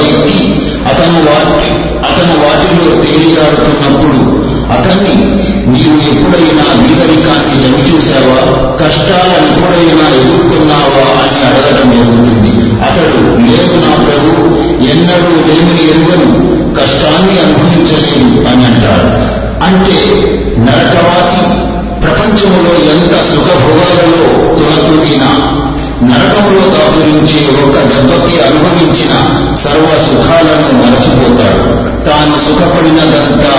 [3.49, 4.39] తేలియాడుతున్నప్పుడు
[4.73, 5.25] అతన్ని
[5.69, 11.23] నీవు ఎప్పుడైనా వీదరికాన్ని చవిచూశావా కష్టాలను ఎప్పుడైనా ఎదుర్కొన్నావా?
[11.23, 12.51] అని అడగడం జరుగుతుంది
[12.83, 19.39] అతడు లేదు నా ప్రభు ఎన్నడూ లేని ఎరుగను కష్టాన్ని అనుభవించలేదు అని అంటాడు.
[19.65, 20.21] అంటే
[20.59, 21.61] నరకవాసి
[22.01, 25.59] ప్రపంచంలో ఎంత సుఖభోగాలలో తులతూగినా
[26.03, 29.13] నరకంలో దాపురించి ఒక్క దెబ్బకి అనుభవించిన
[29.57, 31.88] సర్వ సుఖాలను మరచిపోతాడు.
[32.07, 33.55] తాను సుఖపడినదంతా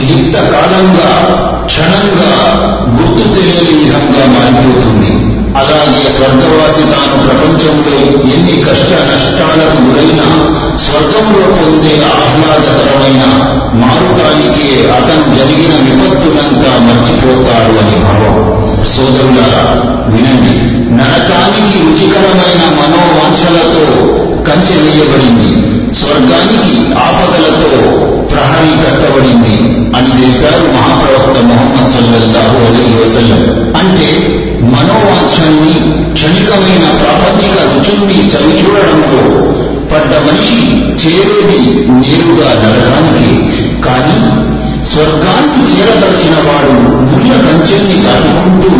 [0.00, 1.10] లిప్త కాలంగా
[1.66, 2.32] క్షణంగా
[2.96, 5.35] గుర్తు తెలియని విధంగా మారిపోతుంది.
[5.56, 7.98] అలాగే స్వర్గవాసి తాను ప్రపంచంలో
[8.32, 13.22] ఎన్ని కష్ట నష్టాలకు గురైనా స్వర్గంలో పొందే ఆహ్లాదకరమైన
[13.74, 18.56] మారుతానికే అతను జరిగిన విపత్తునంతా మర్చిపోతాడు అని భావం.
[18.84, 20.76] సోదరులారా వినండి.
[20.94, 27.96] నరకానికి రుచికరమైన మనోవాంఛలతో కంచె వేయబడింది స్వర్గానికి ఆపదలతో
[28.26, 33.74] ప్రహరీ కట్టబడింది అని తెలిపారు మహాప్రవక్త మొహమ్మద్ సల్లల్లాహు అలీ వసల్లం.
[33.76, 34.35] అంటే
[34.72, 35.74] మనోవాంఛల్ని
[36.14, 39.22] క్షణికమైన ప్రాపంచిక రుచుల్ని చవిచూడడంలో
[39.90, 40.60] పడ్డ మనిషి
[41.02, 41.60] చేరేది
[42.00, 43.28] నేరుగా నరకానికి.
[43.86, 44.18] కానీ
[44.84, 46.72] స్వర్గానికి చేరదలచిన వాడు
[47.06, 48.70] ముళ్ళ కంచెల్ని దాటుకుంటూ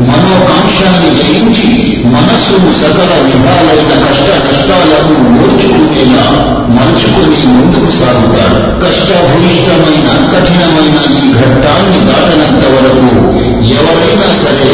[0.00, 1.70] మనోకాంక్షల్ని జయించి
[2.06, 6.26] మనస్సును సకల విధాలైన కష్ట కష్టాలను ఓర్చుకునేలా
[6.68, 8.58] మలుచుకుని ముందుకు సాగుతాడు.
[8.84, 13.10] కష్టభూయిష్టమైన కఠినమైన ఈ ఘట్టాన్ని దాటనంత వరకు
[13.70, 14.72] ఎవరైనా సరే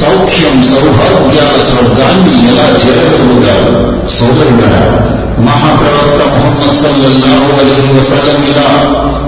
[0.00, 3.72] సౌఖ్యం సౌభాగ్యాల స్వర్గాన్ని ఎలా చేరగలుగుతారు?
[4.08, 4.84] సోదరుడరా
[5.38, 8.68] మహాప్రవక్త మొహమ్మద్ సల్లల్లాహు అలైహి వసల్లం ఇలా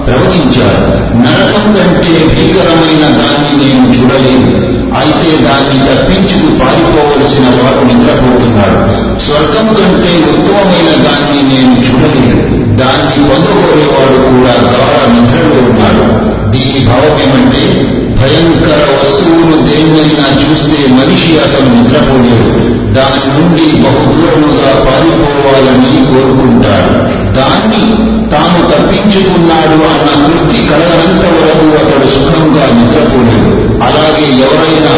[0.05, 1.05] ప్రవచించారు.
[1.17, 4.75] నరకం కంటే భీకరమైన దాన్ని నేను చూడలేదు.
[4.95, 9.05] అయితే దాన్ని తప్పించుకు పారిపోవలసిన వారు నిద్రపోతున్నారు.
[9.19, 12.55] స్వర్గం కంటే ఉత్తమమైన దాన్ని నేను చూడలేదు.
[12.75, 17.83] దాన్ని పొందుకోలేవాడు కూడా గాఢ నిద్రలో ఉన్నాడు దీని భావం ఏమంటే
[18.21, 22.75] భయంకర వస్తువును దేన్నైనా చూస్తే మనిషి అసలు నిద్రపోలేడు.
[22.93, 26.93] దాని నుండి బహుదూరముగా పారిపోవాలని కోరుకుంటాడు.
[27.35, 33.51] దాన్ని తాను తప్పించుకున్నాడు అన్న తృప్తి కలగనంత వరకు అతడు సుఖంగా నిద్రపోలేడు
[33.83, 34.93] అలాగే ఎవరైనా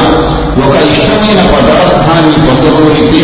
[0.66, 3.24] ఒక ఇష్టమైన పదార్థాన్ని పొందగలిగితే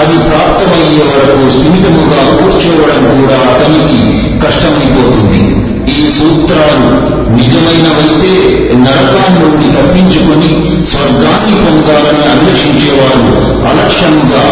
[0.00, 3.98] అది ప్రాప్తమయ్యే వరకు స్థిమితముగా కూర్చోవడం కూడా అతనికి
[4.44, 5.40] కష్టమైపోతుంది.
[5.94, 6.88] ఈ సూత్రాలు
[7.36, 8.32] నిజమైనవైతే
[8.84, 10.50] నరకాన్ని నుండి తప్పించుకొని
[10.86, 13.22] స్వర్గాన్ని పొందాలని అన్వేషించేవారు
[13.70, 14.44] అలక్ష్యంగా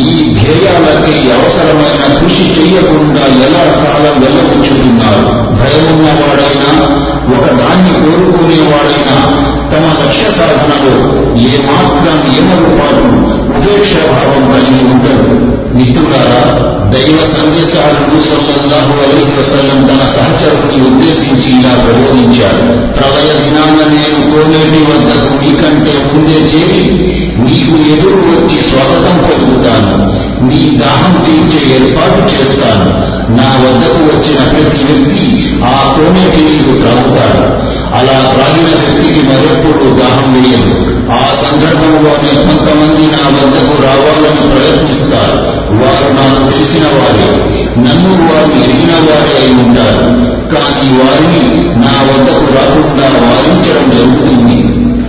[0.00, 5.24] ఈ ధ్యేయాలకి అవసరమైన కృషి చేయకుండా ఎలా కాలం వెళ్ళవచ్చుతున్నారు
[5.58, 6.70] భయమున్నవాడైనా
[7.36, 9.16] ఒకదాన్ని కోరుకునేవాడైనా
[9.72, 10.94] తమ లక్ష్య సాధనలో
[11.48, 13.08] ఏమాత్రం ఏమరుపాటు
[13.58, 15.30] ఉపేక్షాభావం కలిగి ఉంటాడు
[15.76, 16.42] మిత్రులారా
[16.92, 22.62] దైవ సందేశాలు సల్లల్లాహు అలైహి వసల్లం తన సహచరుని ఉద్దేశించి ఇలా ప్రబోధించాడు.
[22.96, 26.84] ప్రళయ దినాన నేను కోనేటి వద్దకు మీకంటే ముందే చేరి
[27.38, 29.92] మీకు ఎదురు వచ్చి స్వాగతం పలుకుతాను
[30.46, 32.88] మీ దాహం తీర్చే ఏర్పాటు చేస్తాను.
[33.36, 35.26] నా వద్దకు వచ్చిన ప్రతి వ్యక్తి
[35.64, 37.42] ఆ కోనేటి నీరు త్రాగుతాడు.
[37.98, 40.97] అలా త్రాగిన వ్యక్తికి మరెప్పుడు దాహం వేయదు.
[41.12, 45.58] ఆ సందర్భంలోనే కొంతమంది నా వద్దకు రావాలని ప్రయత్నిస్తారు.
[45.70, 47.44] వారు నాకు తెలిసిన వారే.
[47.78, 50.04] నన్ను వారు ఎరిగిన వారే అయి ఉంటారు.
[50.54, 54.62] కానీ వారిని నా వద్దకు రాకుండా వారించడం జరుగుతుంది.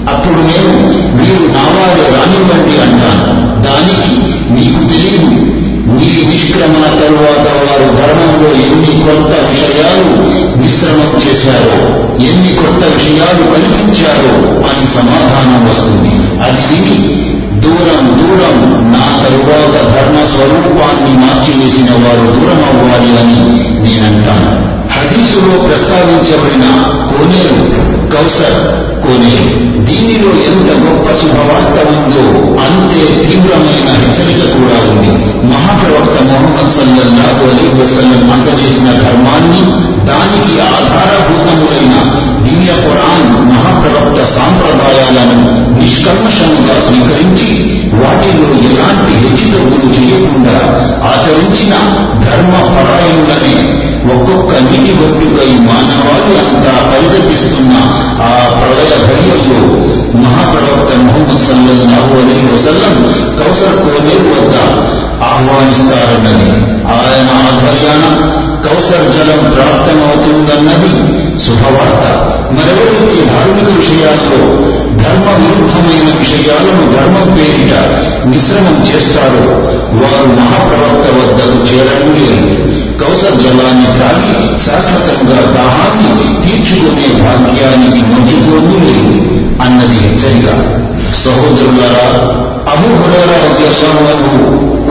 [0.10, 0.80] అప్పుడు నేను
[1.16, 3.40] మీరు నా వారే రానివ్వండి అంటాను.
[3.62, 4.16] దానికి
[4.52, 5.59] మీకు తెలియదు.
[6.04, 14.36] ఈ నిష్క్రమణ తరువాత వారు ధర్మంలో ఎన్ని కొత్త విషయాలు మిశ్రమం చేశారో ఎన్ని కొత్త విషయాలు కల్పించారో
[14.70, 16.10] అని సమాధానం వస్తుంది.
[16.44, 18.58] అది విని దూరం దూరం
[18.92, 23.40] నా తరువాత ధర్మ స్వరూపాన్ని మార్చివేసిన వారు దూరం అవ్వాలి అని
[23.82, 24.70] నేనంటాను.
[24.94, 26.66] హదీసులో ప్రస్తావించబడిన
[27.10, 28.58] కోనేరు కౌసర్
[29.04, 29.34] కొని
[29.88, 32.24] దీనిలో ఎంత గొప్ప శుభవార్త ఉందో
[32.66, 35.12] అంతే తీవ్రమైన హెచ్చరిక కూడా ఉంది.
[35.50, 39.62] మహాప్రవక్త మొహమ్మద్ సల్లల్లాహు అలీ వసల్లం అందజేసిన ధర్మాన్ని
[40.10, 41.96] దానికి ఆధారభూతములైన
[42.46, 45.38] దివ్య పురాణ్ మహాప్రవక్త సాంప్రదాయాలను
[45.80, 47.50] నిష్కల్మషంగా స్వీకరించి
[48.02, 50.56] వాటిలో ఎలాంటి హెచ్చుతగ్గులు చేయకుండా
[51.12, 51.74] ఆచరించిన
[52.26, 53.56] ధర్మ పరాయణులనే
[54.08, 57.74] ఒక్కొక్క నీటి ఒడ్డుకై మానవాళి అంతా పరితపిస్తున్న
[58.22, 59.60] ఆ ప్రళయ ఘడియల్లో
[60.20, 62.96] మహాప్రవక్త మొహమ్మద్ సల్లల్లాహు అలైహి వసల్లం
[63.40, 64.56] కౌసర్ కోనేరు వద్ద
[65.24, 66.50] ఆహ్వానిస్తారన్నది.
[66.96, 68.06] ఆయన ఆధ్వర్యాన
[68.66, 70.92] కౌసర్ జలం ప్రాప్తమవుతుందన్నది
[71.46, 72.06] శుభవార్త.
[72.52, 74.40] మరెవరైతే ధార్మిక విషయాల్లో
[75.04, 77.74] ధర్మ విరుద్ధమైన విషయాలను ధర్మం పేరిట
[78.26, 79.46] మిశ్రమం చేస్తారో
[80.02, 82.79] వారు మహాప్రవక్త వద్దకు చేరడం లేదు.
[83.02, 86.12] కౌసర్ జలాన్ని త్రాగి శాశ్వతంగా దాహాన్ని
[86.44, 89.14] తీర్చుకునే భాగ్యానికి నొచ్చుకోను లేదు
[89.66, 90.50] అన్నది హెచ్చరిక
[91.24, 92.08] సహోదరులారా
[92.74, 93.38] అబు హురేరా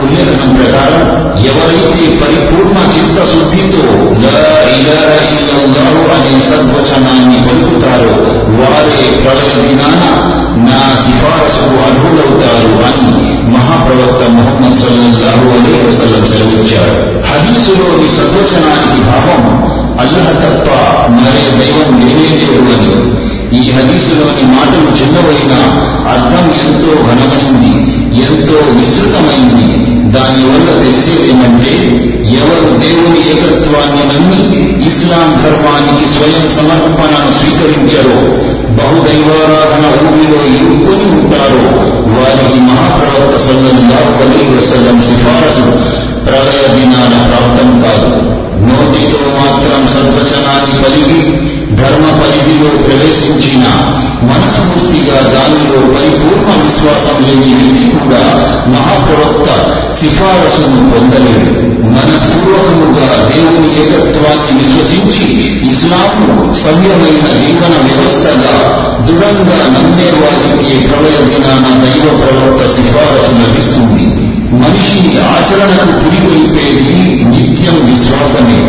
[0.01, 1.05] ఉల్లేఖనం ప్రకారం
[1.49, 3.83] ఎవరైతే పరిపూర్ణ చిత్తశుద్ధితో
[6.15, 8.13] అనే సద్వచనాన్ని పలుకుతారో
[8.59, 10.03] వారే ప్రళయ దినాన
[10.67, 12.48] నా సిఫారసుకు అర్హులవుతారు.
[13.89, 16.95] ప్రవక్త ముహమ్మద్ సల్లల్లాహు అలీ వసల్లం సెలవిచ్చారు.
[17.29, 19.41] హదీసులోని సద్వచనానికి భావం
[20.01, 20.67] అల్లహ తప్ప
[21.15, 22.91] మరే దైవం లేనే లేడు అని
[23.57, 25.53] ఈ హదీసులోని మాటలు చిన్నవైన
[26.13, 27.71] అర్థం ఎంతో ఘనమైంది
[28.25, 29.67] ఎంతో విస్తృతమైంది.
[30.15, 31.73] దానివల్ల తెలిసేదేమంటే
[32.41, 34.41] ఎవరు దేవుని ఏకత్వాన్ని నమ్మి
[34.85, 38.19] ఇస్లాం ధర్మానికి స్వయం సమర్పణను స్వీకరించరో
[38.79, 41.61] బహుదైవారాధన ఊరిలో ఇరుక్కొని ఉంటారో
[42.15, 45.65] వారికి మహాప్రవక్త సల్లల్లాహు అలైహి వసల్లం సిఫారసు
[46.27, 48.09] ప్రళయ దినాన ప్రాప్తం కాదు
[48.67, 51.21] నోటితో మాత్రం సద్వచనాన్ని పలిగి
[51.81, 53.65] ధర్మ పరిధిలో ప్రవేశించిన
[54.23, 58.23] మనస్ఫూర్తిగా దానిలో పరిపూర్ణ విశ్వాసం లేని వ్యక్తి కూడా
[58.67, 59.47] మహాప్రవక్త
[59.99, 61.69] సిఫారసును పొందలేడు.
[61.89, 65.27] మనస్పూర్వకముగా దేవుని ఏకత్వాన్ని విశ్వసించి
[65.69, 68.55] ఇస్లాంను సవ్యమైన జీవన వ్యవస్థగా
[69.05, 74.18] దృఢంగా నమ్మే వారికి ప్రళయ దినాన దైవ ప్రవక్త సిఫారసు లభిస్తుంది.
[74.59, 78.59] మనిషి ఆచరణకు పురికొల్పేది నిత్యం విశ్వాసమే.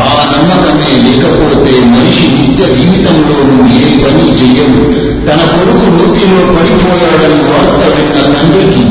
[0.00, 4.80] ఆ నమ్మకమే లేకపోతే మనిషి నిత్య జీవితంలోనూ ఏ పని చెయ్యడు.
[5.26, 8.84] తన కొడుకు మృతిలో పడిపోయాడని వార్త విన్న తండ్రికి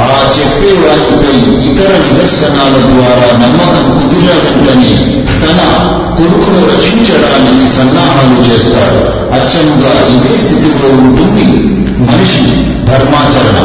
[0.00, 1.36] ఆ చెప్పేవారిపై
[1.70, 4.30] ఇతర నిదర్శనాల ద్వారా నమ్మకం కుదిర
[5.42, 5.60] తన
[6.16, 9.00] కొడుకును రక్షించడానికి సన్నాహాలు చేస్తాడు.
[9.34, 11.46] అచ్చంగా ఇదే స్థితిలో ఉంటుంది
[12.00, 12.44] మనిషి
[12.84, 13.58] ధర్మాచరణ.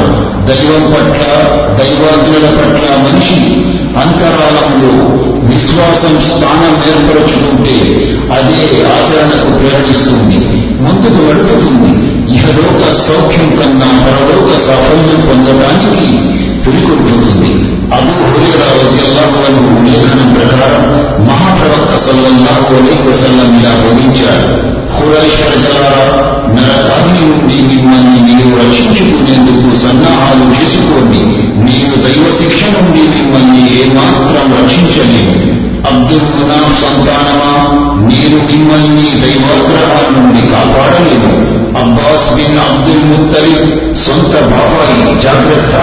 [0.46, 1.22] దైవం పట్ల
[1.80, 3.40] దైవాజ్ఞల పట్ల మనిషి
[4.04, 4.94] అంతరాలంలో
[5.54, 7.78] విశ్వాసం స్థానం ఏర్పరచుకుంటే
[8.38, 8.62] అదే
[8.96, 10.40] ఆచరణకు ప్రేరణిస్తుంది
[10.82, 12.09] ముందుకు నడుపుతుంది.
[12.30, 16.06] ఇహలోక సౌఖ్యం కన్నా పరలోక సాఫల్యం పొందడానికి
[16.64, 17.52] పురికొల్పుతుంది
[17.98, 20.84] అబూ హురేరా రజియల్లాహు అన్హు ఉల్లేఖనం ప్రకారం
[21.30, 24.48] మహాప్రవక్త సల్లల్లాహు అలైహి వసల్లం ఇలా బోధించారు
[24.94, 26.04] ఖురైష్ ప్రజలారా
[26.56, 31.22] నరకాగ్ని నుండి మిమ్మల్ని మీరు రక్షించుకునేందుకు సన్నాహాలు చేసుకోండి
[31.66, 35.36] మీరు దైవ శిక్ష నుండి మిమ్మల్ని ఏమాత్రం రక్షించలేము
[35.90, 37.54] అబ్దుల్ మునాఫ్ సంతానమా
[38.08, 41.32] నేను మిమ్మల్ని దైవాగ్రహాల నుండి కాపాడలేను
[41.80, 45.76] అబ్బాస్ బిన్ అబ్దుల్ ముత్తలిబ్ సొంత బాబాయి జాగ్రత్త.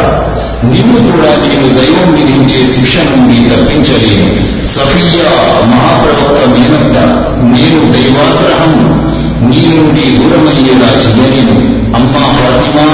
[0.65, 4.29] నిన్ను కూడా నేను దైవం విధించే శిక్ష నుండి తప్పించలేను.
[4.67, 5.31] సఫియా
[5.67, 6.99] మహాప్రవక్త మేనత్త
[7.43, 8.97] నేను దైవాగ్రహం.
[9.51, 12.87] నీ నుండి దూరమయ్యేలా చెయ్యలేను అమ్మా ఫాతిమా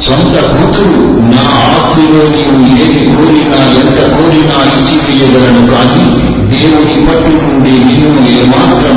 [0.00, 1.02] సొంత కూతురు
[1.34, 1.44] నా
[1.74, 6.04] ఆస్తిలో నీవు ఏది కోరినా ఎంత కోరినా ఇచ్చివేయగలను కానీ
[6.50, 8.96] దేవుని పట్టు నుండి నిన్ను ఏమాత్రం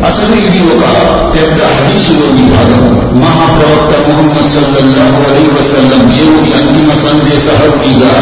[0.00, 0.84] కాపాడలేవు అసలు ఇది ఒక
[1.34, 2.82] పెద్ద హదీసులోని భాగం
[3.22, 8.12] మహాప్రవక్త ముహమ్మద్ సల్లల్లాహు అలీ వసల్లం దేవుని అంతిమ సందేశహరునిగా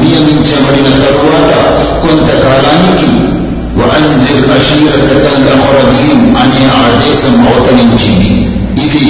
[0.00, 1.52] నియమించబడిన తరువాత
[2.02, 3.10] కొంతకాలానికి
[3.80, 8.30] వఅన్జిర్ అషీరతకల్ అహ్రబీన్ అనే ఆదేశం అవతరించింది
[8.84, 9.06] ఇది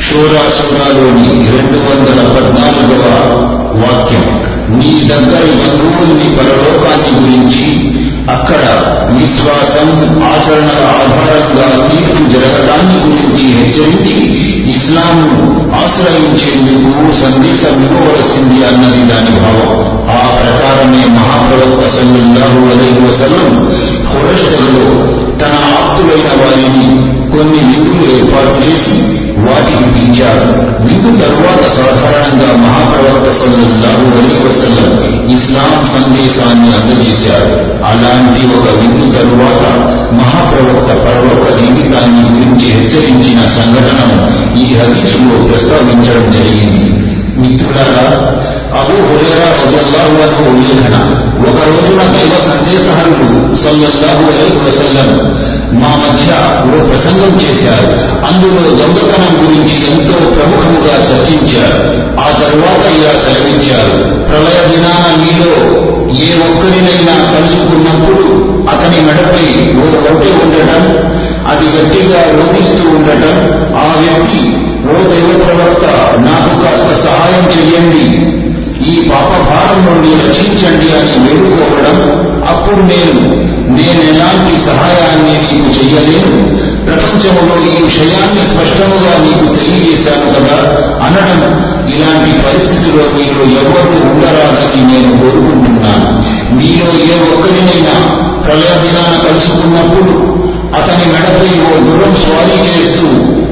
[0.00, 3.06] షూరా సూరాలోని రెండు వందల పద్నాలుగవ
[3.82, 4.26] వాక్యం
[4.78, 7.66] నీ దగ్గరి బంధువుల్ని పరలోకాన్ని గురించి
[8.28, 8.62] అక్కడ
[9.10, 9.88] విశ్వాసం
[10.24, 14.20] ఆచరణల ఆధారంగా తీర్పు జరగడాన్ని గురించి హెచ్చరించి
[14.70, 15.28] ఇస్లాంను
[15.84, 19.70] ఆశ్రయించేందుకు సందేశం ఇవ్వవలసింది అన్నది దాని భావం.
[20.10, 23.52] ఆ ప్రకారమే మహాప్రవక్త సల్లల్లాహు అలైహి వసల్లం
[24.06, 24.84] హురష్లో
[25.40, 26.86] తన ఆప్తులైన వారిని
[27.32, 28.96] కొన్ని విధులు ఏర్పాటు చేసి
[29.46, 30.48] వాటికి పిలిచారు
[30.86, 34.88] మీకు తరువాత సాధారణంగా మహాప్రవక్త సల్లల్లాహు అలైహి వసల్లం
[35.34, 37.50] ఇస్లాం సందేశాన్ని అందజేశారు
[37.90, 39.64] అలాంటి ఒక విందు తరువాత
[40.20, 44.18] మహాప్రవక్త పరలోక జీవితాన్ని గురించి హెచ్చరించిన సంఘటనను
[44.60, 46.84] ఈ హదీసులో ప్రస్తావించడం జరిగింది.
[47.40, 48.06] మిత్రులారా
[48.78, 50.96] అబూ హురేరా రజల్లాహు అను ఉల్లేఖన
[51.48, 53.28] ఒక రోజున దైవ సందేశహరుడు
[53.62, 55.10] సల్లల్లాహు అలీ వసల్లం
[55.80, 56.26] మా మధ్య
[56.72, 57.86] ఓ ప్రసంగం చేశారు.
[58.28, 61.78] అందులో దొంగతనం గురించి ఎంతో ప్రముఖముగా చర్చించారు.
[62.20, 63.94] ఆ తరువాత ఇలా సెలవించారు
[64.28, 65.52] ప్రళయ దినాన మీలో
[66.24, 68.24] ఏ ఒక్కరినైనా కలుసుకున్నప్పుడు
[68.72, 69.46] అతని మెడపై
[69.80, 70.84] ఓ రొట్టె ఉండటం
[71.50, 73.36] అది గట్టిగా రోధిస్తూ ఉండటం
[73.80, 74.42] ఆ వ్యక్తి
[74.90, 75.84] ఓ దైవ ప్రవక్త
[76.26, 78.06] నాకు కాస్త సహాయం చెయ్యండి.
[78.90, 81.96] ఈ పాప భారం నుండి రక్షించండి అని వేడుకోవడం
[82.48, 86.32] అప్పుడు నేను నేను ఎలాంటి సహాయాన్ని నీకు చెయ్యలేను.
[86.86, 90.56] ప్రపంచంలో ఈ విషయాన్ని స్పష్టముగా నీకు తెలియజేశాను కదా.
[91.04, 91.40] అనడం
[91.88, 96.08] ఇలాంటి పరిస్థితిలో మీరు ఎవరు ఉండరాదని నేను కోరుకుంటున్నాను.
[96.54, 97.94] మీలో ఏ ఒక్కరినైనా
[98.44, 100.12] ప్రళయ దినాన కలుసుకున్నప్పుడు
[100.78, 103.06] అతని మెడపై ఓ గుర్రం స్వారీ చేస్తూ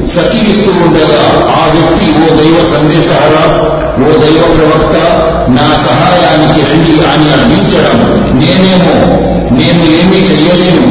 [0.07, 1.23] సకిలిస్తూ ఉండగా
[1.61, 3.45] ఆ వ్యక్తి ఓ దైవ సందేశహరా
[4.05, 4.97] ఓ దైవ ప్రవక్త
[5.49, 7.99] నా సహాయానికి రండి అని అర్థించడం
[8.35, 8.95] నేనేమో
[9.51, 10.83] నేను ఏమీ చెయ్యలేను.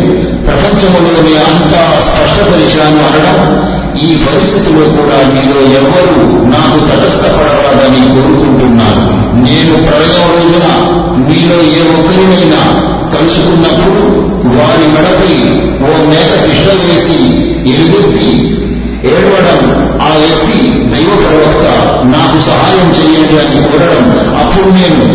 [0.45, 3.38] ప్రపంచంలోనే అంతా స్పష్టపరిచాను అనడం
[3.99, 6.15] ఈ పరిస్థితిలో కూడా మీలో ఎవ్వరూ
[6.45, 9.03] నాకు తటస్థపడరాదని కోరుకుంటున్నాను
[9.41, 10.67] నేను ప్రళయం రోజున
[11.27, 12.61] మీలో ఏ ఒక్కరినైనా
[13.13, 14.03] కలుసుకున్నప్పుడు
[14.55, 15.34] వారి మెడపై
[15.81, 17.17] ఓ మేక తిష్ట వేసి
[17.69, 18.29] ఎలుగెత్తి
[19.09, 19.59] ఏడవడం
[20.01, 20.57] ఆ వ్యక్తి
[20.91, 21.65] దైవ ప్రవక్త
[22.07, 24.03] నాకు సహాయం చేయండి అని కోరడం
[24.41, 25.05] అప్పుడు నేను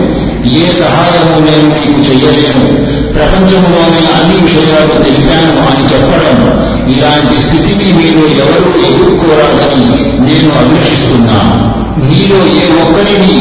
[0.59, 2.62] ఏ సహాయము నేను మీకు చెయ్యలేను.
[3.14, 6.39] ప్రపంచంలోని అన్ని విషయాలు తెలిపాను అని చెప్పడం
[6.89, 9.85] ఇలాంటి స్థితిని మీరు ఎవరు ఎదుర్కోరాదని
[10.20, 11.55] నేను అన్వేషిస్తున్నాను
[12.02, 13.35] మీలో ఏ ఒక్కరిని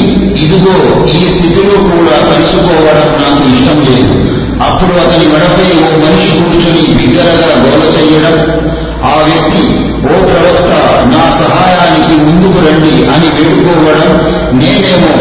[0.43, 0.75] ఇదిగో
[1.13, 4.13] ఈ స్థితిలో కూడా కలుసుకోవడం నాకు ఇష్టం లేదు.
[4.61, 8.35] అప్పుడు అతని మెడపై ఓ మనిషి కూర్చుని బిగ్గరగా గోల చెయ్యడం
[9.03, 9.63] ఆ వ్యక్తి
[10.03, 10.71] ఓ ప్రవక్త
[11.13, 14.09] నా సహాయానికి ముందుకు రండి అని వేడుకోవడం
[14.59, 15.11] నేనేమో.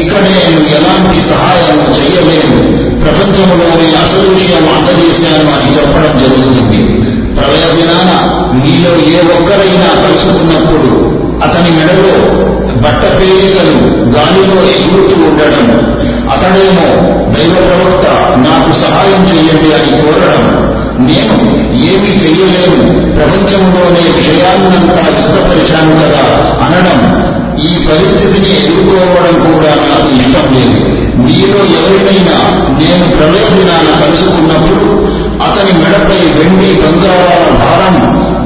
[0.00, 2.58] ఇక్కడ నేను ఎలాంటి సహాయం చెయ్యలేను
[3.02, 6.80] ప్రపంచంలోని అసలు విషయం అందజేశాను అని చెప్పడం జరుగుతుంది.
[7.36, 8.10] ప్రళయ దినాన
[8.54, 10.88] మీలో ఏ ఒక్కరైనా కలుసుకున్నప్పుడు
[11.44, 12.14] అతని మెడలో
[12.84, 13.76] బట్ట పేరికలు
[14.16, 15.66] గాలిలో ఎగురుతూ ఉండడం
[16.34, 16.86] అతడేమో
[17.34, 18.06] దైవ ప్రవక్త
[18.46, 20.44] నాకు సహాయం చేయండి అని కోరడం
[21.08, 21.36] నేను
[21.90, 22.76] ఏమీ చెయ్యలేను
[23.16, 26.22] ప్రపంచంలోనే విషయాన్నంతా విస్తపరిచాను కదా
[26.64, 26.98] అనడం.
[27.62, 30.76] ఈ పరిస్థితిని ఎదుర్కోవడం కూడా నాకు ఇష్టం లేదు.
[31.24, 32.36] మీలో ఎవరినైనా
[32.80, 34.86] నేను ప్రళయదినాన కలుసుకున్నప్పుడు
[35.46, 37.96] అతని మెడపై వెండి బంగారాల భారం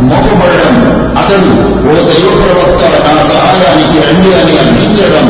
[0.09, 0.75] మోపబడడం
[1.21, 1.51] అతడు
[1.89, 5.27] ఓ దైవ ప్రవక్త నా సహాయానికి రండి అని అర్థించడం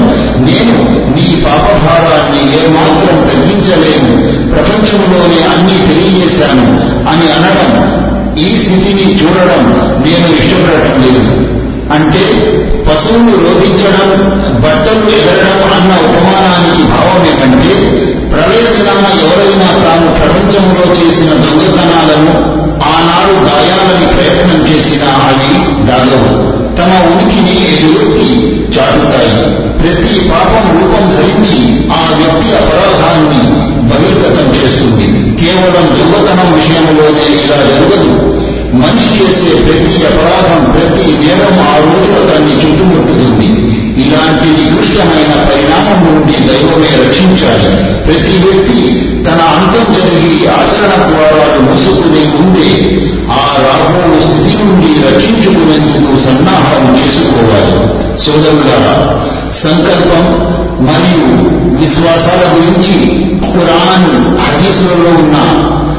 [0.47, 0.77] నేను
[1.15, 4.11] నీ పాపభారాన్ని ఏమాత్రం తగ్గించలేను.
[4.53, 6.67] ప్రపంచంలోనే అన్ని తెలియజేశాను
[7.11, 7.71] అని అనడం
[8.39, 9.63] ఈ స్థితిని చూడడం
[10.05, 11.25] నేను ఇష్టపడటం లేదు.
[11.95, 12.25] అంటే
[12.89, 14.09] పశువులు రోధించడం
[14.63, 17.75] బట్టలు ఎగరడం అన్న ఉపమానానికి భావం ఏమంటే
[18.33, 22.35] ప్రళయ దినాన ఎవరైనా తాను ప్రపంచంలో చేసిన దొంగతనాలను
[22.83, 28.27] ఆనాడు దాయాలని ప్రయత్నం చేసిన అవి దాగవు తమ ఉనికిని ఎదురెత్తి
[28.79, 29.55] చాటుతాయి.
[29.79, 33.55] ప్రతి పాపం రూపం ధరించి ఆ వ్యక్తి అపరాధాన్ని
[33.91, 35.37] బహిర్గతం చేస్తుంది.
[35.41, 38.35] కేవలం యువతనం విషయంలోనే ఇలా జరగదు.
[38.75, 43.84] మనిషి చేసే ప్రతి అపరాధం ప్రతి నేరం ఆ రోజులో దాన్ని చుట్టుముట్టుతుంది.
[43.97, 47.71] ఇలాంటి నికృష్టమైన పరిణామం నుండి దైవమే రక్షించాలి.
[48.05, 48.81] ప్రతి వ్యక్తి
[49.27, 52.71] తన అంతం జరిగి ఆచరణ ద్వారాలు మూసుకునే ముందే
[53.31, 57.75] ఆ రాబో స్థితి నుండి రక్షించుకునేందుకు సన్నాహాలు చేసుకోవాలి.
[58.19, 58.97] సోదరులారా
[59.51, 60.25] సంకల్పం
[60.81, 61.27] మరియు
[61.81, 62.95] విశ్వాసాల గురించి
[63.53, 65.37] ఖురాన్ హదీసులలో ఉన్న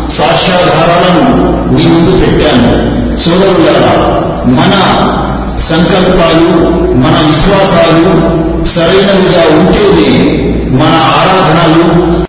[0.10, 1.26] సాక్ష్యాధారాలను
[1.74, 2.72] మీ ముందు పెట్టాను.
[3.18, 3.96] సోదరులారా
[4.46, 4.74] మన
[5.62, 6.48] సంకల్పాలు
[6.96, 8.04] మన విశ్వాసాలు
[8.66, 10.10] సరైనవిగా ఉంటేనే
[10.74, 11.86] మన ఆరాధనలు